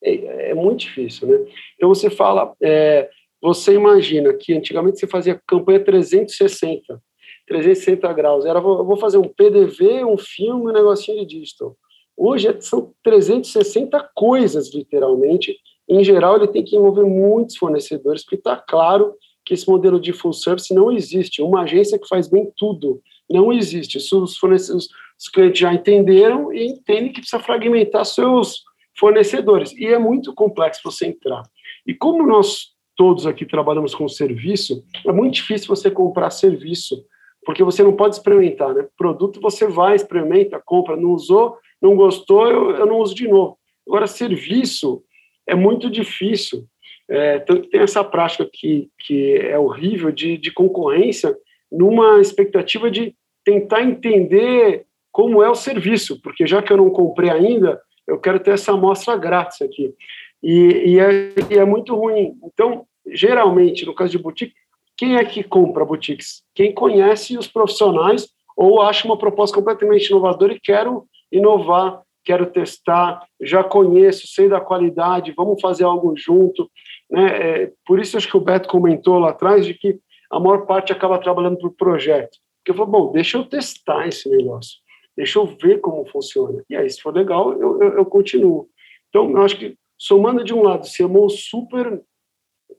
[0.00, 1.44] é, é, muito difícil, né?
[1.74, 3.10] Então você fala, é,
[3.42, 7.02] você imagina que antigamente você fazia campanha 360,
[7.48, 8.44] 360 graus.
[8.44, 11.76] Era, eu vou fazer um PDV, um filme, um negocinho de digital.
[12.16, 15.56] Hoje é, são 360 coisas, literalmente.
[15.88, 19.16] Em geral, ele tem que envolver muitos fornecedores, porque está claro
[19.48, 21.40] que esse modelo de full service não existe.
[21.40, 23.96] Uma agência que faz bem tudo não existe.
[23.96, 24.88] Isso os, fornecedores,
[25.18, 28.62] os clientes já entenderam e entendem que precisa fragmentar seus
[28.98, 29.72] fornecedores.
[29.72, 31.42] E é muito complexo você entrar.
[31.86, 37.02] E como nós todos aqui trabalhamos com serviço, é muito difícil você comprar serviço,
[37.46, 38.86] porque você não pode experimentar, né?
[38.98, 43.56] Produto você vai, experimenta, compra, não usou, não gostou, eu, eu não uso de novo.
[43.86, 45.02] Agora, serviço
[45.46, 46.66] é muito difícil.
[47.10, 51.34] É, tanto que tem essa prática que, que é horrível de, de concorrência
[51.72, 57.30] numa expectativa de tentar entender como é o serviço, porque já que eu não comprei
[57.30, 59.94] ainda, eu quero ter essa amostra grátis aqui.
[60.42, 62.34] E, e, é, e, é, muito ruim.
[62.44, 64.54] Então, geralmente, no caso de boutique,
[64.96, 66.42] quem é que compra boutiques?
[66.54, 73.24] Quem conhece os profissionais ou acha uma proposta completamente inovadora e quero inovar, quero testar,
[73.40, 76.70] já conheço, sei da qualidade, vamos fazer algo junto.
[77.10, 77.62] Né?
[77.62, 79.98] É, por isso, acho que o Beto comentou lá atrás de que
[80.30, 82.36] a maior parte acaba trabalhando por projeto.
[82.58, 84.78] Porque eu falo, bom, deixa eu testar esse negócio,
[85.16, 86.62] deixa eu ver como funciona.
[86.68, 88.68] E aí, se for legal, eu, eu, eu continuo.
[89.08, 92.02] Então, eu acho que, somando de um lado, sermos super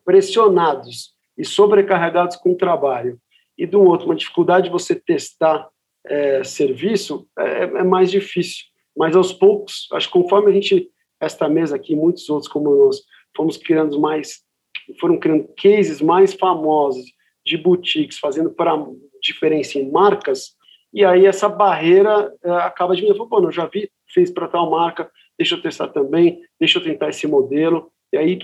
[0.05, 3.19] pressionados e sobrecarregados com o trabalho,
[3.57, 5.67] e do outro, uma dificuldade de você testar
[6.05, 8.65] é, serviço, é, é, mais difícil.
[8.95, 13.01] Mas aos poucos, acho que conforme a gente, esta mesa aqui, muitos outros como nós,
[13.39, 14.41] fomos criando mais,
[14.99, 17.05] foram criando cases mais famosos
[17.45, 18.77] de boutiques, fazendo para
[19.23, 20.57] diferença em marcas,
[20.93, 23.29] e aí essa barreira é, acaba diminuindo.
[23.29, 27.07] Pô, eu já vi, fez para tal marca, deixa eu testar também, deixa eu tentar
[27.07, 28.39] esse modelo, e aí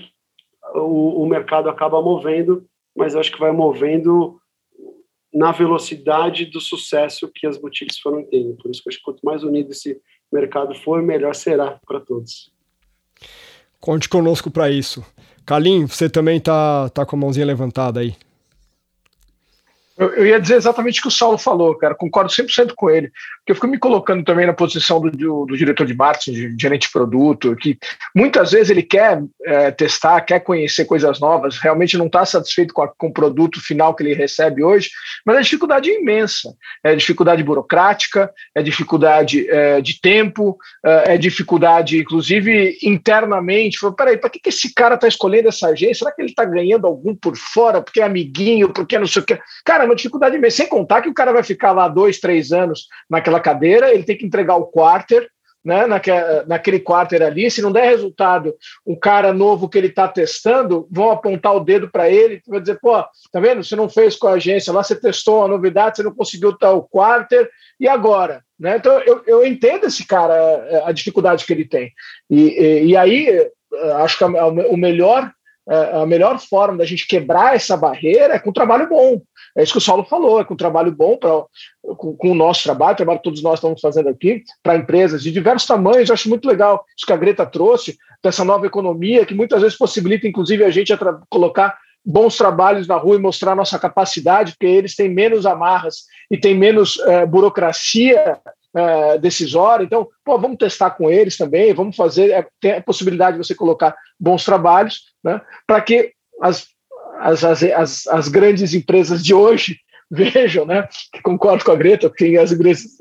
[0.74, 2.66] o, o mercado acaba movendo,
[2.96, 4.40] mas acho que vai movendo
[5.30, 8.56] na velocidade do sucesso que as boutiques foram tendo.
[8.56, 10.00] Por isso que acho que quanto mais unido esse
[10.32, 12.55] mercado for, melhor será para todos.
[13.86, 15.06] Conte conosco para isso.
[15.46, 18.16] Kalim, você também tá, tá com a mãozinha levantada aí.
[19.96, 23.12] Eu, eu, ia dizer exatamente o que o Saulo falou, cara, concordo 100% com ele,
[23.46, 26.56] porque eu fico me colocando também na posição do, do, do diretor de marketing, de
[26.60, 27.78] gerente de produto, que
[28.12, 32.82] muitas vezes ele quer é, testar, quer conhecer coisas novas, realmente não está satisfeito com,
[32.82, 34.90] a, com o produto final que ele recebe hoje,
[35.24, 41.16] mas a dificuldade é imensa, é dificuldade burocrática, é dificuldade é, de tempo, é, é
[41.16, 46.00] dificuldade, inclusive, internamente, peraí, para que, que esse cara está escolhendo essa agência?
[46.00, 49.24] Será que ele está ganhando algum por fora, porque é amiguinho, porque não sei o
[49.24, 49.38] que?
[49.64, 50.56] Cara, é uma dificuldade mesmo.
[50.56, 54.16] Sem contar que o cara vai ficar lá dois, três anos naquela cadeira, ele tem
[54.16, 55.28] que entregar o quarter,
[55.64, 57.50] né, naquele, naquele quarter ali.
[57.50, 58.54] Se não der resultado,
[58.86, 62.78] um cara novo que ele está testando, vão apontar o dedo para ele vai dizer:
[62.80, 63.64] pô, tá vendo?
[63.64, 66.84] Você não fez com a agência lá, você testou a novidade, você não conseguiu tal
[66.84, 68.44] quarter, e agora?
[68.58, 68.76] Né?
[68.76, 71.92] Então, eu, eu entendo esse cara, a dificuldade que ele tem.
[72.30, 73.50] E, e, e aí,
[73.96, 75.30] acho que o melhor
[75.68, 79.20] a melhor forma da gente quebrar essa barreira é com trabalho bom.
[79.56, 81.42] É isso que o Saulo falou, é com trabalho bom pra,
[81.96, 85.22] com, com o nosso trabalho, o trabalho que todos nós estamos fazendo aqui, para empresas
[85.22, 86.08] de diversos tamanhos.
[86.08, 89.78] Eu acho muito legal isso que a Greta trouxe, dessa nova economia, que muitas vezes
[89.78, 90.92] possibilita, inclusive, a gente
[91.28, 96.36] colocar bons trabalhos na rua e mostrar nossa capacidade, porque eles têm menos amarras e
[96.36, 98.38] têm menos é, burocracia
[98.76, 99.84] é, decisória.
[99.84, 103.54] Então, pô, vamos testar com eles também, vamos fazer, é, tem a possibilidade de você
[103.54, 106.12] colocar bons trabalhos, né, para que
[106.42, 106.66] as
[107.18, 109.78] as, as, as, grandes empresas de hoje
[110.10, 110.86] vejam, né?
[111.12, 112.52] Que concordo com a Greta, porque as,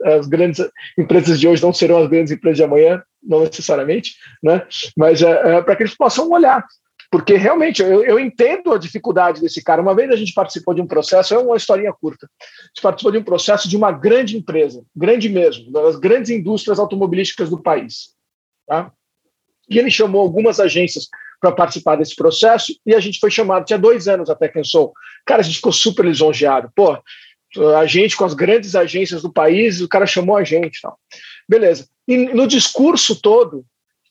[0.06, 0.66] as grandes
[0.98, 4.66] empresas de hoje não serão as grandes empresas de amanhã, não necessariamente, né?
[4.98, 6.66] Mas é, é, para que eles possam olhar,
[7.16, 9.82] porque realmente eu, eu, entendo a dificuldade desse cara.
[9.82, 12.30] Uma vez a gente participou de um processo, é uma historinha curta.
[12.42, 16.78] A gente participou de um processo de uma grande empresa, grande mesmo, das grandes indústrias
[16.78, 18.10] automobilísticas do país,
[18.68, 18.92] tá?
[19.70, 21.08] E ele chamou algumas agências
[21.40, 24.92] para participar desse processo e a gente foi chamado, tinha dois anos até quem sou.
[25.26, 26.70] Cara, a gente ficou super lisonjeado.
[26.76, 27.02] Pô,
[27.78, 30.82] a gente com as grandes agências do país, o cara chamou a gente.
[30.82, 31.00] Tal.
[31.48, 31.88] Beleza.
[32.06, 33.66] E no discurso todo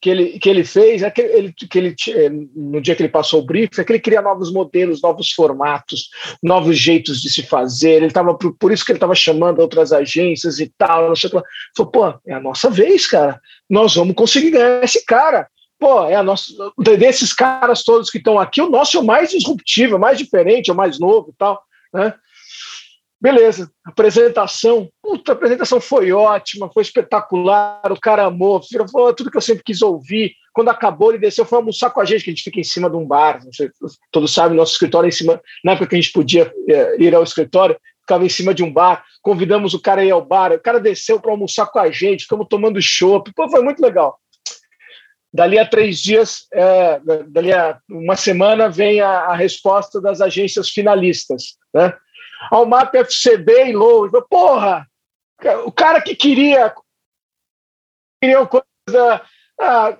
[0.04, 3.08] que ele, que ele fez, é que ele, que ele, eh, no dia que ele
[3.08, 6.10] passou o brief, é que ele queria novos modelos, novos formatos,
[6.42, 7.92] novos jeitos de se fazer.
[7.92, 11.08] Ele estava por, por isso que ele estava chamando outras agências e tal.
[11.08, 11.48] Não sei o que.
[11.74, 13.40] Falou, pô, é a nossa vez, cara.
[13.68, 15.48] Nós vamos conseguir ganhar esse cara
[15.78, 19.30] pô, é a nossa, desses caras todos que estão aqui, o nosso é o mais
[19.30, 22.14] disruptivo, é o mais diferente, é o mais novo e tal, né?
[23.24, 24.86] Beleza, apresentação.
[25.02, 27.90] Puta, a apresentação foi ótima, foi espetacular.
[27.90, 28.60] O cara amou,
[28.92, 30.34] falou tudo que eu sempre quis ouvir.
[30.52, 32.90] Quando acabou, ele desceu, foi almoçar com a gente, que a gente fica em cima
[32.90, 33.40] de um bar.
[33.50, 33.70] Sei,
[34.12, 35.40] todos sabem, nosso escritório é em cima.
[35.64, 38.70] Na época que a gente podia é, ir ao escritório, ficava em cima de um
[38.70, 39.02] bar.
[39.22, 40.52] Convidamos o cara a ir ao bar.
[40.52, 43.32] O cara desceu para almoçar com a gente, ficamos tomando chopp.
[43.34, 44.18] Pô, foi muito legal.
[45.32, 50.68] Dali a três dias, é, dali a uma semana, vem a, a resposta das agências
[50.68, 51.56] finalistas.
[51.72, 51.90] Né?
[52.50, 54.10] Ao MAP FCB e Low.
[54.28, 54.86] Porra!
[55.64, 56.74] O cara que queria.
[58.22, 59.22] Queria uma coisa.
[59.60, 59.96] Ah,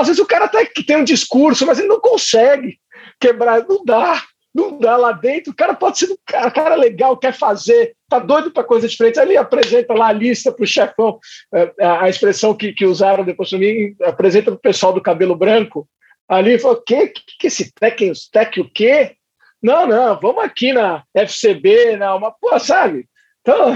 [0.00, 2.78] às vezes o cara até que tem um discurso, mas ele não consegue
[3.20, 3.66] quebrar.
[3.66, 4.22] Não dá
[4.54, 5.52] não dá lá dentro.
[5.52, 9.18] O cara pode ser um cara, cara legal, quer fazer, tá doido para coisa diferente.
[9.18, 11.18] Aí ele apresenta lá a lista para o chefão,
[11.52, 15.34] é, a expressão que, que usaram depois para mim, apresenta para o pessoal do cabelo
[15.34, 15.88] branco.
[16.28, 19.16] Ali falou: que, que, que esse tech, tech o quê?
[19.64, 23.08] Não, não, vamos aqui na FCB, na uma, pô, sabe?
[23.40, 23.74] Então,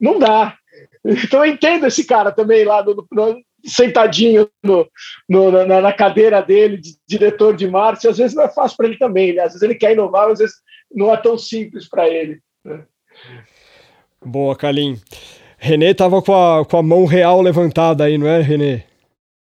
[0.00, 0.56] não dá.
[1.04, 2.84] Então eu entendo esse cara também lá
[3.64, 4.84] sentadinho no,
[5.28, 8.88] no, na, na, cadeira dele, de diretor de marketing, às vezes não é fácil para
[8.88, 9.32] ele também.
[9.32, 9.42] Né?
[9.42, 10.56] Às vezes ele quer inovar, às vezes
[10.92, 12.40] não é tão simples para ele.
[12.64, 12.82] Né?
[14.20, 15.00] Boa, Kalim.
[15.56, 18.87] Renê estava com a, com a mão real levantada aí, não é, Renê?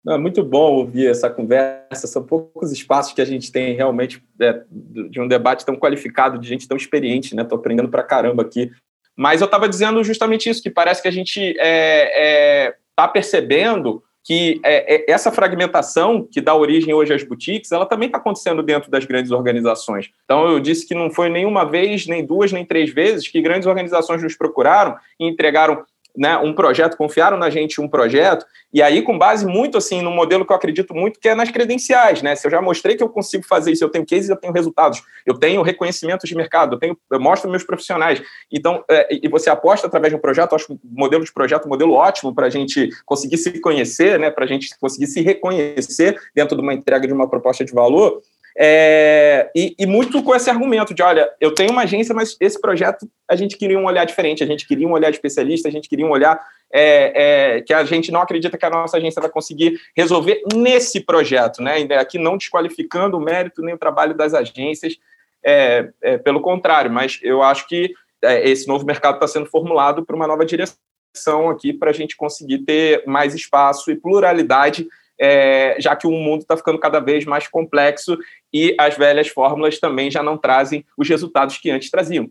[0.09, 2.07] É muito bom ouvir essa conversa.
[2.07, 6.49] São poucos espaços que a gente tem realmente é, de um debate tão qualificado, de
[6.49, 7.43] gente tão experiente, né?
[7.43, 8.71] Estou aprendendo para caramba aqui.
[9.17, 13.09] Mas eu estava dizendo justamente isso, que parece que a gente está é, é, tá
[13.09, 18.19] percebendo que é, é, essa fragmentação que dá origem hoje às boutiques, ela também está
[18.19, 20.11] acontecendo dentro das grandes organizações.
[20.25, 23.67] Então, eu disse que não foi nenhuma vez, nem duas, nem três vezes que grandes
[23.67, 25.83] organizações nos procuraram e entregaram
[26.17, 30.11] né, um projeto, confiaram na gente um projeto, e aí com base muito assim no
[30.11, 32.35] modelo que eu acredito muito, que é nas credenciais, né?
[32.35, 35.03] Se eu já mostrei que eu consigo fazer isso, eu tenho cases, eu tenho resultados,
[35.25, 38.21] eu tenho reconhecimentos de mercado, eu tenho, eu mostro meus profissionais.
[38.53, 41.69] Então, é, e você aposta através de um projeto, acho um modelo de projeto um
[41.69, 44.31] modelo ótimo para a gente conseguir se conhecer, né?
[44.31, 48.21] Para a gente conseguir se reconhecer dentro de uma entrega de uma proposta de valor.
[48.61, 52.61] É, e, e, muito com esse argumento de, olha, eu tenho uma agência, mas esse
[52.61, 55.89] projeto a gente queria um olhar diferente, a gente queria um olhar especialista, a gente
[55.89, 57.13] queria um olhar é,
[57.57, 61.63] é, que a gente não acredita que a nossa agência vai conseguir resolver nesse projeto,
[61.63, 61.77] né?
[62.01, 64.97] Aqui não desqualificando o mérito nem o trabalho das agências,
[65.41, 70.05] é, é, pelo contrário, mas eu acho que é, esse novo mercado está sendo formulado
[70.05, 74.89] para uma nova direção aqui para a gente conseguir ter mais espaço e pluralidade
[75.21, 78.17] é, já que o mundo está ficando cada vez mais complexo
[78.53, 82.31] e as velhas fórmulas também já não trazem os resultados que antes traziam.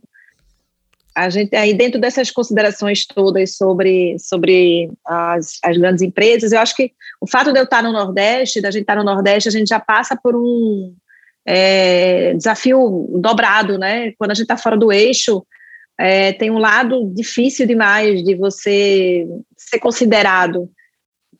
[1.16, 6.76] A gente aí dentro dessas considerações todas sobre, sobre as, as grandes empresas, eu acho
[6.76, 9.68] que o fato de eu estar no Nordeste, da gente estar no Nordeste, a gente
[9.68, 10.94] já passa por um
[11.44, 14.14] é, desafio dobrado, né?
[14.18, 15.44] Quando a gente está fora do eixo,
[15.98, 19.28] é, tem um lado difícil demais de você
[19.58, 20.70] ser considerado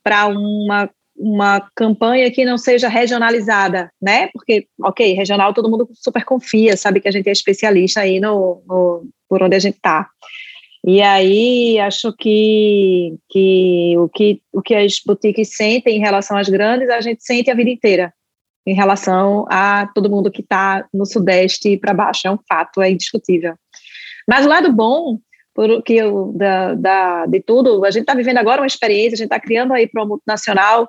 [0.04, 4.30] para uma uma campanha que não seja regionalizada, né?
[4.34, 8.64] Porque, ok, regional todo mundo super confia, sabe que a gente é especialista aí no,
[8.68, 10.08] no por onde a gente está.
[10.86, 16.48] E aí acho que, que, o que o que as boutiques sentem em relação às
[16.48, 18.14] grandes, a gente sente a vida inteira
[18.66, 22.28] em relação a todo mundo que está no Sudeste para baixo.
[22.28, 23.56] É um fato, é indiscutível.
[24.28, 25.18] Mas o lado bom
[25.58, 29.18] por que eu, da, da, de tudo, a gente está vivendo agora uma experiência, a
[29.18, 30.88] gente está criando aí para o multinacional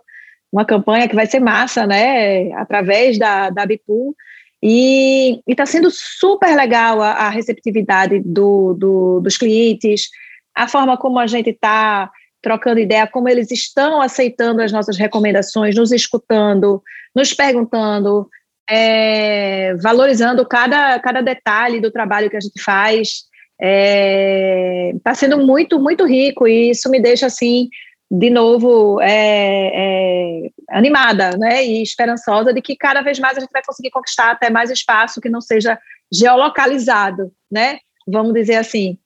[0.52, 4.14] uma campanha que vai ser massa, né, através da, da Bipool,
[4.62, 10.08] e está sendo super legal a, a receptividade do, do, dos clientes,
[10.54, 12.10] a forma como a gente está
[12.42, 16.82] trocando ideia, como eles estão aceitando as nossas recomendações, nos escutando,
[17.14, 18.28] nos perguntando,
[18.68, 23.26] é, valorizando cada, cada detalhe do trabalho que a gente faz.
[23.60, 27.68] Está é, tá sendo muito, muito rico e isso me deixa assim
[28.10, 33.50] de novo é, é, animada né, e esperançosa de que cada vez mais a gente
[33.52, 35.78] vai conseguir conquistar até mais espaço que não seja
[36.10, 37.78] geolocalizado, né?
[38.06, 38.98] Vamos dizer assim.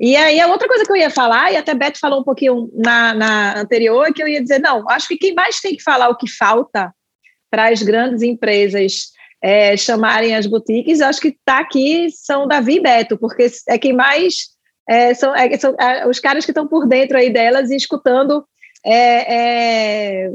[0.00, 2.68] E aí a outra coisa que eu ia falar, e até Beto falou um pouquinho
[2.74, 6.08] na, na anterior, que eu ia dizer, não, acho que quem mais tem que falar
[6.08, 6.92] o que falta
[7.50, 9.10] para as grandes empresas
[9.42, 13.92] é, chamarem as boutiques, acho que está aqui são Davi e Beto, porque é quem
[13.92, 14.48] mais
[14.90, 18.44] é, são, é, são é, os caras que estão por dentro aí delas e escutando
[18.84, 20.30] é, é,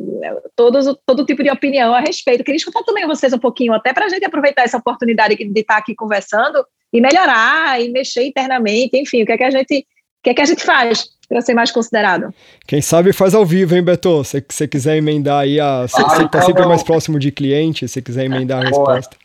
[0.56, 2.42] todos, todo tipo de opinião a respeito.
[2.42, 5.76] Queria escutar também vocês um pouquinho, até para a gente aproveitar essa oportunidade de estar
[5.76, 10.24] aqui conversando e melhorar e mexer internamente, enfim, o que é que a gente, o
[10.24, 12.34] que é que a gente faz para ser mais considerado?
[12.66, 14.24] Quem sabe faz ao vivo, hein, Beto?
[14.24, 18.02] Se você quiser emendar aí, a, você está então sempre mais próximo de cliente, se
[18.02, 19.18] quiser emendar a resposta.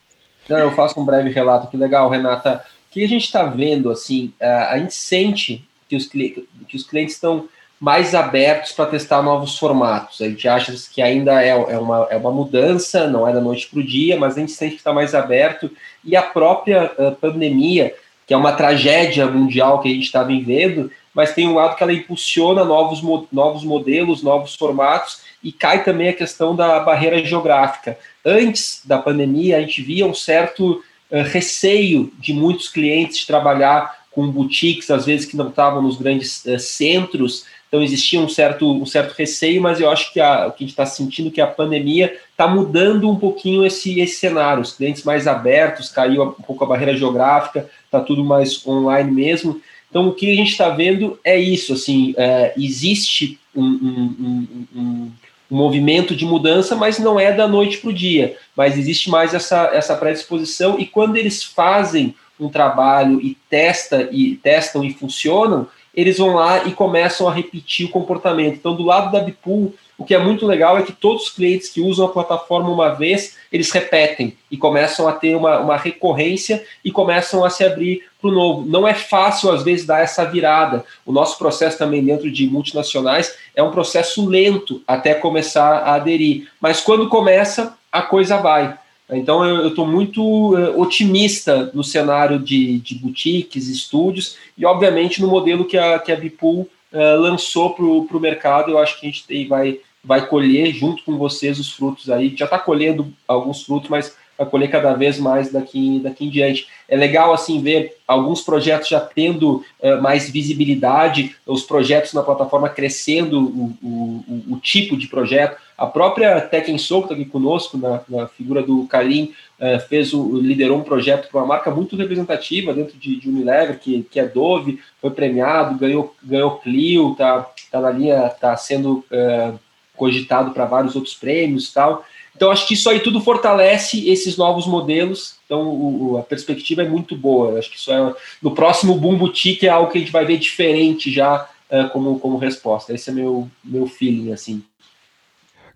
[0.48, 2.64] Não, eu faço um breve relato, que legal, Renata.
[2.90, 7.48] Que a gente está vendo, assim, a, gente sente que os, que os clientes estão
[7.80, 10.20] mais abertos para testar novos formatos.
[10.20, 13.68] A gente acha que ainda é, é, uma, é uma mudança, não é da noite
[13.68, 15.70] para o dia, mas a gente sente que está mais aberto.
[16.04, 17.94] E a própria pandemia,
[18.26, 21.82] que é uma tragédia mundial que a gente está vivendo, mas tem um lado que
[21.82, 27.98] ela impulsiona novos, novos modelos, novos formatos, e cai também a questão da barreira geográfica.
[28.24, 34.00] Antes da pandemia, a gente via um certo uh, receio de muitos clientes de trabalhar
[34.10, 38.68] com boutiques, às vezes que não estavam nos grandes uh, centros, então existia um certo,
[38.68, 41.30] um certo receio, mas eu acho que a, o que a gente está sentindo é
[41.30, 44.60] que a pandemia está mudando um pouquinho esse, esse cenário.
[44.60, 49.62] Os clientes mais abertos, caiu um pouco a barreira geográfica, está tudo mais online mesmo.
[49.88, 55.09] Então o que a gente está vendo é isso, assim, é, existe um, um, um,
[55.50, 59.34] um, movimento de mudança, mas não é da noite para o dia, mas existe mais
[59.34, 65.68] essa, essa predisposição e quando eles fazem um trabalho e testa e testam e funcionam,
[65.94, 68.54] eles vão lá e começam a repetir o comportamento.
[68.54, 71.68] Então, do lado da Bipool, o que é muito legal é que todos os clientes
[71.68, 76.64] que usam a plataforma uma vez, eles repetem e começam a ter uma, uma recorrência
[76.82, 78.66] e começam a se abrir para o novo.
[78.66, 80.86] Não é fácil, às vezes, dar essa virada.
[81.04, 86.48] O nosso processo também dentro de multinacionais é um processo lento até começar a aderir.
[86.58, 88.78] Mas quando começa, a coisa vai.
[89.10, 90.22] Então eu estou muito
[90.54, 96.10] uh, otimista no cenário de, de boutiques, estúdios e obviamente no modelo que a, que
[96.10, 98.70] a Bipool uh, lançou para o mercado.
[98.70, 102.34] Eu acho que a gente tem, vai, vai colher junto com vocês os frutos aí.
[102.36, 106.66] Já está colhendo alguns frutos, mas vai colher cada vez mais daqui, daqui em diante.
[106.88, 112.68] É legal assim ver alguns projetos já tendo uh, mais visibilidade, os projetos na plataforma
[112.68, 115.58] crescendo, o, o, o tipo de projeto.
[115.76, 120.14] A própria Tech Soul, que está aqui conosco, na, na figura do Kalim, uh, fez
[120.14, 124.18] o, liderou um projeto para uma marca muito representativa dentro de, de Unilever, que, que
[124.18, 129.58] é Dove, foi premiado, ganhou, ganhou Clio, está tá na linha, está sendo uh,
[130.00, 132.04] cogitado para vários outros prêmios e tal.
[132.34, 135.36] Então, acho que isso aí tudo fortalece esses novos modelos.
[135.44, 137.50] Então, o, a perspectiva é muito boa.
[137.50, 138.14] Eu acho que isso é.
[138.40, 142.18] No próximo Boom Boutique é algo que a gente vai ver diferente já uh, como,
[142.18, 142.94] como resposta.
[142.94, 144.62] Esse é meu, meu feeling, assim.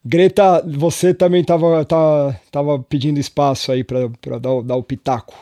[0.02, 5.34] Greta, você também estava tá, tava pedindo espaço aí para dar, dar o pitaco.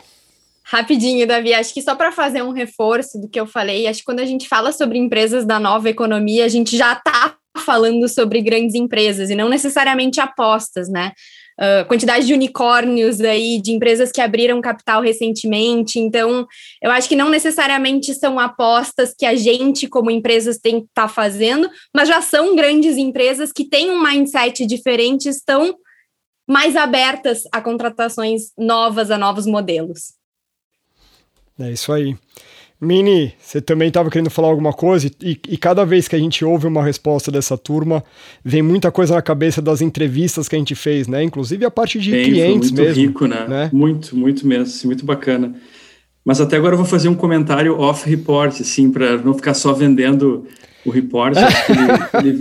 [0.64, 4.06] Rapidinho, Davi, acho que só para fazer um reforço do que eu falei, acho que
[4.06, 8.40] quando a gente fala sobre empresas da nova economia, a gente já está falando sobre
[8.40, 11.12] grandes empresas e não necessariamente apostas, né?
[11.60, 15.98] Uh, quantidade de unicórnios aí, de empresas que abriram capital recentemente.
[15.98, 16.46] Então,
[16.82, 21.02] eu acho que não necessariamente são apostas que a gente, como empresas, tem que estar
[21.02, 25.76] tá fazendo, mas já são grandes empresas que têm um mindset diferente, estão
[26.48, 30.14] mais abertas a contratações novas, a novos modelos.
[31.60, 32.16] É isso aí.
[32.82, 36.44] Mini, você também estava querendo falar alguma coisa e, e, cada vez que a gente
[36.44, 38.02] ouve uma resposta dessa turma,
[38.44, 41.22] vem muita coisa na cabeça das entrevistas que a gente fez, né?
[41.22, 43.02] Inclusive a parte de Bem, clientes muito mesmo.
[43.02, 43.46] rico, né?
[43.46, 43.70] né?
[43.72, 45.54] Muito, muito mesmo, assim, muito bacana.
[46.24, 50.44] Mas até agora eu vou fazer um comentário off-report, assim, para não ficar só vendendo
[50.84, 52.28] o report, que ele,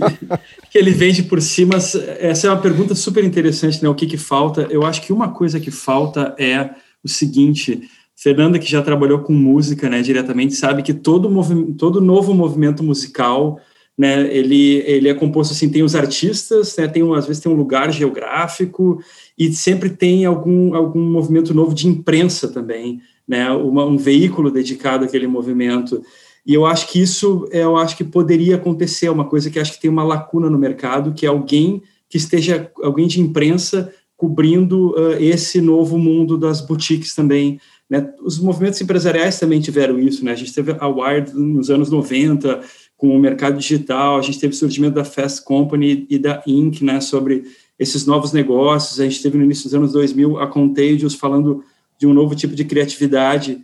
[0.72, 1.76] que ele vende por cima.
[1.76, 3.88] Essa é uma pergunta super interessante, né?
[3.88, 4.66] O que, que falta?
[4.70, 6.70] Eu acho que uma coisa que falta é
[7.04, 7.88] o seguinte
[8.22, 11.28] Fernanda, que já trabalhou com música, né, diretamente, sabe que todo,
[11.76, 13.58] todo novo movimento musical,
[13.98, 17.56] né, ele, ele é composto assim, tem os artistas, né, tem, às vezes tem um
[17.56, 19.02] lugar geográfico
[19.36, 25.04] e sempre tem algum, algum movimento novo de imprensa também, né, uma, um veículo dedicado
[25.04, 26.00] àquele movimento.
[26.46, 29.80] E eu acho que isso, eu acho que poderia acontecer, uma coisa que acho que
[29.80, 35.14] tem uma lacuna no mercado, que é alguém que esteja, alguém de imprensa cobrindo uh,
[35.18, 37.58] esse novo mundo das boutiques também,
[37.92, 38.10] né?
[38.22, 40.32] Os movimentos empresariais também tiveram isso, né?
[40.32, 42.62] A gente teve a Wired nos anos 90,
[42.96, 46.80] com o mercado digital, a gente teve o surgimento da Fast Company e da Inc.,
[46.80, 47.44] né, sobre
[47.78, 51.62] esses novos negócios, a gente teve no início dos anos 2000 a Contagious falando
[51.98, 53.60] de um novo tipo de criatividade,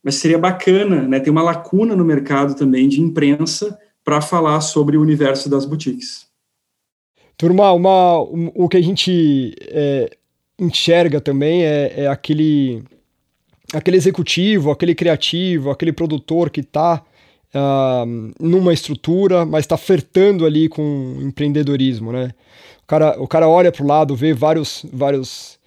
[0.00, 4.96] mas seria bacana, né, ter uma lacuna no mercado também de imprensa para falar sobre
[4.96, 6.28] o universo das boutiques.
[7.36, 10.10] Turma, uma, um, o que a gente é,
[10.56, 12.84] enxerga também é, é aquele
[13.72, 17.02] aquele executivo, aquele criativo, aquele produtor que está uh,
[17.54, 18.04] ah,
[18.38, 22.30] numa estrutura, mas está flertando ali com empreendedorismo, né?
[22.82, 25.58] O cara, o cara olha para o lado, vê vários, vários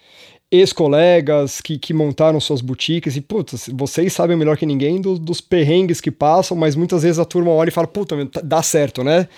[0.50, 5.40] ex-colegas que, que montaram suas boutiques e, putz, vocês sabem melhor que ninguém do, dos
[5.40, 9.02] perrengues que passam, mas muitas vezes a turma olha e fala, puta, tá, dá certo,
[9.02, 9.28] né?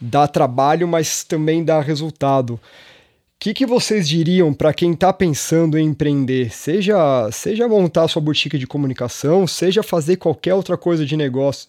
[0.00, 2.60] Dá trabalho, mas também dá resultado.
[3.38, 6.50] Que, que vocês diriam para quem está pensando em empreender?
[6.50, 11.68] Seja, seja montar sua boutique de comunicação, seja fazer qualquer outra coisa de negócio.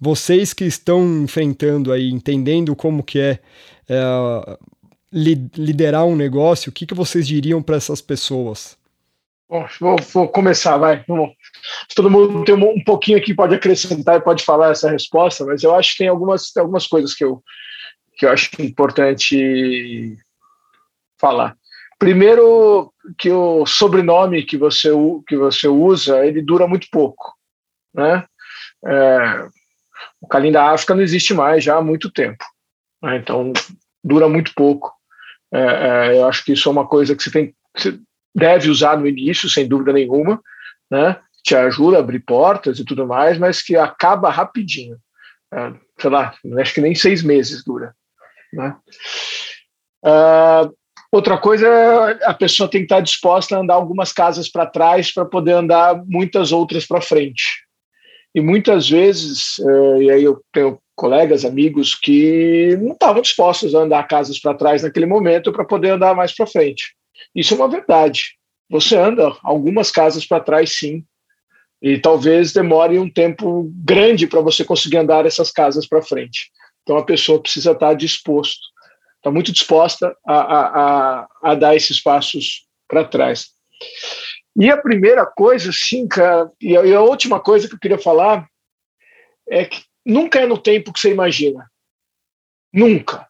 [0.00, 3.38] Vocês que estão enfrentando aí, entendendo como que é,
[3.88, 4.58] é
[5.12, 8.76] liderar um negócio, o que, que vocês diriam para essas pessoas?
[9.48, 11.04] Bom, vou, vou, começar, vai.
[11.08, 11.30] Vamos.
[11.94, 15.62] Todo mundo tem um, um pouquinho aqui, pode acrescentar e pode falar essa resposta, mas
[15.62, 17.42] eu acho que tem algumas, algumas coisas que eu,
[18.16, 20.18] que eu acho importante
[21.20, 21.56] falar.
[21.98, 24.90] Primeiro, que o sobrenome que você,
[25.26, 27.34] que você usa, ele dura muito pouco.
[27.94, 28.24] Né?
[28.86, 29.48] É,
[30.20, 32.44] o Calim da África não existe mais já há muito tempo.
[33.02, 33.16] Né?
[33.16, 33.52] Então,
[34.04, 34.92] dura muito pouco.
[35.52, 37.98] É, é, eu acho que isso é uma coisa que você, tem, você
[38.34, 40.40] deve usar no início, sem dúvida nenhuma,
[40.90, 41.18] né?
[41.42, 44.98] te ajuda a abrir portas e tudo mais, mas que acaba rapidinho.
[45.54, 47.94] É, sei lá, acho que nem seis meses dura.
[48.52, 48.76] Né?
[50.04, 50.76] Uh,
[51.16, 51.66] Outra coisa,
[52.24, 56.04] a pessoa tem que estar disposta a andar algumas casas para trás para poder andar
[56.04, 57.42] muitas outras para frente.
[58.34, 63.78] E muitas vezes, eh, e aí eu tenho colegas, amigos que não estavam dispostos a
[63.78, 66.94] andar casas para trás naquele momento para poder andar mais para frente.
[67.34, 68.34] Isso é uma verdade.
[68.68, 71.02] Você anda algumas casas para trás, sim,
[71.80, 76.50] e talvez demore um tempo grande para você conseguir andar essas casas para frente.
[76.82, 78.75] Então a pessoa precisa estar disposto
[79.26, 83.48] está muito disposta a, a, a, dar esses passos para trás.
[84.56, 87.98] E a primeira coisa, sim, cara, e a, e a última coisa que eu queria
[87.98, 88.46] falar
[89.48, 91.68] é que nunca é no tempo que você imagina.
[92.72, 93.26] Nunca.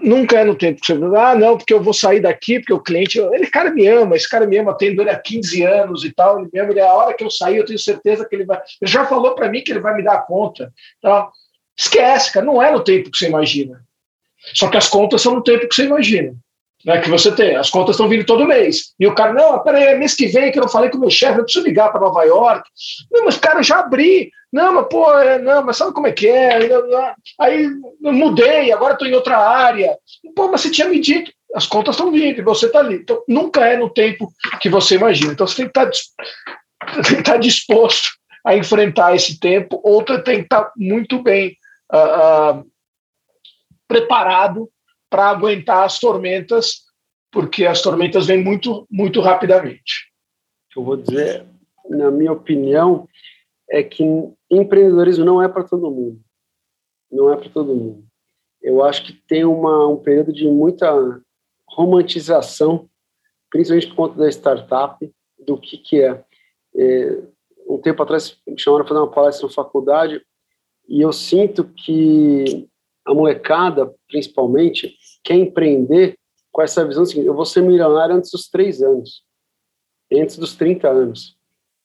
[0.00, 2.82] Nunca é no tempo que você ah, não, porque eu vou sair daqui, porque o
[2.82, 6.12] cliente, ele cara me ama, esse cara me ama, tendo ele há 15 anos e
[6.12, 8.44] tal, ele me ama, ele, a hora que eu sair, eu tenho certeza que ele
[8.44, 8.60] vai.
[8.80, 10.72] Ele já falou para mim que ele vai me dar a conta.
[10.98, 11.28] Então,
[11.76, 13.87] esquece, cara, não é no tempo que você imagina.
[14.54, 16.34] Só que as contas são no tempo que você imagina.
[16.84, 18.94] Né, que você tem, as contas estão vindo todo mês.
[19.00, 21.00] E o cara, não, peraí, é mês que vem que eu não falei com o
[21.00, 22.68] meu chefe, eu preciso ligar para Nova York.
[23.10, 24.30] Não, mas cara, já abri.
[24.52, 26.56] Não, mas pô, é, não, mas sabe como é que é?
[27.40, 27.64] Aí
[28.02, 29.98] eu mudei, agora estou em outra área.
[30.36, 32.96] Pô, mas você tinha me dito, as contas estão vindo você está ali.
[32.96, 34.30] Então, nunca é no tempo
[34.60, 35.32] que você imagina.
[35.32, 38.10] Então, você tem que estar, tá estar tá disposto
[38.46, 41.56] a enfrentar esse tempo, ou tem que estar tá muito bem.
[41.92, 42.66] Uh, uh,
[43.88, 44.70] preparado
[45.10, 46.82] para aguentar as tormentas,
[47.32, 50.12] porque as tormentas vêm muito, muito rapidamente.
[50.76, 51.44] Eu vou dizer,
[51.88, 53.08] na minha opinião,
[53.68, 54.04] é que
[54.50, 56.20] empreendedorismo não é para todo mundo.
[57.10, 58.04] Não é para todo mundo.
[58.62, 60.92] Eu acho que tem uma, um período de muita
[61.66, 62.88] romantização,
[63.50, 66.22] principalmente por conta da startup, do que, que é.
[66.76, 67.22] é
[67.68, 70.22] um tempo atrás me chamaram para fazer uma palestra na faculdade
[70.88, 72.66] e eu sinto que
[73.08, 74.94] a molecada, principalmente,
[75.24, 76.16] quer empreender
[76.52, 79.22] com essa visão seguinte: eu vou ser milionário antes dos três anos,
[80.12, 81.36] antes dos 30 anos.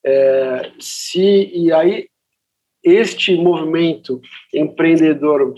[0.05, 2.07] É, se, e aí,
[2.83, 4.21] este movimento
[4.53, 5.55] empreendedor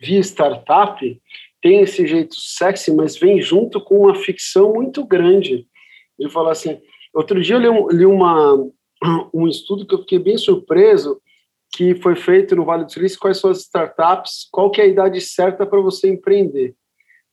[0.00, 1.22] via startup
[1.62, 5.66] tem esse jeito sexy, mas vem junto com uma ficção muito grande.
[6.18, 6.80] De falar assim,
[7.14, 8.54] outro dia eu li, li uma,
[9.32, 11.20] um estudo que eu fiquei bem surpreso,
[11.74, 14.88] que foi feito no Vale do Silício, quais são as startups, qual que é a
[14.88, 16.74] idade certa para você empreender.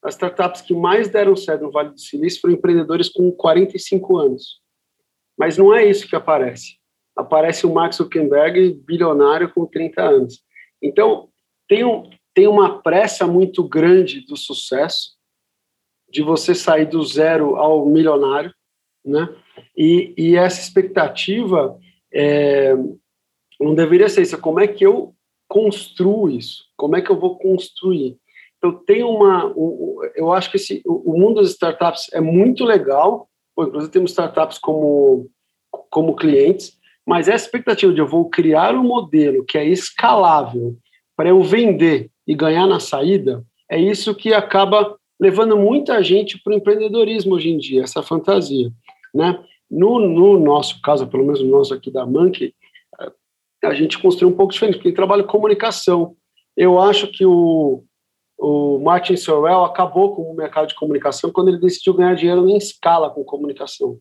[0.03, 4.59] As startups que mais deram certo no Vale do Silício foram empreendedores com 45 anos.
[5.37, 6.77] Mas não é isso que aparece.
[7.15, 10.43] Aparece o Max Zuckerberg, bilionário com 30 anos.
[10.81, 11.29] Então,
[11.67, 15.11] tem, um, tem uma pressa muito grande do sucesso,
[16.09, 18.53] de você sair do zero ao milionário,
[19.05, 19.29] né?
[19.77, 21.77] E, e essa expectativa
[22.13, 22.75] é,
[23.63, 24.37] não deveria ser isso.
[24.39, 25.13] Como é que eu
[25.47, 26.65] construo isso?
[26.77, 28.17] Como é que eu vou construir?
[28.57, 29.47] Então, tem uma.
[29.55, 33.27] Um, eu acho que esse, o mundo das startups é muito legal.
[33.55, 35.29] Pô, inclusive, temos startups como,
[35.89, 40.77] como clientes, mas essa expectativa de eu vou criar um modelo que é escalável
[41.15, 46.53] para eu vender e ganhar na saída, é isso que acaba levando muita gente para
[46.53, 48.71] o empreendedorismo hoje em dia, essa fantasia.
[49.13, 49.39] Né?
[49.69, 52.53] No, no nosso caso, pelo menos no nosso aqui da Monkey,
[53.63, 56.15] a gente construiu um pouco diferente, porque ele trabalha com comunicação.
[56.55, 57.83] Eu acho que o,
[58.37, 62.57] o Martin Sorrell acabou com o mercado de comunicação quando ele decidiu ganhar dinheiro em
[62.57, 63.97] escala com comunicação.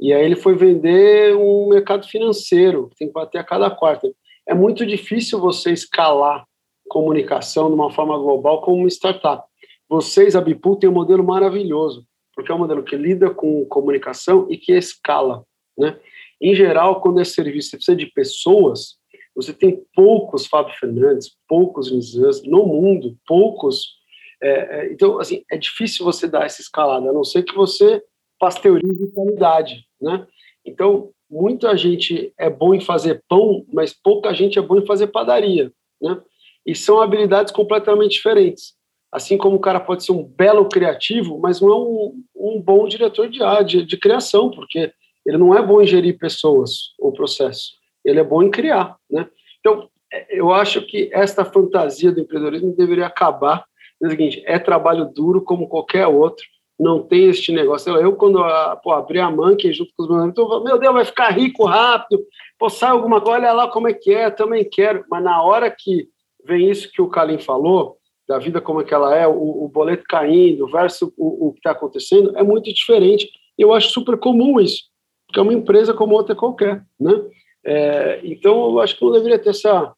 [0.00, 4.08] E aí ele foi vender um mercado financeiro, que tem que bater a cada quarta.
[4.46, 6.44] É muito difícil você escalar
[6.88, 9.44] comunicação de uma forma global como uma startup.
[9.88, 14.46] Vocês, a Bipool, tem um modelo maravilhoso, porque é um modelo que lida com comunicação
[14.50, 15.44] e que escala.
[15.76, 15.98] Né?
[16.40, 18.97] Em geral, quando é serviço, precisa de pessoas,
[19.38, 23.96] você tem poucos Fábio Fernandes, poucos Nizans no mundo, poucos
[24.42, 28.02] É, é, então, assim, é difícil você dar essa escalada, a não ser que você
[28.38, 30.26] pasteurize qualidade, né?
[30.64, 35.08] Então, muita gente é bom em fazer pão, mas pouca gente é bom em fazer
[35.08, 36.20] padaria, né?
[36.66, 38.74] E são habilidades completamente diferentes.
[39.10, 42.86] Assim como o cara pode ser um belo criativo, mas não é um, um bom
[42.86, 44.92] diretor de, de, de criação, porque
[45.24, 47.77] ele não é bom em gerir pessoas ou processo,
[48.08, 49.28] ele é bom em criar, né?
[49.60, 49.88] Então,
[50.30, 53.64] eu acho que esta fantasia do empreendedorismo deveria acabar.
[54.02, 56.44] É o seguinte, é trabalho duro como qualquer outro,
[56.78, 57.96] não tem este negócio.
[57.96, 58.40] Eu, quando
[58.82, 61.64] pô, abri a Monkey junto com os meus amigos, então, meu Deus, vai ficar rico
[61.64, 62.22] rápido,
[62.58, 65.04] pô, sai alguma coisa, olha lá como é que é, também quero.
[65.10, 66.08] Mas na hora que
[66.44, 67.98] vem isso que o Kalim falou,
[68.28, 71.58] da vida como é que ela é, o, o boleto caindo versus o, o que
[71.58, 73.28] está acontecendo, é muito diferente.
[73.56, 74.84] Eu acho super comum isso,
[75.26, 77.12] porque é uma empresa como outra qualquer, né?
[77.68, 79.92] É, então, eu acho que não deveria ter essa...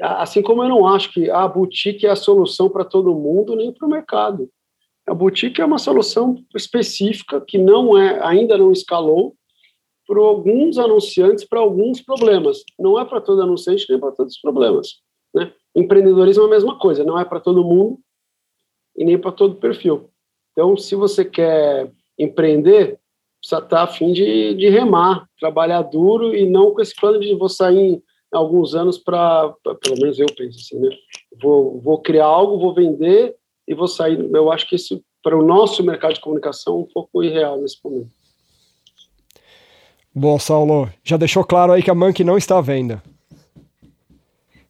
[0.00, 3.70] Assim como eu não acho que a boutique é a solução para todo mundo, nem
[3.70, 4.48] para o mercado.
[5.06, 9.34] A boutique é uma solução específica que não é, ainda não escalou
[10.06, 12.64] para alguns anunciantes para alguns problemas.
[12.78, 15.02] Não é para todo anunciante nem para todos os problemas.
[15.34, 15.52] Né?
[15.76, 17.98] Empreendedorismo é a mesma coisa, não é para todo mundo
[18.96, 20.08] e nem para todo perfil.
[20.52, 22.98] Então, se você quer empreender,
[23.42, 27.18] precisa estar tá a fim de, de remar, trabalhar duro e não com esse plano
[27.18, 28.02] de vou sair em
[28.32, 29.52] alguns anos para,
[29.82, 30.88] pelo menos eu penso assim, né?
[31.42, 33.34] Vou, vou criar algo, vou vender
[33.66, 34.18] e vou sair.
[34.32, 37.78] Eu acho que isso, para o nosso mercado de comunicação, é um pouco irreal nesse
[37.84, 38.10] momento.
[40.14, 43.02] Bom, Saulo, já deixou claro aí que a Monkey não está à venda.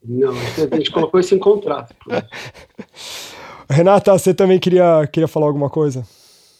[0.02, 1.94] Não, a gente colocou isso em contrato.
[3.68, 6.06] Renata, você também queria, queria falar alguma coisa?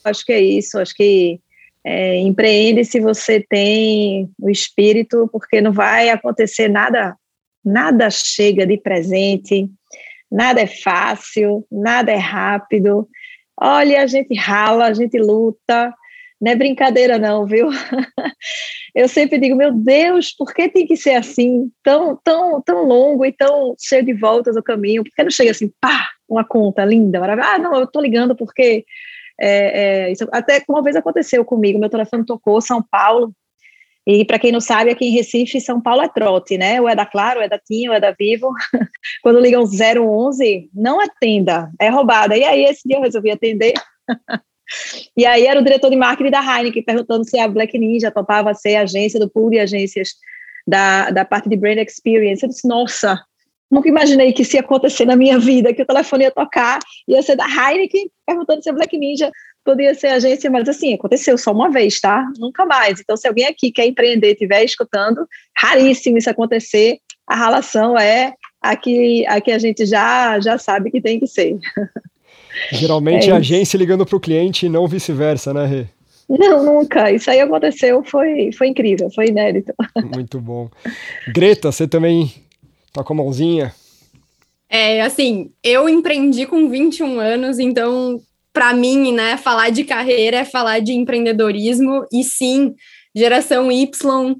[0.04, 1.40] Acho que é isso, acho que
[1.84, 7.16] é, empreende se você tem o espírito, porque não vai acontecer nada,
[7.64, 9.68] nada chega de presente,
[10.30, 13.08] nada é fácil, nada é rápido.
[13.60, 15.92] Olha, a gente rala, a gente luta,
[16.40, 17.68] não é brincadeira não, viu?
[18.94, 23.24] Eu sempre digo, meu Deus, por que tem que ser assim, tão, tão, tão longo
[23.24, 25.02] e tão cheio de voltas o caminho?
[25.02, 27.54] Por que não chega assim, pá, uma conta linda, maravilhosa?
[27.54, 28.84] Ah, não, eu tô ligando porque
[29.40, 33.34] é, é, isso até uma vez aconteceu comigo, meu telefone tocou São Paulo,
[34.06, 36.80] e para quem não sabe, aqui em Recife, São Paulo é trote, né?
[36.80, 38.52] Ou é da Claro, ou é da TIM, ou é da Vivo.
[39.22, 42.36] Quando ligam 011, não atenda, é roubada.
[42.36, 43.74] E aí, esse dia eu resolvi atender.
[45.16, 48.52] e aí era o diretor de marketing da Heineken perguntando se a Black Ninja topava
[48.54, 50.14] ser agência do pool de agências
[50.66, 52.42] da, da parte de brand experience.
[52.42, 53.22] Eu disse, nossa,
[53.72, 56.78] nunca imaginei que isso ia acontecer na minha vida, que o telefone ia tocar,
[57.08, 59.32] ia ser da Heineken, perguntando se a Black Ninja
[59.64, 62.22] podia ser agência, mas assim, aconteceu só uma vez, tá?
[62.38, 63.00] Nunca mais.
[63.00, 65.26] Então, se alguém aqui quer empreender e estiver escutando,
[65.56, 70.90] raríssimo isso acontecer, a relação é a que, a que a gente já, já sabe
[70.90, 71.58] que tem que ser.
[72.72, 75.86] Geralmente é a agência ligando para o cliente e não vice-versa, né, Rê?
[76.28, 77.10] Não, nunca.
[77.10, 79.72] Isso aí aconteceu, foi, foi incrível, foi inédito.
[80.14, 80.68] Muito bom.
[81.28, 82.32] Greta, você também
[82.92, 83.74] tá com a mãozinha?
[84.68, 88.20] É, assim, eu empreendi com 21 anos, então
[88.52, 92.74] para mim, né, falar de carreira é falar de empreendedorismo e sim,
[93.14, 93.88] geração Y
[94.30, 94.36] uh,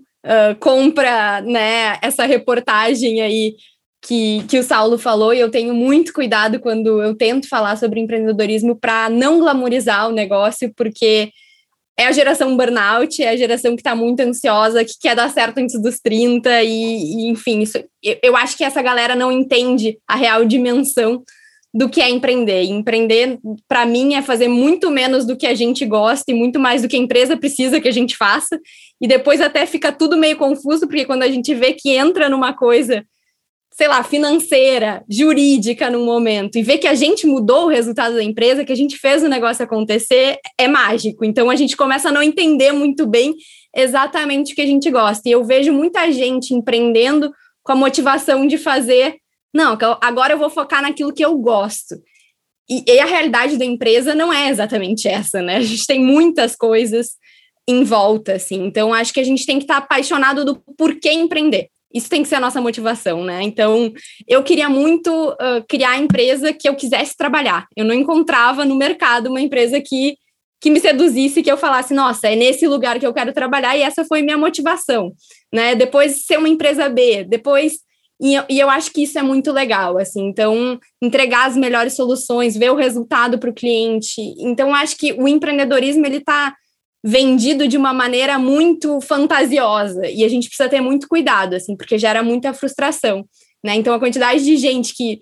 [0.61, 3.55] compra, né, essa reportagem aí
[4.03, 8.01] que, que o Saulo falou, e eu tenho muito cuidado quando eu tento falar sobre
[8.01, 11.31] empreendedorismo para não glamorizar o negócio, porque
[11.99, 15.59] é a geração burnout, é a geração que está muito ansiosa, que quer dar certo
[15.59, 19.99] antes dos 30, e, e enfim, isso, eu, eu acho que essa galera não entende
[20.09, 21.23] a real dimensão
[21.75, 22.65] do que é empreender.
[22.65, 26.83] empreender, para mim, é fazer muito menos do que a gente gosta e muito mais
[26.83, 28.61] do que a empresa precisa que a gente faça.
[29.01, 32.53] E depois até fica tudo meio confuso, porque quando a gente vê que entra numa
[32.53, 33.05] coisa,
[33.73, 38.23] sei lá, financeira, jurídica num momento, e vê que a gente mudou o resultado da
[38.23, 41.25] empresa, que a gente fez o negócio acontecer, é mágico.
[41.25, 43.35] Então a gente começa a não entender muito bem
[43.75, 45.29] exatamente o que a gente gosta.
[45.29, 47.33] E eu vejo muita gente empreendendo
[47.63, 49.17] com a motivação de fazer
[49.55, 51.97] não, agora eu vou focar naquilo que eu gosto.
[52.69, 55.57] E, e, a realidade da empresa não é exatamente essa, né?
[55.57, 57.11] A gente tem muitas coisas
[57.69, 58.65] em volta, assim.
[58.65, 61.69] Então, acho que a gente tem que estar apaixonado do porquê empreender.
[61.95, 63.43] Isso tem que ser a nossa motivação, né?
[63.43, 63.93] Então,
[64.27, 67.67] eu queria muito uh, criar a empresa que eu quisesse trabalhar.
[67.77, 70.17] Eu não encontrava no mercado uma empresa que,
[70.61, 73.83] que me seduzisse, que eu falasse, nossa, é nesse lugar que eu quero trabalhar, e
[73.83, 75.13] essa foi minha motivação,
[75.53, 75.75] né?
[75.75, 77.75] Depois ser uma empresa B, depois
[78.23, 80.29] e, e eu acho que isso é muito legal, assim.
[80.29, 84.21] Então, entregar as melhores soluções, ver o resultado para o cliente.
[84.39, 86.55] Então, acho que o empreendedorismo ele está
[87.03, 91.99] vendido de uma maneira muito fantasiosa e a gente precisa ter muito cuidado, assim, porque
[91.99, 93.25] gera muita frustração,
[93.65, 93.75] né?
[93.75, 95.21] Então, a quantidade de gente que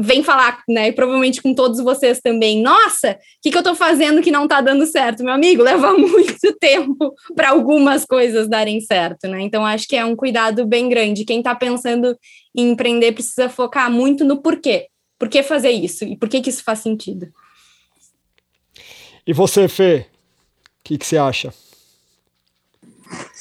[0.00, 3.74] vem falar, né, e provavelmente com todos vocês também, nossa, o que, que eu estou
[3.74, 5.24] fazendo que não está dando certo?
[5.24, 9.40] Meu amigo, leva muito tempo para algumas coisas darem certo, né?
[9.42, 11.24] Então, acho que é um cuidado bem grande.
[11.24, 12.16] Quem está pensando
[12.56, 14.86] em empreender precisa focar muito no porquê.
[15.18, 16.04] Por que fazer isso?
[16.04, 17.28] E por que, que isso faz sentido?
[19.26, 20.06] E você, Fê,
[20.82, 21.52] que, que você acha?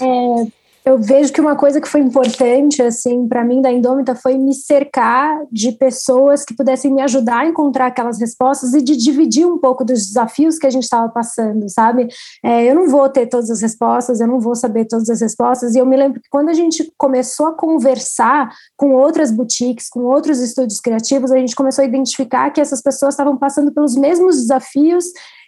[0.01, 0.51] É,
[0.87, 4.53] eu vejo que uma coisa que foi importante, assim, para mim da Indômita foi me
[4.53, 9.57] cercar de pessoas que pudessem me ajudar a encontrar aquelas respostas e de dividir um
[9.57, 12.07] pouco dos desafios que a gente estava passando, sabe?
[12.41, 15.75] É, eu não vou ter todas as respostas, eu não vou saber todas as respostas,
[15.75, 20.03] e eu me lembro que quando a gente começou a conversar com outras boutiques, com
[20.03, 24.37] outros estúdios criativos, a gente começou a identificar que essas pessoas estavam passando pelos mesmos
[24.37, 25.03] desafios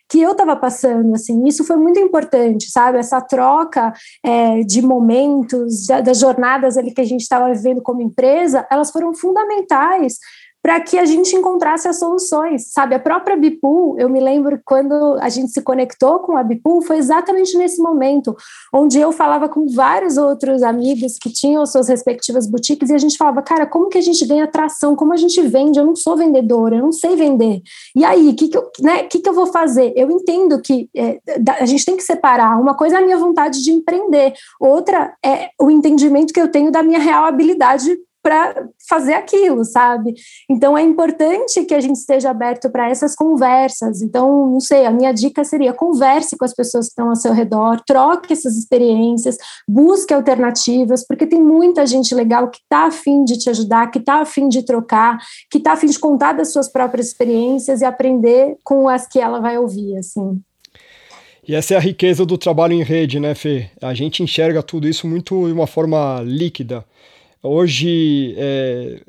[0.09, 5.85] que eu estava passando, assim, isso foi muito importante, sabe, essa troca é, de momentos,
[5.85, 10.17] das jornadas ali que a gente estava vivendo como empresa, elas foram fundamentais
[10.61, 12.93] para que a gente encontrasse as soluções, sabe?
[12.93, 16.97] A própria Bipool, eu me lembro quando a gente se conectou com a Bipool, foi
[16.97, 18.35] exatamente nesse momento,
[18.73, 23.17] onde eu falava com vários outros amigos que tinham suas respectivas boutiques e a gente
[23.17, 24.95] falava, cara, como que a gente ganha atração?
[24.95, 25.79] Como a gente vende?
[25.79, 27.61] Eu não sou vendedora, eu não sei vender.
[27.95, 29.93] E aí, o que, que, eu, né, que, que eu vou fazer?
[29.95, 31.19] Eu entendo que é,
[31.59, 32.59] a gente tem que separar.
[32.59, 36.71] Uma coisa é a minha vontade de empreender, outra é o entendimento que eu tenho
[36.71, 40.13] da minha real habilidade para fazer aquilo, sabe?
[40.49, 44.01] Então é importante que a gente esteja aberto para essas conversas.
[44.01, 47.33] Então, não sei, a minha dica seria converse com as pessoas que estão ao seu
[47.33, 49.37] redor, troque essas experiências,
[49.67, 54.21] busque alternativas, porque tem muita gente legal que está afim de te ajudar, que está
[54.21, 55.17] afim de trocar,
[55.49, 59.39] que está afim de contar das suas próprias experiências e aprender com as que ela
[59.39, 60.41] vai ouvir, assim.
[61.47, 63.71] E essa é a riqueza do trabalho em rede, né, Fê?
[63.81, 66.85] A gente enxerga tudo isso muito de uma forma líquida.
[67.41, 69.01] Hoje, é,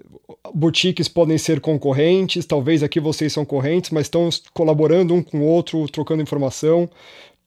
[0.55, 5.45] boutiques podem ser concorrentes, talvez aqui vocês são correntes, mas estão colaborando um com o
[5.45, 6.89] outro, trocando informação.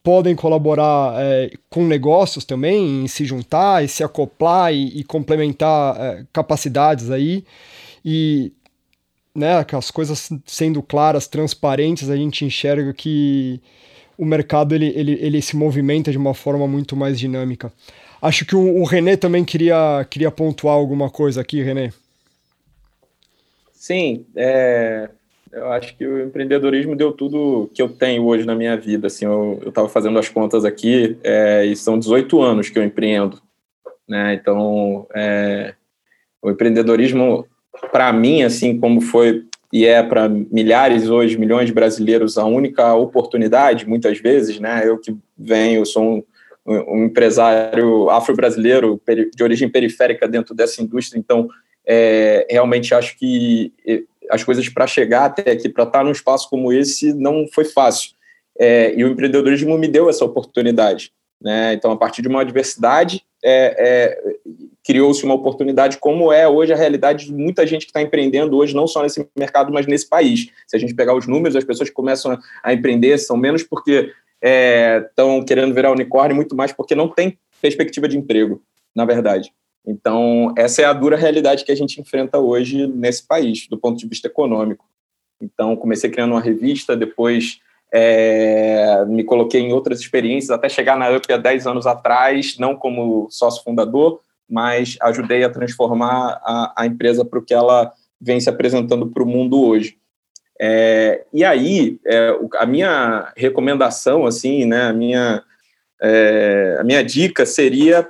[0.03, 6.25] Podem colaborar é, com negócios também, se juntar e se acoplar e, e complementar é,
[6.33, 7.45] capacidades aí.
[8.03, 8.51] E
[9.33, 13.61] né, as coisas sendo claras, transparentes, a gente enxerga que
[14.17, 17.71] o mercado ele, ele, ele se movimenta de uma forma muito mais dinâmica.
[18.23, 21.91] Acho que o, o René também queria, queria pontuar alguma coisa aqui, René.
[23.73, 25.09] Sim, é,
[25.51, 29.07] eu acho que o empreendedorismo deu tudo que eu tenho hoje na minha vida.
[29.07, 33.41] Assim, eu estava fazendo as contas aqui é, e são 18 anos que eu empreendo.
[34.07, 34.35] Né?
[34.35, 35.73] Então, é,
[36.41, 37.45] o empreendedorismo,
[37.91, 42.93] para mim, assim como foi e é para milhares hoje, milhões de brasileiros, a única
[42.93, 44.87] oportunidade, muitas vezes, né?
[44.87, 46.23] Eu que venho, sou um
[46.65, 49.01] um empresário afro-brasileiro
[49.35, 51.49] de origem periférica dentro dessa indústria, então
[51.85, 53.73] é, realmente acho que
[54.29, 58.11] as coisas para chegar até aqui, para estar num espaço como esse, não foi fácil.
[58.57, 61.11] É, e o empreendedorismo me deu essa oportunidade.
[61.41, 61.73] Né?
[61.73, 64.33] Então, a partir de uma adversidade, é, é
[64.85, 68.75] criou-se uma oportunidade, como é hoje a realidade de muita gente que está empreendendo hoje,
[68.75, 70.49] não só nesse mercado, mas nesse país.
[70.67, 74.11] Se a gente pegar os números, as pessoas que começam a empreender são menos porque
[74.43, 78.61] estão é, querendo virar unicórnio muito mais porque não tem perspectiva de emprego,
[78.93, 79.53] na verdade.
[79.85, 83.97] Então, essa é a dura realidade que a gente enfrenta hoje nesse país, do ponto
[83.97, 84.85] de vista econômico.
[85.41, 87.59] Então, comecei criando uma revista, depois
[87.93, 92.75] é, me coloquei em outras experiências, até chegar na UP há 10 anos atrás, não
[92.75, 98.39] como sócio fundador, mas ajudei a transformar a, a empresa para o que ela vem
[98.39, 99.97] se apresentando para o mundo hoje.
[100.65, 105.43] É, e aí, é, a minha recomendação, assim, né, a minha,
[106.01, 108.07] é, a minha dica seria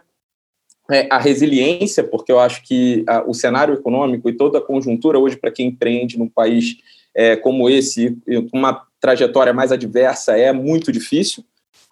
[0.91, 5.17] é, a resiliência, porque eu acho que a, o cenário econômico e toda a conjuntura
[5.17, 6.77] hoje para quem empreende num país
[7.15, 8.15] é, como esse,
[8.53, 11.43] uma trajetória mais adversa, é muito difícil.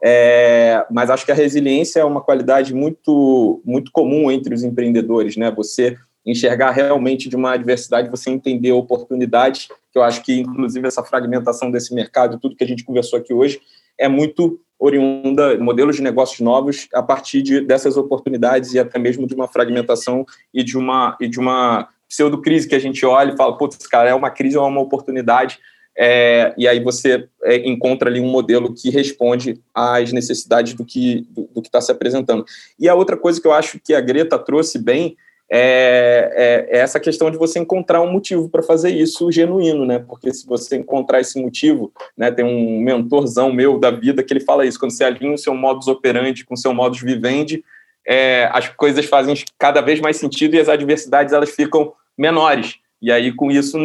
[0.04, 5.36] É, mas acho que a resiliência é uma qualidade muito, muito comum entre os empreendedores,
[5.36, 5.50] né?
[5.50, 11.04] Você enxergar realmente de uma adversidade, você entender oportunidades, que eu acho que, inclusive, essa
[11.04, 13.60] fragmentação desse mercado, tudo que a gente conversou aqui hoje,
[13.98, 19.28] é muito oriunda, modelos de negócios novos a partir de, dessas oportunidades e até mesmo
[19.28, 23.38] de uma fragmentação e de uma, e de uma pseudo-crise que a gente olha e
[23.38, 25.60] fala, putz, cara, é uma crise ou é uma oportunidade,
[25.96, 31.28] é, e aí você é, encontra ali um modelo que responde às necessidades do que
[31.30, 32.46] do, do que está se apresentando.
[32.80, 35.16] E a outra coisa que eu acho que a Greta trouxe bem
[35.54, 36.32] é,
[36.72, 40.00] é, é, essa questão de você encontrar um motivo para fazer isso genuíno, né?
[40.00, 42.32] Porque se você encontrar esse motivo, né?
[42.32, 45.54] Tem um mentorzão meu da vida que ele fala isso: quando você alinha o seu
[45.54, 47.66] modus operandi com o seu modus vivendi,
[48.08, 53.12] é, as coisas fazem cada vez mais sentido e as adversidades elas ficam menores, e
[53.12, 53.78] aí com isso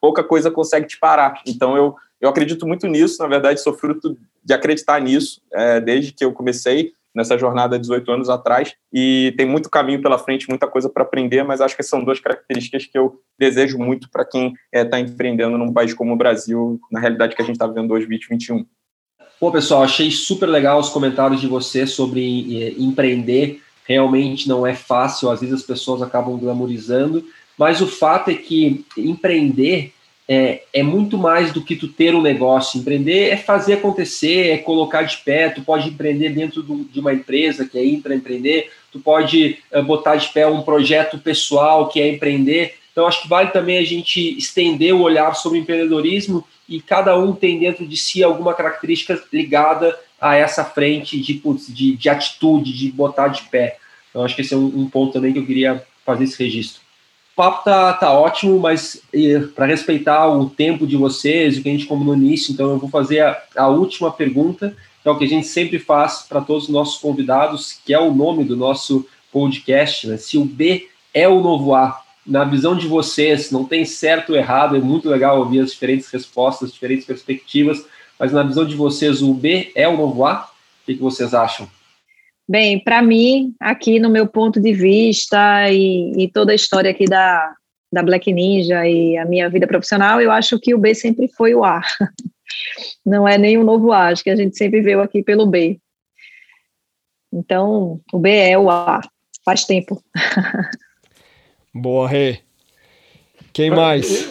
[0.00, 1.42] pouca coisa consegue te parar.
[1.44, 6.12] Então eu, eu acredito muito nisso, na verdade sou fruto de acreditar nisso é, desde
[6.12, 10.66] que eu comecei nessa jornada 18 anos atrás e tem muito caminho pela frente, muita
[10.66, 14.54] coisa para aprender, mas acho que são duas características que eu desejo muito para quem
[14.72, 17.92] está é, empreendendo num país como o Brasil, na realidade que a gente está vivendo
[17.92, 18.64] hoje, 2021.
[19.38, 23.62] Pô, pessoal, achei super legal os comentários de você sobre é, empreender.
[23.86, 27.24] Realmente não é fácil, às vezes as pessoas acabam glamorizando,
[27.58, 29.92] mas o fato é que empreender
[30.32, 32.78] é, é, muito mais do que tu ter um negócio.
[32.78, 35.48] Empreender é fazer acontecer, é colocar de pé.
[35.48, 40.14] Tu pode empreender dentro do, de uma empresa que é intraempreender, tu pode é, botar
[40.14, 42.74] de pé um projeto pessoal que é empreender.
[42.92, 47.32] Então, acho que vale também a gente estender o olhar sobre empreendedorismo e cada um
[47.32, 52.72] tem dentro de si alguma característica ligada a essa frente de, putz, de, de atitude,
[52.72, 53.78] de botar de pé.
[54.10, 56.82] Então, acho que esse é um, um ponto também que eu queria fazer esse registro
[57.40, 59.00] papo tá, tá ótimo, mas
[59.54, 62.90] para respeitar o tempo de vocês, o que a gente combinou nisso, então eu vou
[62.90, 66.64] fazer a, a última pergunta, que é o que a gente sempre faz para todos
[66.64, 70.18] os nossos convidados, que é o nome do nosso podcast, né?
[70.18, 72.02] Se o B é o novo A.
[72.26, 76.10] Na visão de vocês, não tem certo ou errado, é muito legal ouvir as diferentes
[76.10, 77.86] respostas, diferentes perspectivas,
[78.18, 80.50] mas na visão de vocês, o B é o novo A?
[80.82, 81.66] O que, que vocês acham?
[82.50, 87.04] Bem, para mim, aqui no meu ponto de vista e, e, toda a história aqui
[87.04, 87.54] da,
[87.92, 91.54] da Black Ninja e a minha vida profissional, eu acho que o B sempre foi
[91.54, 91.80] o A.
[93.06, 95.78] Não é nem o novo A, acho que a gente sempre veio aqui pelo B.
[97.32, 99.00] Então, o B é o A,
[99.44, 100.02] faz tempo.
[101.72, 102.40] Boa, Rê.
[103.52, 104.28] Quem mais?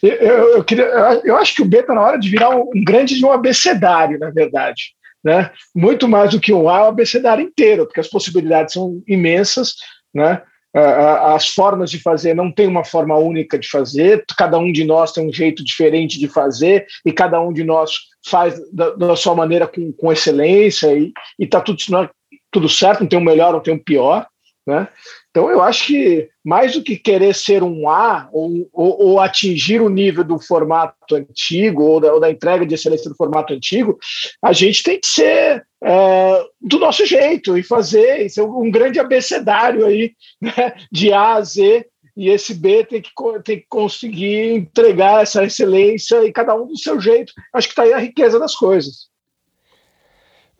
[0.00, 0.84] Eu, eu, eu, queria,
[1.24, 3.32] eu acho que o B está na hora de virar um, um grande de um
[3.32, 4.94] abecedário, na verdade
[5.24, 5.50] né?
[5.74, 9.74] muito mais do que um A, o abecedário inteiro, porque as possibilidades são imensas,
[10.14, 10.42] né?
[10.74, 15.12] as formas de fazer não tem uma forma única de fazer, cada um de nós
[15.12, 17.92] tem um jeito diferente de fazer e cada um de nós
[18.26, 22.08] faz da, da sua maneira com, com excelência e está tudo, é
[22.50, 24.26] tudo certo, não tem um melhor, não tem um pior.
[24.66, 24.88] Né?
[25.32, 29.80] Então, eu acho que mais do que querer ser um A ou, ou, ou atingir
[29.80, 33.98] o nível do formato antigo ou da, ou da, entrega de excelência do formato antigo,
[34.42, 39.00] a gente tem que ser é, do nosso jeito e fazer isso é um grande
[39.00, 41.86] abecedário aí né, de A a Z.
[42.14, 43.10] E esse B tem que,
[43.42, 47.32] tem que conseguir entregar essa excelência e cada um do seu jeito.
[47.54, 49.08] Acho que está aí a riqueza das coisas.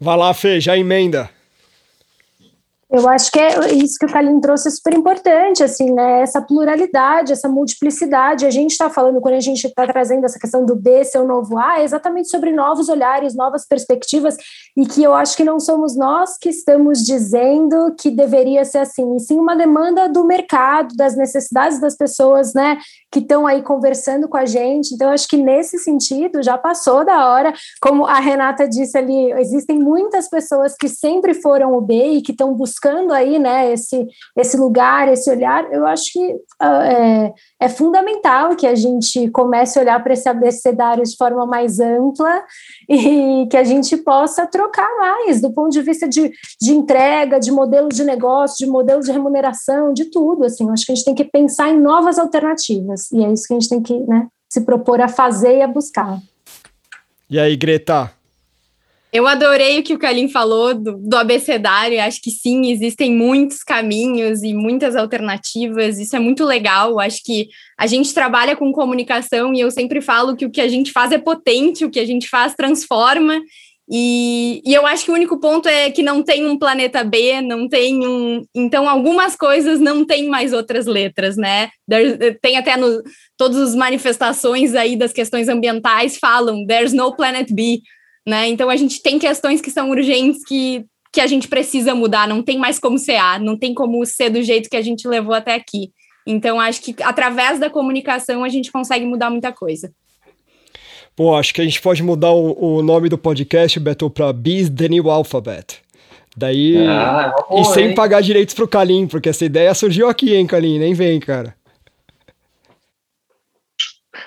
[0.01, 1.29] Vai lá, Fê, já emenda.
[2.95, 6.21] Eu acho que é isso que o Kalim trouxe é super importante, assim, né?
[6.21, 8.45] Essa pluralidade, essa multiplicidade.
[8.45, 11.27] A gente está falando, quando a gente está trazendo essa questão do B ser o
[11.27, 14.37] novo A, é exatamente sobre novos olhares, novas perspectivas,
[14.77, 19.17] e que eu acho que não somos nós que estamos dizendo que deveria ser assim,
[19.17, 22.77] e sim uma demanda do mercado, das necessidades das pessoas, né?
[23.11, 24.95] Que estão aí conversando com a gente.
[24.95, 27.55] Então, acho que nesse sentido já passou da hora.
[27.81, 32.33] Como a Renata disse ali, existem muitas pessoas que sempre foram o B e que
[32.33, 34.07] estão buscando buscando aí, né, esse,
[34.37, 39.79] esse lugar, esse olhar, eu acho que uh, é, é, fundamental que a gente comece
[39.79, 42.43] a olhar para esse abecedário de forma mais ampla
[42.89, 47.53] e que a gente possa trocar mais do ponto de vista de, de entrega, de
[47.53, 51.05] modelo de negócio, de modelo de remuneração, de tudo, assim, eu acho que a gente
[51.05, 54.27] tem que pensar em novas alternativas, e é isso que a gente tem que, né,
[54.49, 56.19] se propor a fazer e a buscar.
[57.31, 58.11] E aí, Greta,
[59.13, 62.01] eu adorei o que o Kalim falou do, do abecedário.
[62.01, 65.99] Acho que sim, existem muitos caminhos e muitas alternativas.
[65.99, 66.99] Isso é muito legal.
[66.99, 67.49] Acho que
[67.79, 71.13] a gente trabalha com comunicação e eu sempre falo que o que a gente faz
[71.13, 73.39] é potente, o que a gente faz transforma.
[73.91, 77.43] E, e, eu acho que o único ponto é que não tem um planeta B,
[77.43, 78.43] não tem um.
[78.55, 81.69] Então, algumas coisas não tem mais outras letras, né?
[82.41, 83.03] Tem até no,
[83.37, 87.83] todas as manifestações aí das questões ambientais falam: there's no planet B
[88.27, 88.49] né?
[88.49, 92.43] Então a gente tem questões que são urgentes que, que a gente precisa mudar, não
[92.43, 95.35] tem mais como ser A, não tem como ser do jeito que a gente levou
[95.35, 95.91] até aqui.
[96.27, 99.93] Então acho que através da comunicação a gente consegue mudar muita coisa.
[101.15, 104.71] Pô, acho que a gente pode mudar o, o nome do podcast, Beto, para Biz
[104.71, 105.83] The New Alphabet.
[106.35, 106.87] Daí.
[106.87, 107.95] Ah, é e sem hein?
[107.95, 110.79] pagar direitos pro Kalim, porque essa ideia surgiu aqui, hein, Kalim?
[110.79, 111.55] Nem vem, cara.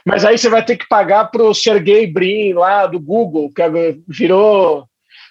[0.05, 3.63] Mas aí você vai ter que pagar para o Sergey Brin lá do Google, que
[4.07, 4.87] virou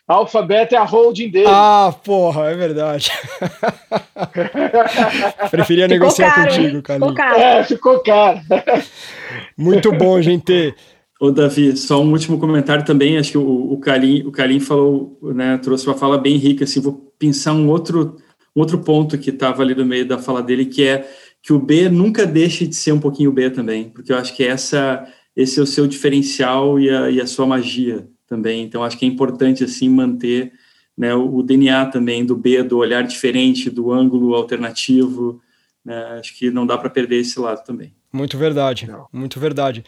[0.06, 1.46] a Alphabet é a holding dele.
[1.48, 3.10] Ah, porra, é verdade.
[5.51, 7.36] Preferia ficou negociar caro, contigo, caro.
[7.36, 8.40] É, ficou caro.
[9.56, 10.74] Muito bom, gente.
[11.18, 13.16] Ô, Davi, só um último comentário também.
[13.16, 16.64] Acho que o, o Kalim, o Kalim falou, né, trouxe uma fala bem rica.
[16.64, 18.18] Assim, vou pensar um outro,
[18.55, 21.09] um outro ponto que estava ali no meio da fala dele, que é
[21.44, 24.42] que o B nunca deixe de ser um pouquinho B também, porque eu acho que
[24.42, 25.06] essa,
[25.36, 28.64] esse é o seu diferencial e a, e a sua magia também.
[28.64, 30.54] Então, acho que é importante, assim, manter
[30.96, 35.38] né, o, o DNA também do B, do olhar diferente, do ângulo alternativo.
[35.84, 37.92] Né, acho que não dá para perder esse lado também.
[38.10, 39.06] Muito verdade, não.
[39.12, 39.84] muito verdade.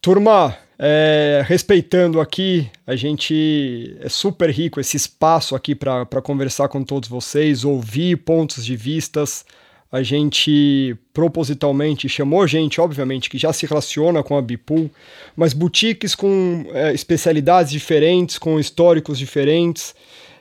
[0.00, 6.84] Turma, é, respeitando aqui, a gente é super rico esse espaço aqui para conversar com
[6.84, 9.44] todos vocês, ouvir pontos de vistas.
[9.92, 14.90] A gente propositalmente chamou gente, obviamente, que já se relaciona com a Bipool,
[15.36, 19.94] mas boutiques com é, especialidades diferentes, com históricos diferentes.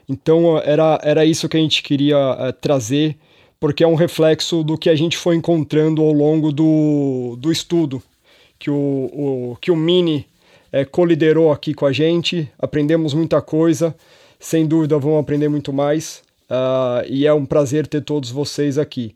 [0.07, 3.17] Então era, era isso que a gente queria é, trazer,
[3.59, 8.01] porque é um reflexo do que a gente foi encontrando ao longo do, do estudo
[8.61, 10.27] que o, o, que o Mini
[10.71, 12.47] é, coliderou aqui com a gente.
[12.59, 13.95] Aprendemos muita coisa,
[14.39, 16.21] sem dúvida vão aprender muito mais.
[16.47, 19.15] Uh, e é um prazer ter todos vocês aqui.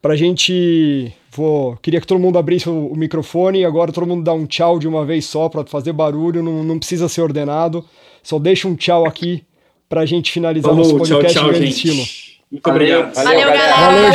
[0.00, 3.64] Para a gente, vou, queria que todo mundo abrisse o, o, microfone.
[3.64, 6.78] Agora todo mundo dá um tchau de uma vez só para fazer barulho, não, não
[6.78, 7.84] precisa ser ordenado.
[8.22, 9.42] Só deixa um tchau aqui
[9.88, 11.70] para a gente finalizar Vamos, nosso podcast tchau, tchau, gente.
[11.70, 12.04] estilo.
[12.50, 13.12] Muito obrigado.
[13.12, 13.76] Valeu, Valeu galera.
[13.76, 14.12] Valeu,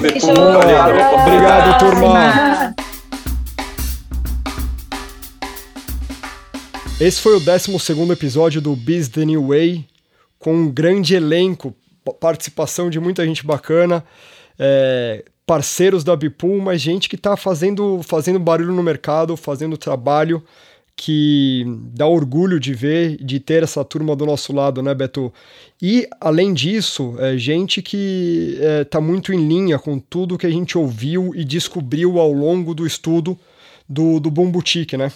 [0.00, 0.26] gente.
[0.26, 2.74] Valeu, Obrigado, turma.
[7.00, 9.84] Esse foi o 12 episódio do Biz The New Way,
[10.38, 11.74] com um grande elenco,
[12.18, 14.04] participação de muita gente bacana,
[14.58, 20.42] é, parceiros da Bipool, mas gente que está fazendo, fazendo barulho no mercado, fazendo trabalho
[20.96, 25.32] que dá orgulho de ver, de ter essa turma do nosso lado, né, Beto?
[25.82, 30.50] E, além disso, é gente que está é, muito em linha com tudo que a
[30.50, 33.36] gente ouviu e descobriu ao longo do estudo
[33.88, 35.10] do, do Boom Boutique, né?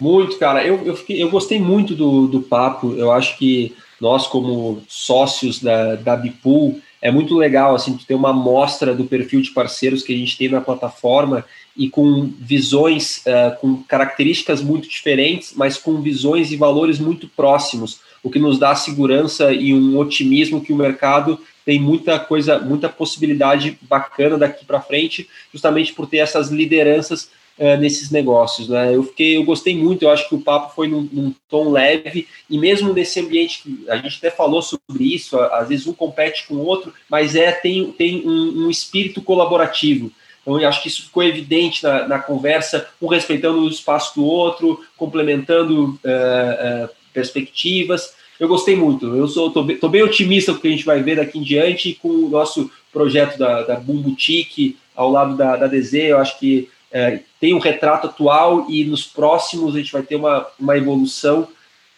[0.00, 0.64] Muito, cara.
[0.64, 2.94] Eu, eu, fiquei, eu gostei muito do, do papo.
[2.94, 8.30] Eu acho que nós, como sócios da, da Bipool, é muito legal assim ter uma
[8.30, 11.44] amostra do perfil de parceiros que a gente tem na plataforma
[11.76, 18.00] e com visões, uh, com características muito diferentes, mas com visões e valores muito próximos,
[18.24, 22.88] o que nos dá segurança e um otimismo que o mercado tem muita coisa, muita
[22.88, 28.68] possibilidade bacana daqui para frente, justamente por ter essas lideranças uh, nesses negócios.
[28.68, 28.94] Né?
[28.94, 32.26] Eu fiquei, eu gostei muito, eu acho que o papo foi num, num, tom leve,
[32.48, 34.80] e mesmo nesse ambiente que a gente até falou sobre
[35.14, 39.22] isso, às vezes um compete com o outro, mas é tem, tem um, um espírito
[39.22, 40.10] colaborativo.
[40.46, 44.24] Então, eu acho que isso ficou evidente na, na, conversa, um respeitando o espaço do
[44.24, 48.14] outro, complementando uh, uh, perspectivas.
[48.38, 49.16] Eu gostei muito.
[49.16, 51.42] Eu sou tô, tô, bem otimista com o que a gente vai ver daqui em
[51.42, 55.94] diante com o nosso projeto da, da Boom Boutique ao lado da, da DZ.
[55.94, 60.16] Eu acho que é, tem um retrato atual e nos próximos a gente vai ter
[60.16, 61.46] uma, uma evolução.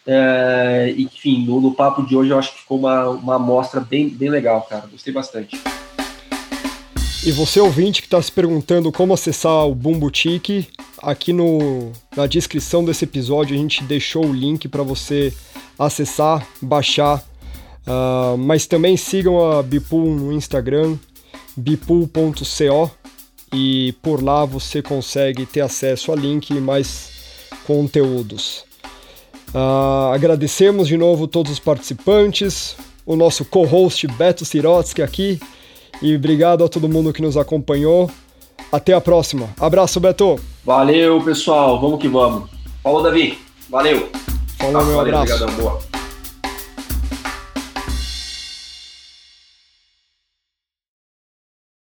[0.05, 4.09] É, enfim, no, no, papo de hoje eu acho que ficou uma, uma amostra bem,
[4.09, 4.89] bem legal, cara.
[4.91, 5.57] Gostei bastante.
[7.25, 10.67] E você ouvinte que está se perguntando como acessar o Boom Boutique,
[11.01, 15.33] aqui no, na descrição desse episódio a gente deixou o link para você
[15.77, 17.23] acessar, baixar.
[17.87, 20.97] Uh, mas também sigam a Bipool no Instagram,
[21.55, 22.98] bipool.co
[23.53, 27.11] e por lá você consegue ter acesso a link e mais
[27.65, 28.63] conteúdos.
[29.53, 35.39] Uh, agradecemos de novo todos os participantes, o nosso co-host Beto Sirotsky aqui
[36.01, 38.09] e obrigado a todo mundo que nos acompanhou.
[38.71, 39.49] Até a próxima.
[39.59, 40.39] Abraço, Beto.
[40.63, 41.81] Valeu, pessoal.
[41.81, 42.49] Vamos que vamos.
[42.83, 43.39] Falou, Davi.
[43.69, 44.09] Valeu.
[44.57, 45.43] Falou, meu valeu, abraço.
[45.43, 45.98] Obrigadão, boa.